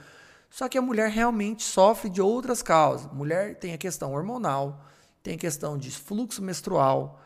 Só 0.49 0.68
que 0.68 0.78
a 0.78 0.82
mulher 0.82 1.09
realmente 1.09 1.63
sofre 1.63 2.09
de 2.09 2.22
outras 2.22 2.61
causas. 2.61 3.11
Mulher 3.13 3.55
tem 3.55 3.74
a 3.74 3.78
questão 3.78 4.13
hormonal, 4.13 4.86
tem 5.24 5.36
a 5.36 5.38
questão 5.38 5.78
de 5.78 5.91
fluxo 5.91 6.41
menstrual, 6.41 7.22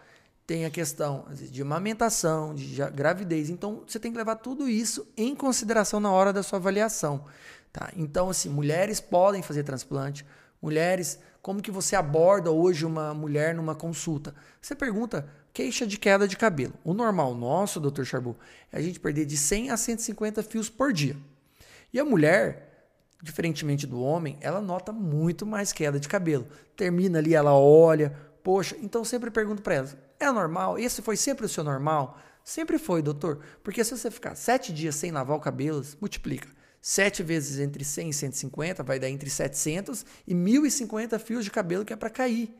tem 0.46 0.66
a 0.66 0.70
questão 0.70 1.26
de 1.32 1.62
amamentação, 1.62 2.54
de 2.54 2.76
gravidez. 2.94 3.50
Então, 3.50 3.84
você 3.88 4.00
tem 4.00 4.12
que 4.12 4.18
levar 4.18 4.36
tudo 4.36 4.68
isso 4.68 5.08
em 5.18 5.36
consideração 5.36 6.00
na 6.00 6.12
hora 6.12 6.34
da 6.34 6.44
sua 6.44 6.60
avaliação. 6.60 7.26
Tá? 7.72 7.90
Então, 7.96 8.30
assim, 8.30 8.50
mulheres 8.50 9.00
podem 9.00 9.42
fazer 9.42 9.64
transplante, 9.64 10.26
mulheres 10.62 11.20
como 11.42 11.62
que 11.62 11.72
você 11.72 11.96
aborda 11.96 12.52
hoje 12.52 12.86
uma 12.86 13.14
mulher 13.14 13.56
numa 13.56 13.74
consulta? 13.74 14.36
Você 14.62 14.76
pergunta 14.76 15.28
queixa 15.54 15.88
de 15.88 15.98
queda 15.98 16.28
de 16.28 16.38
cabelo. 16.38 16.74
O 16.84 16.94
normal 16.94 17.34
nosso, 17.34 17.80
doutor 17.80 18.06
Charbu, 18.06 18.38
é 18.72 18.78
a 18.78 18.82
gente 18.82 19.00
perder 19.00 19.26
de 19.26 19.36
100 19.36 19.72
a 19.72 19.78
150 19.78 20.44
fios 20.44 20.70
por 20.70 20.94
dia. 20.94 21.18
E 21.92 22.00
a 22.00 22.06
mulher, 22.06 22.94
diferentemente 23.22 23.88
do 23.88 24.02
homem, 24.02 24.38
ela 24.40 24.62
nota 24.62 24.92
muito 24.92 25.46
mais 25.46 25.74
queda 25.74 26.00
de 26.00 26.08
cabelo. 26.08 26.48
Termina 26.76 27.18
ali, 27.18 27.34
ela 27.34 27.54
olha, 27.54 28.16
poxa, 28.44 28.78
então 28.82 29.04
sempre 29.04 29.32
pergunto 29.32 29.62
para 29.62 29.76
ela, 29.76 29.90
é 30.20 30.32
normal? 30.32 30.78
Esse 30.78 31.02
foi 31.02 31.18
sempre 31.18 31.46
o 31.46 31.50
seu 31.50 31.64
normal? 31.64 32.18
Sempre 32.44 32.78
foi, 32.78 33.02
doutor. 33.02 33.40
Porque 33.64 33.84
se 33.84 33.98
você 33.98 34.10
ficar 34.10 34.36
sete 34.36 34.72
dias 34.72 34.96
sem 34.96 35.12
lavar 35.12 35.38
o 35.38 35.42
cabelo, 35.42 35.84
multiplica. 36.00 36.48
7 36.82 37.22
vezes 37.22 37.60
entre 37.60 37.86
100 37.86 38.10
e 38.10 38.14
150 38.14 38.84
vai 38.84 39.00
dar 39.00 39.10
entre 39.10 39.30
700 39.30 40.06
e 40.28 40.34
1050 40.34 41.20
fios 41.20 41.46
de 41.46 41.52
cabelo 41.52 41.86
que 41.86 41.94
é 41.94 41.96
para 41.96 42.10
cair. 42.10 42.54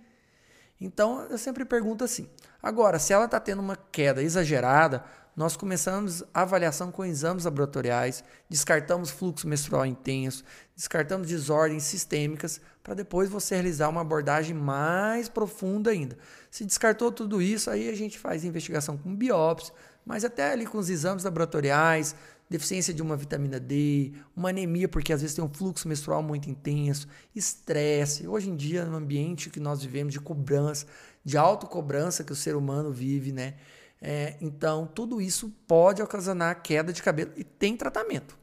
Então, 0.80 1.28
eu 1.30 1.38
sempre 1.38 1.66
pergunto 1.66 2.04
assim. 2.04 2.28
Agora, 2.62 3.00
se 3.00 3.14
ela 3.14 3.26
está 3.26 3.40
tendo 3.40 3.60
uma 3.60 3.76
queda 3.76 4.22
exagerada, 4.22 5.04
nós 5.36 5.56
começamos 5.56 6.24
a 6.34 6.42
avaliação 6.42 6.92
com 6.92 7.06
exames 7.06 7.46
laboratoriais, 7.46 8.24
descartamos 8.50 9.10
fluxo 9.10 9.48
menstrual 9.48 9.86
intenso, 9.86 10.44
descartamos 10.76 11.28
desordens 11.28 11.84
sistêmicas, 11.84 12.60
para 12.84 12.96
depois 12.96 13.30
você 13.30 13.56
realizar 13.56 13.90
uma 13.90 14.02
abordagem 14.02 14.56
mais 14.56 15.30
profunda 15.30 15.92
ainda. 15.92 16.18
Se 16.50 16.66
descartou 16.66 17.12
tudo 17.12 17.42
isso, 17.42 17.70
aí 17.70 17.90
a 17.90 17.96
gente 17.96 18.20
faz 18.20 18.44
investigação 18.44 18.98
com 18.98 19.16
biópsia, 19.16 19.74
mas 20.06 20.26
até 20.26 20.52
ali 20.52 20.66
com 20.66 20.80
os 20.80 20.90
exames 20.90 21.24
laboratoriais, 21.24 22.16
deficiência 22.52 22.94
de 22.94 23.02
uma 23.02 23.16
vitamina 23.16 23.60
D, 23.60 24.12
uma 24.36 24.50
anemia, 24.50 24.90
porque 24.90 25.14
às 25.14 25.22
vezes 25.22 25.36
tem 25.36 25.44
um 25.44 25.50
fluxo 25.50 25.88
menstrual 25.88 26.22
muito 26.22 26.50
intenso, 26.50 27.08
estresse. 27.34 28.28
Hoje 28.28 28.50
em 28.50 28.56
dia, 28.58 28.84
no 28.84 28.98
ambiente 28.98 29.50
que 29.50 29.60
nós 29.60 29.82
vivemos 29.82 30.12
de 30.12 30.20
cobrança, 30.20 30.86
de 31.24 31.38
autocobrança 31.38 32.26
que 32.26 32.34
o 32.34 32.36
ser 32.36 32.58
humano 32.58 32.92
vive, 32.92 33.32
né? 33.32 33.56
É, 34.02 34.36
então, 34.42 34.86
tudo 34.86 35.22
isso 35.22 35.50
pode 35.66 36.02
ocasionar 36.02 36.62
queda 36.62 36.92
de 36.92 37.02
cabelo 37.02 37.32
e 37.38 37.44
tem 37.44 37.78
tratamento. 37.78 38.38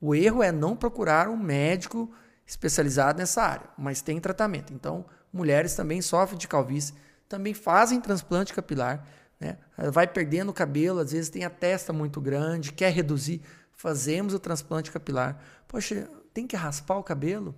O 0.00 0.14
erro 0.14 0.42
é 0.42 0.52
não 0.52 0.76
procurar 0.76 1.28
um 1.28 1.36
médico 1.36 2.08
especializado 2.46 3.18
nessa 3.18 3.42
área, 3.42 3.68
mas 3.76 4.02
tem 4.02 4.20
tratamento. 4.20 4.72
Então, 4.72 5.04
mulheres 5.32 5.74
também 5.74 6.00
sofrem 6.00 6.38
de 6.38 6.46
calvície, 6.46 6.94
também 7.28 7.54
fazem 7.54 8.00
transplante 8.00 8.54
capilar, 8.54 9.04
né? 9.38 9.58
vai 9.92 10.06
perdendo 10.06 10.50
o 10.50 10.54
cabelo, 10.54 11.00
às 11.00 11.12
vezes 11.12 11.28
tem 11.28 11.44
a 11.44 11.50
testa 11.50 11.92
muito 11.92 12.20
grande, 12.20 12.72
quer 12.72 12.92
reduzir, 12.92 13.42
fazemos 13.72 14.34
o 14.34 14.38
transplante 14.38 14.90
capilar. 14.90 15.42
Poxa, 15.68 16.08
tem 16.32 16.46
que 16.46 16.56
raspar 16.56 16.96
o 16.96 17.02
cabelo? 17.02 17.54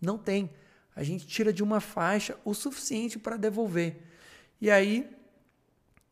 Não 0.00 0.18
tem. 0.18 0.50
A 0.94 1.02
gente 1.02 1.26
tira 1.26 1.52
de 1.52 1.62
uma 1.62 1.80
faixa 1.80 2.36
o 2.44 2.54
suficiente 2.54 3.18
para 3.18 3.36
devolver. 3.36 4.02
E 4.60 4.70
aí 4.70 5.08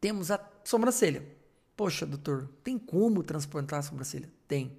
temos 0.01 0.31
a 0.31 0.41
sobrancelha. 0.65 1.25
Poxa, 1.77 2.07
doutor, 2.07 2.49
tem 2.63 2.79
como 2.79 3.23
transplantar 3.23 3.81
a 3.81 3.83
sobrancelha? 3.83 4.31
Tem. 4.47 4.77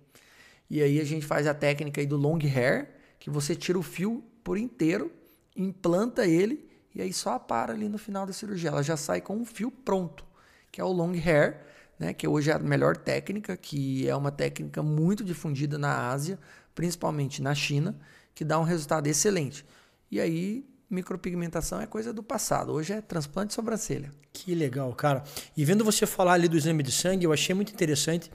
E 0.70 0.82
aí 0.82 1.00
a 1.00 1.04
gente 1.04 1.26
faz 1.26 1.48
a 1.48 1.54
técnica 1.54 2.02
aí 2.02 2.08
do 2.08 2.18
long 2.18 2.40
hair, 2.40 2.90
que 3.20 3.30
você 3.30 3.56
tira 3.56 3.78
o 3.78 3.84
fio 3.84 4.24
por 4.44 4.58
inteiro, 4.58 5.12
implanta 5.56 6.26
ele 6.26 6.70
e 6.94 7.02
aí 7.02 7.14
só 7.14 7.40
para 7.40 7.74
ali 7.74 7.90
no 7.90 7.98
final 7.98 8.26
da 8.26 8.34
cirurgia. 8.34 8.70
Ela 8.70 8.84
já 8.84 8.98
sai 8.98 9.22
com 9.22 9.36
um 9.36 9.46
fio 9.46 9.72
pronto, 9.72 10.26
que 10.72 10.80
é 10.80 10.84
o 10.84 10.92
long 10.92 11.14
hair, 11.14 11.62
né, 11.98 12.14
que 12.14 12.28
hoje 12.28 12.50
é 12.50 12.54
a 12.54 12.60
melhor 12.60 12.96
técnica, 12.96 13.58
que 13.58 14.08
é 14.08 14.16
uma 14.16 14.32
técnica 14.32 14.82
muito 14.82 15.24
difundida 15.24 15.78
na 15.78 16.10
Ásia, 16.10 16.40
principalmente 16.74 17.42
na 17.42 17.54
China, 17.54 18.00
que 18.34 18.46
dá 18.46 18.58
um 18.60 18.64
resultado 18.64 19.08
excelente. 19.08 19.66
E 20.10 20.20
aí 20.20 20.66
micropigmentação 20.90 21.80
é 21.80 21.86
coisa 21.86 22.12
do 22.12 22.24
passado. 22.24 22.72
Hoje 22.72 22.94
é 22.94 23.02
transplante 23.02 23.50
de 23.50 23.54
sobrancelha. 23.54 24.12
Que 24.34 24.56
legal, 24.56 24.94
cara. 24.94 25.24
E 25.56 25.64
vendo 25.64 25.84
você 25.84 26.06
falar 26.06 26.34
ali 26.34 26.48
do 26.48 26.58
exame 26.58 26.82
de 26.82 26.92
sangue, 26.92 27.26
eu 27.26 27.34
achei 27.34 27.54
muito 27.54 27.72
interessante, 27.72 28.32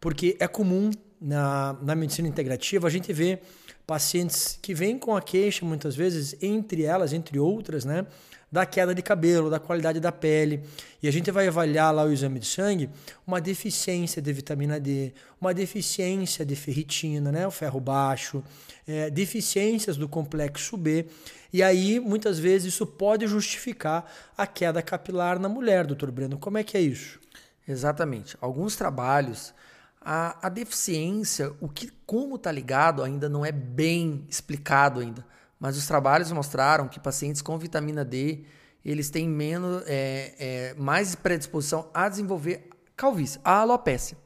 porque 0.00 0.36
é 0.38 0.46
comum 0.46 0.90
na, 1.20 1.76
na 1.80 1.94
medicina 1.94 2.28
integrativa 2.28 2.86
a 2.86 2.90
gente 2.90 3.12
ver 3.12 3.40
pacientes 3.86 4.58
que 4.60 4.74
vêm 4.74 4.98
com 4.98 5.16
a 5.16 5.22
queixa, 5.22 5.64
muitas 5.64 5.96
vezes, 5.96 6.36
entre 6.42 6.82
elas, 6.82 7.12
entre 7.12 7.38
outras, 7.38 7.84
né? 7.84 8.06
Da 8.54 8.64
queda 8.64 8.94
de 8.94 9.02
cabelo, 9.02 9.50
da 9.50 9.58
qualidade 9.58 9.98
da 9.98 10.12
pele. 10.12 10.62
E 11.02 11.08
a 11.08 11.10
gente 11.10 11.28
vai 11.32 11.48
avaliar 11.48 11.92
lá 11.92 12.04
o 12.04 12.12
exame 12.12 12.38
de 12.38 12.46
sangue 12.46 12.88
uma 13.26 13.40
deficiência 13.40 14.22
de 14.22 14.32
vitamina 14.32 14.78
D, 14.78 15.12
uma 15.40 15.52
deficiência 15.52 16.46
de 16.46 16.54
ferritina, 16.54 17.32
né? 17.32 17.44
O 17.48 17.50
ferro 17.50 17.80
baixo, 17.80 18.44
é, 18.86 19.10
deficiências 19.10 19.96
do 19.96 20.08
complexo 20.08 20.76
B. 20.76 21.06
E 21.52 21.64
aí, 21.64 21.98
muitas 21.98 22.38
vezes, 22.38 22.72
isso 22.72 22.86
pode 22.86 23.26
justificar 23.26 24.08
a 24.38 24.46
queda 24.46 24.80
capilar 24.80 25.40
na 25.40 25.48
mulher, 25.48 25.84
doutor 25.84 26.12
Breno. 26.12 26.38
Como 26.38 26.56
é 26.56 26.62
que 26.62 26.76
é 26.76 26.80
isso? 26.80 27.18
Exatamente. 27.66 28.36
Alguns 28.40 28.76
trabalhos, 28.76 29.52
a, 30.00 30.46
a 30.46 30.48
deficiência, 30.48 31.52
o 31.60 31.68
que 31.68 31.90
como 32.06 32.36
está 32.36 32.52
ligado 32.52 33.02
ainda 33.02 33.28
não 33.28 33.44
é 33.44 33.50
bem 33.50 34.24
explicado 34.28 35.00
ainda. 35.00 35.26
Mas 35.58 35.76
os 35.76 35.86
trabalhos 35.86 36.30
mostraram 36.32 36.88
que 36.88 37.00
pacientes 37.00 37.42
com 37.42 37.58
vitamina 37.58 38.04
D 38.04 38.44
eles 38.84 39.08
têm 39.08 39.28
menos, 39.28 39.82
é, 39.86 40.34
é, 40.38 40.74
mais 40.74 41.14
predisposição 41.14 41.88
a 41.94 42.08
desenvolver 42.08 42.68
calvície, 42.94 43.40
a 43.42 43.60
alopécia 43.60 44.16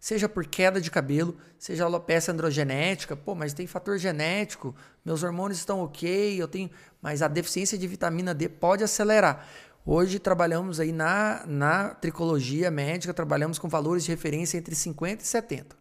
seja 0.00 0.28
por 0.28 0.46
queda 0.46 0.80
de 0.80 0.90
cabelo, 0.90 1.36
seja 1.58 1.84
alopecia 1.84 2.32
androgenética, 2.32 3.16
pô, 3.16 3.34
mas 3.34 3.52
tem 3.52 3.66
fator 3.66 3.98
genético, 3.98 4.74
meus 5.04 5.22
hormônios 5.22 5.58
estão 5.58 5.80
ok, 5.80 6.40
eu 6.40 6.46
tenho, 6.46 6.70
mas 7.02 7.22
a 7.22 7.28
deficiência 7.28 7.76
de 7.76 7.86
vitamina 7.86 8.34
D 8.34 8.48
pode 8.48 8.84
acelerar. 8.84 9.46
Hoje 9.84 10.18
trabalhamos 10.18 10.78
aí 10.78 10.92
na, 10.92 11.44
na 11.46 11.94
tricologia 11.94 12.70
médica, 12.70 13.14
trabalhamos 13.14 13.58
com 13.58 13.68
valores 13.68 14.04
de 14.04 14.10
referência 14.10 14.58
entre 14.58 14.74
50 14.74 15.22
e 15.22 15.26
70. 15.26 15.77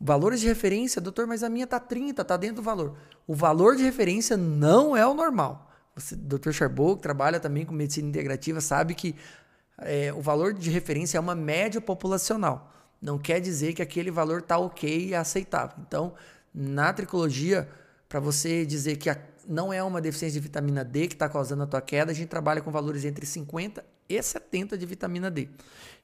Valores 0.00 0.40
de 0.40 0.46
referência, 0.46 1.00
doutor, 1.00 1.26
mas 1.26 1.42
a 1.42 1.48
minha 1.48 1.66
tá 1.66 1.80
30, 1.80 2.24
tá 2.24 2.36
dentro 2.36 2.56
do 2.56 2.62
valor. 2.62 2.96
O 3.26 3.34
valor 3.34 3.76
de 3.76 3.82
referência 3.82 4.36
não 4.36 4.96
é 4.96 5.06
o 5.06 5.14
normal. 5.14 5.70
Você, 5.94 6.14
doutor 6.14 6.52
Charbot, 6.52 6.96
que 6.96 7.02
trabalha 7.02 7.40
também 7.40 7.64
com 7.64 7.72
medicina 7.72 8.08
integrativa, 8.08 8.60
sabe 8.60 8.94
que 8.94 9.16
é, 9.78 10.12
o 10.12 10.20
valor 10.20 10.52
de 10.52 10.70
referência 10.70 11.16
é 11.16 11.20
uma 11.20 11.34
média 11.34 11.80
populacional 11.80 12.72
não 13.00 13.18
quer 13.18 13.40
dizer 13.40 13.72
que 13.72 13.82
aquele 13.82 14.10
valor 14.10 14.40
está 14.40 14.58
ok 14.58 15.08
e 15.08 15.14
aceitável. 15.14 15.76
Então, 15.86 16.14
na 16.52 16.92
tricologia, 16.92 17.68
para 18.08 18.20
você 18.20 18.64
dizer 18.64 18.96
que 18.96 19.10
a, 19.10 19.18
não 19.46 19.72
é 19.72 19.82
uma 19.82 20.00
deficiência 20.00 20.40
de 20.40 20.46
vitamina 20.46 20.84
D 20.84 21.06
que 21.06 21.14
está 21.14 21.28
causando 21.28 21.62
a 21.62 21.66
tua 21.66 21.80
queda, 21.80 22.10
a 22.10 22.14
gente 22.14 22.28
trabalha 22.28 22.60
com 22.60 22.70
valores 22.70 23.04
entre 23.04 23.26
50 23.26 23.84
e 24.08 24.22
70 24.22 24.78
de 24.78 24.86
vitamina 24.86 25.30
D. 25.30 25.48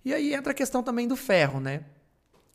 E 0.04 0.12
aí 0.12 0.34
entra 0.34 0.52
a 0.52 0.54
questão 0.54 0.82
também 0.82 1.08
do 1.08 1.16
ferro, 1.16 1.60
né? 1.60 1.84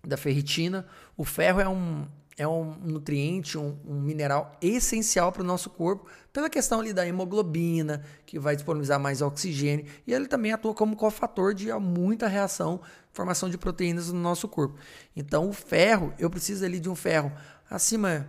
Da 0.07 0.17
ferritina. 0.17 0.85
O 1.15 1.25
ferro 1.25 1.59
é 1.59 1.67
um, 1.67 2.07
é 2.37 2.47
um 2.47 2.75
nutriente, 2.75 3.57
um, 3.57 3.75
um 3.85 3.99
mineral 3.99 4.55
essencial 4.61 5.31
para 5.31 5.41
o 5.41 5.45
nosso 5.45 5.69
corpo, 5.69 6.07
pela 6.31 6.49
questão 6.49 6.79
ali 6.79 6.93
da 6.93 7.05
hemoglobina, 7.05 8.03
que 8.25 8.37
vai 8.37 8.55
disponibilizar 8.55 8.99
mais 8.99 9.21
oxigênio, 9.21 9.85
e 10.05 10.13
ele 10.13 10.27
também 10.27 10.53
atua 10.53 10.73
como 10.73 10.95
cofator 10.95 11.53
de 11.53 11.73
muita 11.73 12.27
reação, 12.27 12.79
formação 13.11 13.49
de 13.49 13.57
proteínas 13.57 14.11
no 14.11 14.19
nosso 14.19 14.47
corpo. 14.47 14.77
Então, 15.15 15.49
o 15.49 15.53
ferro, 15.53 16.13
eu 16.19 16.29
preciso 16.29 16.63
ali 16.63 16.79
de 16.79 16.87
um 16.87 16.95
ferro 16.95 17.31
acima, 17.69 18.27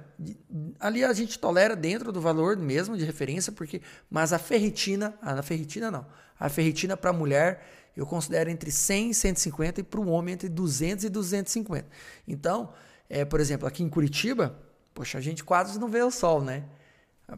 ali 0.81 1.05
a 1.05 1.13
gente 1.13 1.39
tolera 1.39 1.77
dentro 1.77 2.11
do 2.11 2.21
valor 2.21 2.57
mesmo 2.57 2.97
de 2.97 3.05
referência, 3.05 3.53
porque, 3.53 3.83
mas 4.11 4.33
a 4.33 4.39
ferritina, 4.39 5.15
a 5.21 5.43
ferritina 5.43 5.91
não, 5.91 6.07
a 6.41 6.49
ferritina 6.49 6.97
para 6.97 7.13
mulher 7.13 7.78
eu 7.99 8.07
considero 8.07 8.49
entre 8.49 8.71
100 8.71 9.11
e 9.11 9.15
150 9.15 9.81
e 9.81 9.83
para 9.83 9.99
o 9.99 10.07
homem 10.07 10.35
entre 10.35 10.49
200 10.49 11.05
e 11.05 11.09
250. 11.09 11.85
Então, 12.29 12.73
é, 13.11 13.25
por 13.25 13.41
exemplo, 13.41 13.67
aqui 13.67 13.83
em 13.83 13.89
Curitiba, 13.89 14.57
poxa, 14.95 15.19
a 15.19 15.21
gente 15.21 15.43
quase 15.43 15.81
não 15.81 15.89
vê 15.89 16.01
o 16.01 16.11
sol, 16.11 16.41
né? 16.41 16.63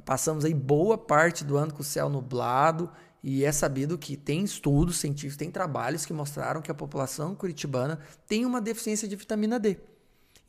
Passamos 0.04 0.44
aí 0.44 0.52
boa 0.52 0.98
parte 0.98 1.44
do 1.44 1.56
ano 1.56 1.72
com 1.72 1.80
o 1.80 1.84
céu 1.84 2.10
nublado 2.10 2.92
e 3.22 3.42
é 3.42 3.50
sabido 3.50 3.96
que 3.96 4.18
tem 4.18 4.44
estudos 4.44 4.98
científicos, 4.98 5.38
tem 5.38 5.50
trabalhos 5.50 6.04
que 6.04 6.12
mostraram 6.12 6.60
que 6.60 6.70
a 6.70 6.74
população 6.74 7.34
curitibana 7.34 7.98
tem 8.28 8.44
uma 8.44 8.60
deficiência 8.60 9.08
de 9.08 9.16
vitamina 9.16 9.58
D. 9.58 9.78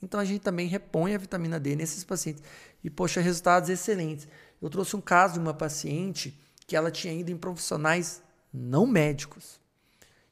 Então 0.03 0.19
a 0.19 0.25
gente 0.25 0.41
também 0.41 0.67
repõe 0.67 1.15
a 1.15 1.17
vitamina 1.17 1.57
D 1.57 1.73
nesses 1.73 2.03
pacientes. 2.03 2.43
E, 2.83 2.89
poxa, 2.89 3.21
resultados 3.21 3.69
excelentes. 3.69 4.27
Eu 4.61 4.69
trouxe 4.69 4.93
um 4.93 5.01
caso 5.01 5.35
de 5.35 5.39
uma 5.39 5.53
paciente 5.53 6.37
que 6.67 6.75
ela 6.75 6.91
tinha 6.91 7.13
ido 7.13 7.31
em 7.31 7.37
profissionais 7.37 8.21
não 8.53 8.85
médicos 8.85 9.60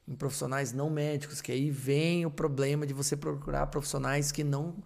em 0.06 0.14
profissionais 0.14 0.72
não 0.72 0.90
médicos, 0.90 1.40
que 1.40 1.52
aí 1.52 1.70
vem 1.70 2.26
o 2.26 2.30
problema 2.30 2.86
de 2.86 2.92
você 2.92 3.16
procurar 3.16 3.66
profissionais 3.66 4.32
que 4.32 4.42
não 4.42 4.76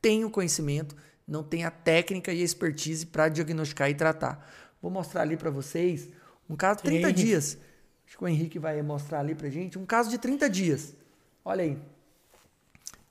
têm 0.00 0.24
o 0.24 0.30
conhecimento, 0.30 0.94
não 1.26 1.42
têm 1.42 1.64
a 1.64 1.70
técnica 1.70 2.32
e 2.32 2.40
a 2.40 2.44
expertise 2.44 3.06
para 3.06 3.28
diagnosticar 3.28 3.88
e 3.88 3.94
tratar. 3.94 4.50
Vou 4.80 4.90
mostrar 4.90 5.22
ali 5.22 5.36
para 5.36 5.50
vocês 5.50 6.10
um 6.48 6.56
caso 6.56 6.78
de 6.78 6.84
30 6.84 7.12
dias. 7.12 7.58
Acho 8.06 8.18
que 8.18 8.24
o 8.24 8.28
Henrique 8.28 8.58
vai 8.58 8.80
mostrar 8.82 9.20
ali 9.20 9.34
para 9.34 9.48
gente 9.48 9.78
um 9.78 9.86
caso 9.86 10.10
de 10.10 10.18
30 10.18 10.50
dias. 10.50 10.94
Olha 11.44 11.64
aí. 11.64 11.78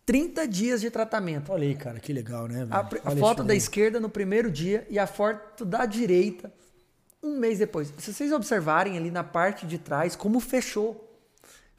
30 0.06 0.48
dias 0.48 0.82
de 0.82 0.92
tratamento. 0.92 1.52
Olha 1.52 1.68
aí, 1.68 1.76
cara, 1.76 2.00
que 2.00 2.14
legal, 2.14 2.48
né? 2.48 2.68
A, 2.70 2.80
a 2.80 3.16
foto 3.16 3.44
da 3.44 3.56
esquerda 3.56 4.00
no 4.00 4.10
primeiro 4.10 4.52
dia 4.52 4.86
e 4.90 5.00
a 5.00 5.08
foto 5.08 5.66
da 5.66 5.86
direita 5.86 6.54
um 7.24 7.40
mês 7.40 7.60
depois. 7.60 7.92
Se 7.98 8.14
vocês 8.14 8.34
observarem 8.34 8.98
ali 8.98 9.10
na 9.10 9.24
parte 9.24 9.66
de 9.66 9.78
trás 9.78 10.16
como 10.16 10.40
fechou 10.42 11.13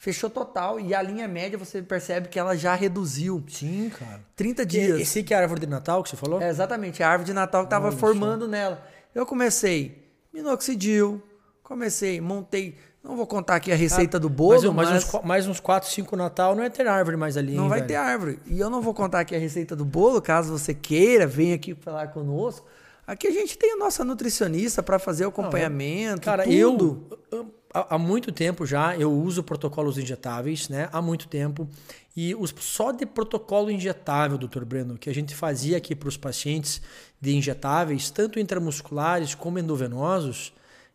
fechou 0.05 0.29
total. 0.29 0.79
E 0.79 0.95
a 0.95 1.01
linha 1.01 1.27
média 1.27 1.59
você 1.59 1.81
percebe 1.81 2.29
que 2.29 2.39
ela 2.39 2.55
já 2.55 2.75
reduziu. 2.75 3.43
Sim, 3.49 3.91
cara. 3.99 4.21
30 4.37 4.67
dias. 4.67 5.01
Esse 5.01 5.23
que 5.23 5.33
é 5.33 5.37
a 5.39 5.41
árvore 5.41 5.61
de 5.61 5.67
Natal 5.67 6.03
que 6.03 6.11
você 6.11 6.17
falou? 6.17 6.43
É, 6.43 6.49
exatamente, 6.51 7.03
a 7.03 7.09
árvore 7.09 7.27
de 7.27 7.33
Natal 7.33 7.63
que 7.63 7.67
estava 7.69 7.91
formando 7.91 8.47
nela. 8.47 8.87
Eu 9.15 9.25
comecei 9.25 10.05
minoxidil, 10.33 11.23
comecei, 11.63 12.21
montei. 12.21 12.77
Não 13.03 13.17
vou 13.17 13.27
contar 13.27 13.57
aqui 13.57 13.71
a 13.71 13.77
receita 13.77 14.17
ah, 14.17 14.21
do 14.21 14.31
bolo, 14.31 14.73
mas, 14.73 14.89
mas, 14.89 15.05
mas... 15.05 15.15
Uns, 15.15 15.23
mais 15.25 15.47
uns 15.47 15.61
4, 15.61 15.89
5 15.91 16.17
Natal 16.17 16.55
não 16.55 16.63
vai 16.63 16.71
ter 16.71 16.87
árvore 16.87 17.17
mais 17.17 17.37
ali. 17.37 17.55
Não 17.55 17.65
hein, 17.65 17.69
vai 17.69 17.79
velho? 17.81 17.89
ter 17.89 17.97
árvore. 17.97 18.39
E 18.47 18.59
eu 18.59 18.71
não 18.71 18.81
vou 18.81 18.95
contar 18.95 19.21
aqui 19.21 19.35
a 19.35 19.39
receita 19.39 19.77
do 19.77 19.85
bolo, 19.85 20.21
caso 20.21 20.59
você 20.59 20.75
queira, 20.75 21.27
venha 21.27 21.55
aqui 21.55 21.75
falar 21.75 22.09
conosco. 22.09 22.67
Aqui 23.07 23.27
a 23.27 23.31
gente 23.31 23.59
tem 23.59 23.73
a 23.73 23.77
nossa 23.77 24.05
nutricionista 24.05 24.83
para 24.83 24.99
fazer 24.99 25.27
o 25.27 25.29
acompanhamento. 25.29 26.23
Cara, 26.23 26.45
tudo. 26.45 27.07
eu 27.31 27.55
há 27.75 27.99
muito 27.99 28.31
tempo 28.31 28.64
já 28.64 28.97
eu 28.97 29.12
uso 29.12 29.43
protocolos 29.43 29.99
injetáveis, 29.99 30.68
né? 30.68 30.89
Há 30.93 31.03
muito 31.03 31.27
tempo. 31.27 31.68
E 32.16 32.33
os, 32.37 32.55
só 32.61 32.93
de 32.93 33.05
protocolo 33.05 33.70
injetável, 33.70 34.39
doutor 34.39 34.64
Breno, 34.64 34.97
que 34.97 35.11
a 35.11 35.14
gente 35.14 35.35
fazia 35.35 35.77
aqui 35.77 35.97
para 35.97 36.09
os 36.09 36.16
pacientes 36.16 36.81
de 37.20 37.35
injetáveis, 37.35 38.11
tanto 38.11 38.39
intramusculares 38.39 39.35
como 39.35 39.59
endovenosos, 39.59 40.53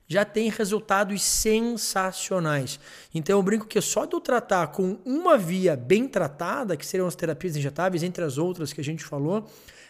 já 0.08 0.24
tem 0.24 0.50
resultados 0.50 1.22
sensacionais. 1.22 2.80
Então 3.14 3.38
eu 3.38 3.44
brinco 3.44 3.68
que 3.68 3.80
só 3.82 4.06
de 4.06 4.16
eu 4.16 4.22
tratar 4.22 4.68
com 4.68 4.98
uma 5.06 5.38
via 5.38 5.76
bem 5.76 6.08
tratada, 6.08 6.78
que 6.78 6.86
seriam 6.86 7.08
as 7.08 7.16
terapias 7.16 7.58
injetáveis, 7.58 8.02
entre 8.02 8.24
as 8.24 8.38
outras 8.38 8.72
que 8.72 8.80
a 8.80 8.84
gente 8.84 9.04
falou, 9.04 9.46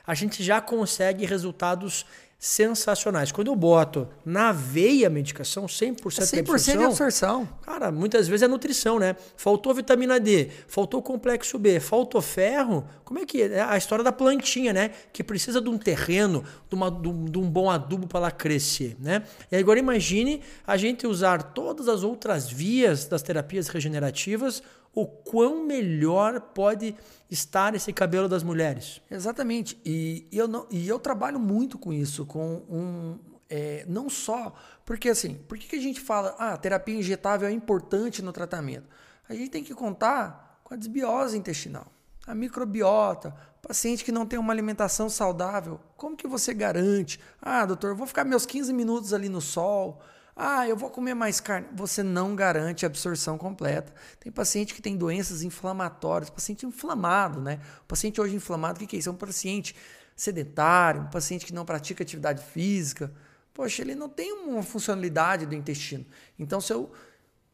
a 0.06 0.16
gente 0.16 0.44
já 0.44 0.60
consegue 0.60 1.26
resultados 1.26 2.06
sensacionais. 2.40 3.34
Quando 3.34 3.50
eu 3.50 3.56
boto 3.56 4.08
na 4.26 4.54
veia 4.54 5.08
a 5.08 5.10
medicação, 5.10 5.66
100%, 5.66 6.22
é 6.22 6.26
100 6.26 6.44
de 6.44 6.50
absorção. 6.50 6.78
de 6.78 6.84
absorção. 6.86 7.50
Cara, 7.62 7.92
muitas 7.92 8.30
vezes 8.30 8.44
é 8.44 8.48
nutrição, 8.48 8.98
né? 8.98 9.18
Faltou 9.36 9.74
vitamina 9.74 10.18
D, 10.22 10.50
faltou 10.66 11.02
complexo 11.02 11.60
B, 11.60 11.82
faltou 11.82 12.22
ferro. 12.22 12.88
Como 13.04 13.20
é 13.20 13.26
que 13.26 13.42
é? 13.42 13.62
A 13.62 13.76
história 13.76 14.06
da 14.06 14.14
plantinha, 14.14 14.72
né? 14.72 14.92
Que 15.12 15.22
precisa 15.22 15.60
de 15.60 15.70
um 15.70 15.78
terreno, 15.78 16.46
de, 16.70 16.76
uma, 16.76 16.90
de 16.90 17.38
um 17.38 17.50
bom 17.50 17.70
adubo 17.70 18.08
para 18.08 18.20
ela 18.20 18.32
crescer, 18.32 18.96
né? 19.00 19.24
E 19.52 19.58
agora 19.58 19.78
imagine 19.78 20.42
a 20.66 20.78
gente 20.78 21.06
usar 21.06 21.44
todas 21.44 21.90
as 21.90 22.04
outras 22.04 22.50
vias 22.50 23.04
das 23.06 23.22
terapias 23.22 23.68
regenerativas 23.68 24.64
o 24.94 25.06
quão 25.06 25.66
melhor 25.66 26.42
pode 26.42 26.96
estar 27.30 27.76
esse 27.76 27.94
cabelo 27.94 28.28
das 28.28 28.44
mulheres. 28.44 29.02
Exatamente. 29.10 29.80
E, 29.86 30.28
e 30.32 30.38
eu, 30.38 30.48
não, 30.48 30.66
e 30.70 30.88
eu 30.88 31.00
trabalho 31.00 31.40
muito 31.40 31.78
com 31.78 31.94
isso, 31.94 32.26
com 32.26 32.64
um. 32.70 33.20
É, 33.50 33.86
não 33.88 34.10
só. 34.10 34.54
Porque 34.86 35.10
assim, 35.10 35.36
por 35.48 35.58
que, 35.58 35.68
que 35.68 35.76
a 35.76 35.82
gente 35.82 36.00
fala, 36.02 36.36
ah, 36.38 36.58
terapia 36.58 36.96
injetável 36.96 37.48
é 37.48 37.52
importante 37.52 38.22
no 38.22 38.32
tratamento? 38.32 38.88
A 39.28 39.34
gente 39.34 39.50
tem 39.50 39.64
que 39.64 39.74
contar 39.74 40.62
com 40.64 40.74
a 40.74 40.78
desbiose 40.78 41.38
intestinal, 41.38 41.88
a 42.28 42.36
microbiota, 42.36 43.36
paciente 43.62 44.04
que 44.04 44.12
não 44.12 44.26
tem 44.26 44.40
uma 44.40 44.54
alimentação 44.54 45.10
saudável. 45.10 45.80
Como 45.96 46.16
que 46.16 46.28
você 46.28 46.54
garante? 46.54 47.20
Ah, 47.42 47.66
doutor, 47.66 47.96
vou 47.96 48.08
ficar 48.08 48.24
meus 48.24 48.46
15 48.46 48.74
minutos 48.74 49.14
ali 49.14 49.30
no 49.30 49.42
sol. 49.42 50.02
Ah, 50.42 50.66
eu 50.66 50.78
vou 50.78 50.90
comer 50.90 51.14
mais 51.14 51.42
carne. 51.42 51.68
Você 51.74 52.02
não 52.02 52.34
garante 52.34 52.86
a 52.86 52.88
absorção 52.88 53.38
completa. 53.38 53.94
Tem 54.22 54.32
paciente 54.32 54.74
que 54.74 54.82
tem 54.82 54.96
doenças 54.96 55.44
inflamatórias, 55.44 56.30
paciente 56.30 56.66
inflamado, 56.66 57.42
né? 57.42 57.60
O 57.82 57.86
paciente 57.86 58.22
hoje 58.22 58.38
inflamado, 58.38 58.82
o 58.82 58.88
que 58.88 58.96
é 58.96 59.00
isso? 59.00 59.10
É 59.10 59.12
um 59.12 59.18
paciente 59.18 59.76
sedentário, 60.16 61.02
um 61.02 61.10
paciente 61.10 61.46
que 61.46 61.54
não 61.54 61.66
pratica 61.66 62.04
atividade 62.04 62.42
física. 62.42 63.12
Poxa, 63.54 63.82
ele 63.82 63.96
não 63.96 64.08
tem 64.08 64.32
uma 64.32 64.64
funcionalidade 64.64 65.46
do 65.46 65.54
intestino. 65.54 66.06
Então, 66.40 66.62
se 66.62 66.72
eu 66.72 66.90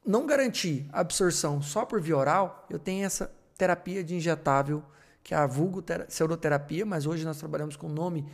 não 0.06 0.28
garantir 0.28 0.88
absorção 0.94 1.64
só 1.64 1.86
por 1.86 2.00
via 2.00 2.16
oral, 2.16 2.68
eu 2.70 2.78
tenho 2.78 3.04
essa 3.04 3.32
terapia 3.58 4.04
de 4.04 4.14
injetável, 4.14 4.84
que 5.24 5.34
é 5.34 5.38
a 5.38 5.48
vulgo 5.48 5.84
seuroterapia, 6.08 6.86
mas 6.86 7.08
hoje 7.08 7.26
nós 7.26 7.40
trabalhamos 7.40 7.76
com 7.76 7.88
o 7.88 7.92
nome 7.92 8.28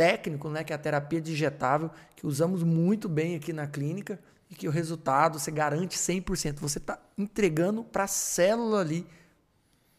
técnico, 0.00 0.48
né, 0.48 0.64
que 0.64 0.72
é 0.72 0.76
a 0.76 0.78
terapia 0.78 1.20
digetável, 1.20 1.90
que 2.16 2.26
usamos 2.26 2.62
muito 2.62 3.06
bem 3.06 3.36
aqui 3.36 3.52
na 3.52 3.66
clínica 3.66 4.18
e 4.50 4.54
que 4.54 4.66
o 4.66 4.70
resultado 4.70 5.38
você 5.38 5.50
garante 5.50 5.98
100%. 5.98 6.58
Você 6.58 6.78
está 6.78 6.98
entregando 7.18 7.84
para 7.84 8.04
a 8.04 8.06
célula 8.06 8.80
ali 8.80 9.06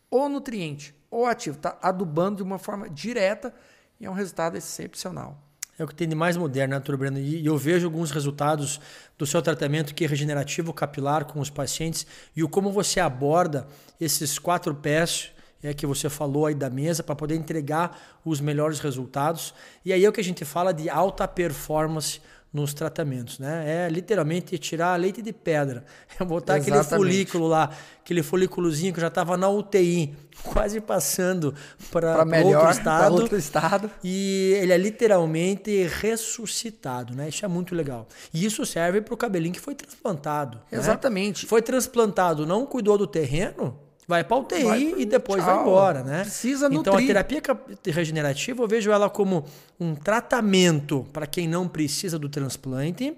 o 0.09 0.27
nutriente, 0.27 0.95
o 1.11 1.23
ativo, 1.27 1.57
está 1.57 1.77
adubando 1.83 2.37
de 2.37 2.41
uma 2.41 2.57
forma 2.57 2.89
direta 2.89 3.53
e 3.99 4.07
é 4.07 4.09
um 4.09 4.13
resultado 4.13 4.57
excepcional. 4.57 5.39
É 5.77 5.83
o 5.83 5.87
que 5.87 5.93
tem 5.93 6.09
de 6.09 6.15
mais 6.15 6.35
moderno, 6.35 6.73
né, 6.73 6.79
doutor 6.79 6.97
Breno? 6.97 7.19
E 7.19 7.45
eu 7.45 7.55
vejo 7.55 7.85
alguns 7.85 8.09
resultados 8.09 8.81
do 9.19 9.27
seu 9.27 9.39
tratamento 9.39 9.93
que 9.93 10.03
é 10.03 10.07
regenerativo 10.07 10.73
capilar 10.73 11.25
com 11.25 11.39
os 11.39 11.51
pacientes 11.51 12.07
e 12.35 12.43
o 12.43 12.49
como 12.49 12.71
você 12.71 12.99
aborda 12.99 13.67
esses 13.99 14.39
quatro 14.39 14.73
pés 14.73 15.31
é, 15.63 15.73
que 15.73 15.85
você 15.85 16.09
falou 16.09 16.45
aí 16.45 16.55
da 16.55 16.69
mesa 16.69 17.03
para 17.03 17.15
poder 17.15 17.35
entregar 17.35 18.19
os 18.25 18.39
melhores 18.39 18.79
resultados. 18.79 19.53
E 19.85 19.93
aí 19.93 20.03
é 20.03 20.09
o 20.09 20.11
que 20.11 20.21
a 20.21 20.23
gente 20.23 20.45
fala 20.45 20.73
de 20.73 20.89
alta 20.89 21.27
performance 21.27 22.19
nos 22.53 22.73
tratamentos, 22.73 23.39
né? 23.39 23.85
É 23.85 23.89
literalmente 23.89 24.57
tirar 24.57 24.99
leite 24.99 25.21
de 25.21 25.31
pedra. 25.31 25.85
É 26.19 26.25
botar 26.25 26.57
Exatamente. 26.57 26.85
aquele 26.85 26.99
folículo 26.99 27.47
lá, 27.47 27.71
aquele 28.03 28.21
folículozinho 28.21 28.93
que 28.93 28.99
já 28.99 29.07
estava 29.07 29.37
na 29.37 29.49
UTI, 29.49 30.13
quase 30.43 30.81
passando 30.81 31.55
para 31.89 32.19
outro 32.43 32.69
estado. 32.69 33.13
outro 33.13 33.37
estado. 33.37 33.89
E 34.03 34.53
ele 34.61 34.73
é 34.73 34.77
literalmente 34.77 35.87
ressuscitado, 35.87 37.15
né? 37.15 37.29
Isso 37.29 37.45
é 37.45 37.47
muito 37.47 37.73
legal. 37.73 38.07
E 38.33 38.45
isso 38.45 38.65
serve 38.65 39.01
para 39.01 39.13
o 39.13 39.17
cabelinho 39.17 39.53
que 39.53 39.59
foi 39.59 39.73
transplantado. 39.73 40.57
Né? 40.69 40.77
Exatamente. 40.77 41.45
Né? 41.45 41.49
Foi 41.49 41.61
transplantado, 41.61 42.45
não 42.45 42.65
cuidou 42.65 42.97
do 42.97 43.07
terreno, 43.07 43.79
vai 44.11 44.25
para 44.25 44.37
UTI 44.37 44.63
vai 44.63 44.93
e 44.97 45.05
depois 45.05 45.41
tchau. 45.41 45.53
vai 45.53 45.61
embora, 45.63 46.03
né? 46.03 46.21
Precisa 46.23 46.67
nutrir. 46.67 46.81
Então 46.81 46.97
a 46.97 47.07
terapia 47.07 47.41
regenerativa 47.85 48.61
eu 48.61 48.67
vejo 48.67 48.91
ela 48.91 49.09
como 49.09 49.45
um 49.79 49.95
tratamento 49.95 51.07
para 51.13 51.25
quem 51.25 51.47
não 51.47 51.65
precisa 51.65 52.19
do 52.19 52.27
transplante 52.27 53.17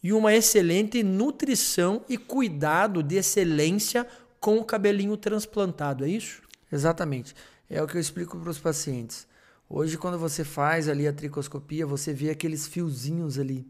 e 0.00 0.12
uma 0.12 0.32
excelente 0.32 1.02
nutrição 1.02 2.04
e 2.08 2.16
cuidado 2.16 3.02
de 3.02 3.16
excelência 3.16 4.06
com 4.38 4.58
o 4.58 4.64
cabelinho 4.64 5.16
transplantado, 5.16 6.04
é 6.04 6.08
isso? 6.08 6.40
Exatamente. 6.72 7.34
É 7.68 7.82
o 7.82 7.86
que 7.88 7.96
eu 7.96 8.00
explico 8.00 8.38
para 8.38 8.50
os 8.50 8.60
pacientes. 8.60 9.26
Hoje, 9.68 9.98
quando 9.98 10.16
você 10.16 10.44
faz 10.44 10.88
ali 10.88 11.08
a 11.08 11.12
tricoscopia, 11.12 11.84
você 11.84 12.14
vê 12.14 12.30
aqueles 12.30 12.68
fiozinhos 12.68 13.40
ali. 13.40 13.66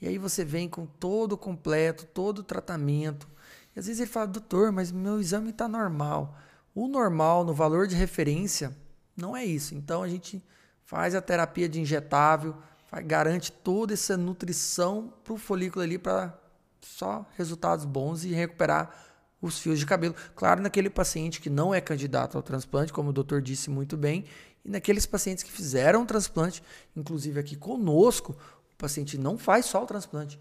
E 0.00 0.06
aí 0.06 0.16
você 0.16 0.44
vem 0.44 0.68
com 0.68 0.86
todo 0.86 1.32
o 1.32 1.36
completo, 1.36 2.06
todo 2.06 2.38
o 2.38 2.44
tratamento, 2.44 3.26
e 3.74 3.80
às 3.80 3.86
vezes 3.86 4.00
ele 4.00 4.10
fala, 4.10 4.26
doutor, 4.26 4.70
mas 4.70 4.92
meu 4.92 5.20
exame 5.20 5.50
está 5.50 5.66
normal. 5.66 6.36
O 6.74 6.86
normal 6.86 7.44
no 7.44 7.52
valor 7.52 7.86
de 7.86 7.96
referência 7.96 8.74
não 9.16 9.36
é 9.36 9.44
isso. 9.44 9.74
Então 9.74 10.02
a 10.02 10.08
gente 10.08 10.42
faz 10.84 11.14
a 11.14 11.20
terapia 11.20 11.68
de 11.68 11.80
injetável, 11.80 12.56
garante 13.04 13.50
toda 13.50 13.92
essa 13.92 14.16
nutrição 14.16 15.12
para 15.24 15.32
o 15.32 15.36
folículo 15.36 15.84
ali 15.84 15.98
para 15.98 16.38
só 16.80 17.26
resultados 17.36 17.84
bons 17.84 18.24
e 18.24 18.28
recuperar 18.28 18.94
os 19.42 19.58
fios 19.58 19.78
de 19.78 19.86
cabelo. 19.86 20.14
Claro, 20.36 20.62
naquele 20.62 20.88
paciente 20.88 21.40
que 21.40 21.50
não 21.50 21.74
é 21.74 21.80
candidato 21.80 22.36
ao 22.36 22.42
transplante, 22.42 22.92
como 22.92 23.10
o 23.10 23.12
doutor 23.12 23.42
disse 23.42 23.68
muito 23.68 23.96
bem, 23.96 24.24
e 24.64 24.70
naqueles 24.70 25.06
pacientes 25.06 25.42
que 25.42 25.50
fizeram 25.50 26.02
o 26.02 26.06
transplante, 26.06 26.62
inclusive 26.96 27.40
aqui 27.40 27.56
conosco, 27.56 28.36
o 28.72 28.76
paciente 28.76 29.18
não 29.18 29.36
faz 29.36 29.66
só 29.66 29.82
o 29.82 29.86
transplante 29.86 30.38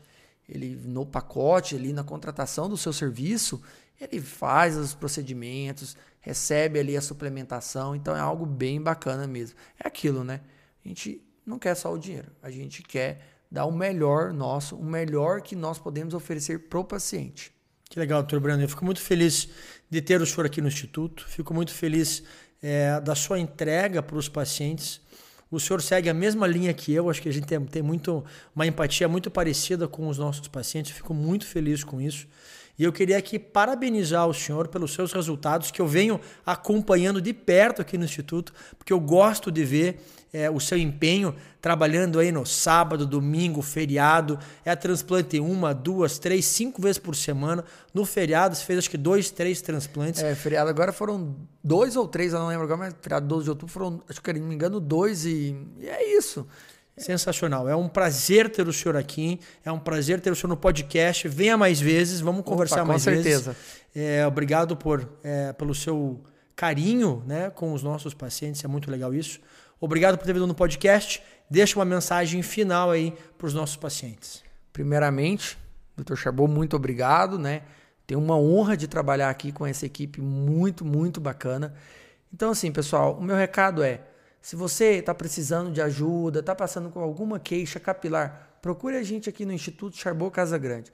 ele 0.53 0.79
no 0.85 1.05
pacote, 1.05 1.75
ali 1.75 1.91
na 1.91 2.03
contratação 2.03 2.69
do 2.69 2.77
seu 2.77 2.93
serviço, 2.93 3.61
ele 3.99 4.21
faz 4.21 4.77
os 4.77 4.93
procedimentos, 4.93 5.97
recebe 6.19 6.79
ali 6.79 6.95
a 6.95 7.01
suplementação, 7.01 7.95
então 7.95 8.15
é 8.15 8.19
algo 8.19 8.45
bem 8.45 8.81
bacana 8.81 9.25
mesmo. 9.25 9.57
É 9.83 9.87
aquilo, 9.87 10.23
né? 10.23 10.41
A 10.83 10.87
gente 10.87 11.21
não 11.45 11.57
quer 11.57 11.75
só 11.75 11.91
o 11.91 11.97
dinheiro, 11.97 12.31
a 12.41 12.51
gente 12.51 12.83
quer 12.83 13.21
dar 13.51 13.65
o 13.65 13.71
melhor 13.71 14.33
nosso, 14.33 14.75
o 14.75 14.83
melhor 14.83 15.41
que 15.41 15.55
nós 15.55 15.79
podemos 15.79 16.13
oferecer 16.13 16.59
para 16.67 16.79
o 16.79 16.83
paciente. 16.83 17.51
Que 17.89 17.99
legal, 17.99 18.21
doutor 18.23 18.39
Brando. 18.39 18.63
Eu 18.63 18.69
fico 18.69 18.83
muito 18.83 19.01
feliz 19.01 19.49
de 19.89 20.01
ter 20.01 20.21
o 20.21 20.25
senhor 20.25 20.45
aqui 20.45 20.61
no 20.61 20.67
Instituto, 20.67 21.27
fico 21.27 21.53
muito 21.53 21.71
feliz 21.71 22.23
é, 22.61 22.99
da 23.01 23.13
sua 23.13 23.39
entrega 23.39 24.01
para 24.01 24.17
os 24.17 24.27
pacientes. 24.27 24.99
O 25.53 25.59
senhor 25.59 25.83
segue 25.83 26.09
a 26.09 26.15
mesma 26.15 26.47
linha 26.47 26.73
que 26.73 26.91
eu, 26.91 27.11
acho 27.11 27.21
que 27.21 27.29
a 27.29 27.31
gente 27.31 27.45
tem, 27.45 27.63
tem 27.63 27.83
muito, 27.83 28.25
uma 28.55 28.65
empatia 28.65 29.07
muito 29.07 29.29
parecida 29.29 29.87
com 29.87 30.07
os 30.07 30.17
nossos 30.17 30.47
pacientes, 30.47 30.91
fico 30.91 31.13
muito 31.13 31.45
feliz 31.45 31.83
com 31.83 32.01
isso. 32.01 32.27
E 32.77 32.83
eu 32.83 32.91
queria 32.91 33.19
aqui 33.19 33.37
parabenizar 33.37 34.27
o 34.27 34.33
senhor 34.33 34.67
pelos 34.67 34.95
seus 34.95 35.13
resultados, 35.13 35.69
que 35.69 35.79
eu 35.79 35.85
venho 35.87 36.19
acompanhando 36.43 37.21
de 37.21 37.31
perto 37.33 37.83
aqui 37.83 37.99
no 37.99 38.03
Instituto, 38.03 38.51
porque 38.79 38.91
eu 38.91 38.99
gosto 38.99 39.51
de 39.51 39.63
ver 39.63 39.99
é, 40.33 40.49
o 40.49 40.59
seu 40.59 40.77
empenho 40.79 41.35
trabalhando 41.61 42.17
aí 42.19 42.31
no 42.31 42.43
sábado, 42.43 43.05
domingo, 43.05 43.61
feriado. 43.61 44.39
É 44.65 44.71
a 44.71 44.75
transplante 44.75 45.39
uma, 45.39 45.73
duas, 45.73 46.17
três, 46.17 46.45
cinco 46.45 46.81
vezes 46.81 46.97
por 46.97 47.15
semana. 47.15 47.63
No 47.93 48.03
feriado, 48.03 48.55
você 48.55 48.65
fez 48.65 48.79
acho 48.79 48.89
que 48.89 48.97
dois, 48.97 49.29
três 49.29 49.61
transplantes. 49.61 50.23
É, 50.23 50.33
feriado 50.33 50.69
agora 50.69 50.91
foram 50.91 51.35
dois 51.63 51.95
ou 51.95 52.07
três, 52.07 52.33
eu 52.33 52.39
não 52.39 52.47
lembro 52.47 52.63
agora, 52.63 52.77
mas 52.77 52.95
feriado 52.99 53.27
12 53.27 53.43
de 53.43 53.49
outubro 53.51 53.71
foram, 53.71 54.01
acho 54.09 54.21
que 54.21 54.33
não 54.33 54.47
me 54.47 54.55
engano, 54.55 54.79
dois 54.79 55.23
e, 55.23 55.55
e 55.79 55.87
é 55.87 56.17
isso. 56.17 56.47
Sensacional. 56.97 57.67
É 57.67 57.75
um 57.75 57.87
prazer 57.87 58.49
ter 58.51 58.67
o 58.67 58.73
senhor 58.73 58.95
aqui. 58.95 59.39
É 59.65 59.71
um 59.71 59.79
prazer 59.79 60.21
ter 60.21 60.31
o 60.31 60.35
senhor 60.35 60.49
no 60.49 60.57
podcast. 60.57 61.27
Venha 61.27 61.57
mais 61.57 61.81
vezes. 61.81 62.19
Vamos 62.19 62.45
conversar 62.45 62.83
Opa, 62.83 62.85
mais 62.85 63.03
vezes. 63.03 63.23
Com 63.23 63.43
certeza. 63.43 63.57
É, 63.95 64.25
obrigado 64.27 64.77
por, 64.77 65.07
é, 65.23 65.53
pelo 65.53 65.73
seu 65.73 66.21
carinho 66.55 67.23
né, 67.25 67.49
com 67.49 67.73
os 67.73 67.81
nossos 67.81 68.13
pacientes. 68.13 68.63
É 68.63 68.67
muito 68.67 68.91
legal 68.91 69.11
isso. 69.11 69.39
Obrigado 69.83 70.17
por 70.17 70.25
ter 70.25 70.31
vindo 70.31 70.47
no 70.47 70.55
podcast. 70.55 71.21
Deixa 71.49 71.77
uma 71.77 71.83
mensagem 71.83 72.41
final 72.41 72.89
aí 72.89 73.13
para 73.37 73.47
os 73.47 73.53
nossos 73.53 73.75
pacientes. 73.75 74.41
Primeiramente, 74.71 75.57
Dr. 75.97 76.15
Charbot, 76.15 76.49
muito 76.49 76.73
obrigado. 76.73 77.37
Né? 77.37 77.63
Tenho 78.07 78.21
uma 78.21 78.37
honra 78.37 78.77
de 78.77 78.87
trabalhar 78.87 79.29
aqui 79.29 79.51
com 79.51 79.67
essa 79.67 79.85
equipe 79.85 80.21
muito, 80.21 80.85
muito 80.85 81.19
bacana. 81.19 81.73
Então, 82.33 82.51
assim, 82.51 82.71
pessoal, 82.71 83.17
o 83.17 83.21
meu 83.21 83.35
recado 83.35 83.83
é 83.83 83.99
Se 84.41 84.55
você 84.55 84.99
está 84.99 85.13
precisando 85.13 85.69
de 85.69 85.81
ajuda, 85.81 86.39
está 86.39 86.55
passando 86.55 86.89
com 86.89 87.01
alguma 87.01 87.37
queixa 87.37 87.77
capilar, 87.77 88.57
procure 88.61 88.95
a 88.95 89.03
gente 89.03 89.27
aqui 89.27 89.45
no 89.45 89.51
Instituto 89.51 89.97
Charbot 89.97 90.31
Casa 90.31 90.57
Grande. 90.57 90.93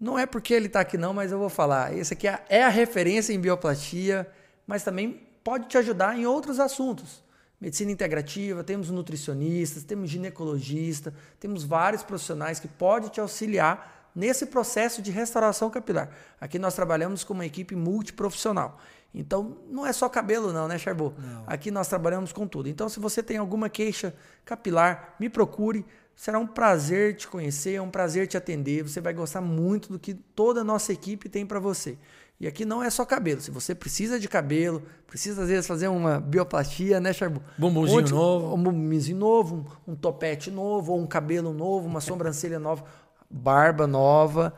Não 0.00 0.18
é 0.18 0.24
porque 0.24 0.54
ele 0.54 0.68
está 0.68 0.80
aqui 0.80 0.96
não, 0.96 1.12
mas 1.12 1.30
eu 1.30 1.38
vou 1.38 1.50
falar. 1.50 1.94
Esse 1.94 2.14
aqui 2.14 2.26
é, 2.26 2.42
é 2.48 2.64
a 2.64 2.70
referência 2.70 3.34
em 3.34 3.38
bioplastia, 3.38 4.26
mas 4.66 4.82
também 4.82 5.28
pode 5.44 5.68
te 5.68 5.76
ajudar 5.76 6.18
em 6.18 6.24
outros 6.24 6.58
assuntos. 6.58 7.27
Medicina 7.60 7.90
integrativa, 7.90 8.62
temos 8.62 8.88
nutricionistas, 8.88 9.82
temos 9.82 10.08
ginecologista, 10.08 11.12
temos 11.40 11.64
vários 11.64 12.02
profissionais 12.04 12.60
que 12.60 12.68
podem 12.68 13.08
te 13.08 13.20
auxiliar 13.20 14.10
nesse 14.14 14.46
processo 14.46 15.02
de 15.02 15.10
restauração 15.10 15.68
capilar. 15.68 16.10
Aqui 16.40 16.58
nós 16.58 16.74
trabalhamos 16.74 17.24
com 17.24 17.34
uma 17.34 17.46
equipe 17.46 17.74
multiprofissional. 17.74 18.78
Então, 19.12 19.58
não 19.68 19.86
é 19.86 19.92
só 19.92 20.08
cabelo 20.08 20.52
não, 20.52 20.68
né, 20.68 20.78
Charbot? 20.78 21.14
Aqui 21.46 21.70
nós 21.70 21.88
trabalhamos 21.88 22.32
com 22.32 22.46
tudo. 22.46 22.68
Então, 22.68 22.88
se 22.88 23.00
você 23.00 23.22
tem 23.22 23.38
alguma 23.38 23.68
queixa 23.68 24.14
capilar, 24.44 25.14
me 25.18 25.28
procure. 25.28 25.84
Será 26.14 26.38
um 26.38 26.46
prazer 26.46 27.16
te 27.16 27.28
conhecer, 27.28 27.74
é 27.74 27.82
um 27.82 27.90
prazer 27.90 28.26
te 28.26 28.36
atender. 28.36 28.82
Você 28.82 29.00
vai 29.00 29.12
gostar 29.12 29.40
muito 29.40 29.90
do 29.90 29.98
que 29.98 30.14
toda 30.14 30.60
a 30.60 30.64
nossa 30.64 30.92
equipe 30.92 31.28
tem 31.28 31.46
para 31.46 31.60
você. 31.60 31.96
E 32.40 32.46
aqui 32.46 32.64
não 32.64 32.82
é 32.82 32.88
só 32.88 33.04
cabelo. 33.04 33.40
Se 33.40 33.50
você 33.50 33.74
precisa 33.74 34.18
de 34.18 34.28
cabelo, 34.28 34.82
precisa 35.06 35.42
às 35.42 35.48
vezes 35.48 35.66
fazer 35.66 35.88
uma 35.88 36.20
bioplastia, 36.20 37.00
né, 37.00 37.12
Charbu? 37.12 37.42
Bumbumzinho 37.56 37.98
Onde, 37.98 38.12
novo. 38.12 38.54
Um 38.54 38.62
bumbumzinho 38.62 39.18
novo, 39.18 39.66
um, 39.86 39.92
um 39.92 39.96
topete 39.96 40.50
novo, 40.50 40.92
ou 40.92 41.00
um 41.00 41.06
cabelo 41.06 41.52
novo, 41.52 41.88
uma 41.88 42.00
sobrancelha 42.00 42.60
nova, 42.60 42.84
barba 43.28 43.86
nova. 43.86 44.54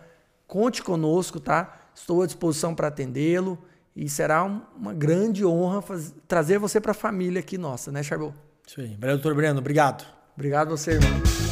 Conte 0.47 0.83
conosco, 0.83 1.41
tá? 1.41 1.74
Estou 1.95 2.22
à 2.22 2.26
disposição 2.26 2.74
para 2.74 2.89
atendê-lo. 2.89 3.59
E 3.97 4.09
será 4.09 4.45
um, 4.45 4.61
uma 4.76 4.93
grande 4.93 5.45
honra 5.45 5.83
trazer 6.28 6.59
você 6.59 6.81
para 6.81 6.93
a 6.93 6.95
família 6.95 7.41
aqui 7.41 7.57
nossa, 7.57 7.91
né, 7.91 8.03
Charbu? 8.03 8.35
Isso 8.66 8.81
aí. 8.81 8.97
Valeu, 9.01 9.16
doutor 9.16 9.35
Breno. 9.35 9.59
Obrigado. 9.59 10.05
Obrigado 10.37 10.68
a 10.68 10.70
você, 10.76 10.93
irmão. 10.93 11.50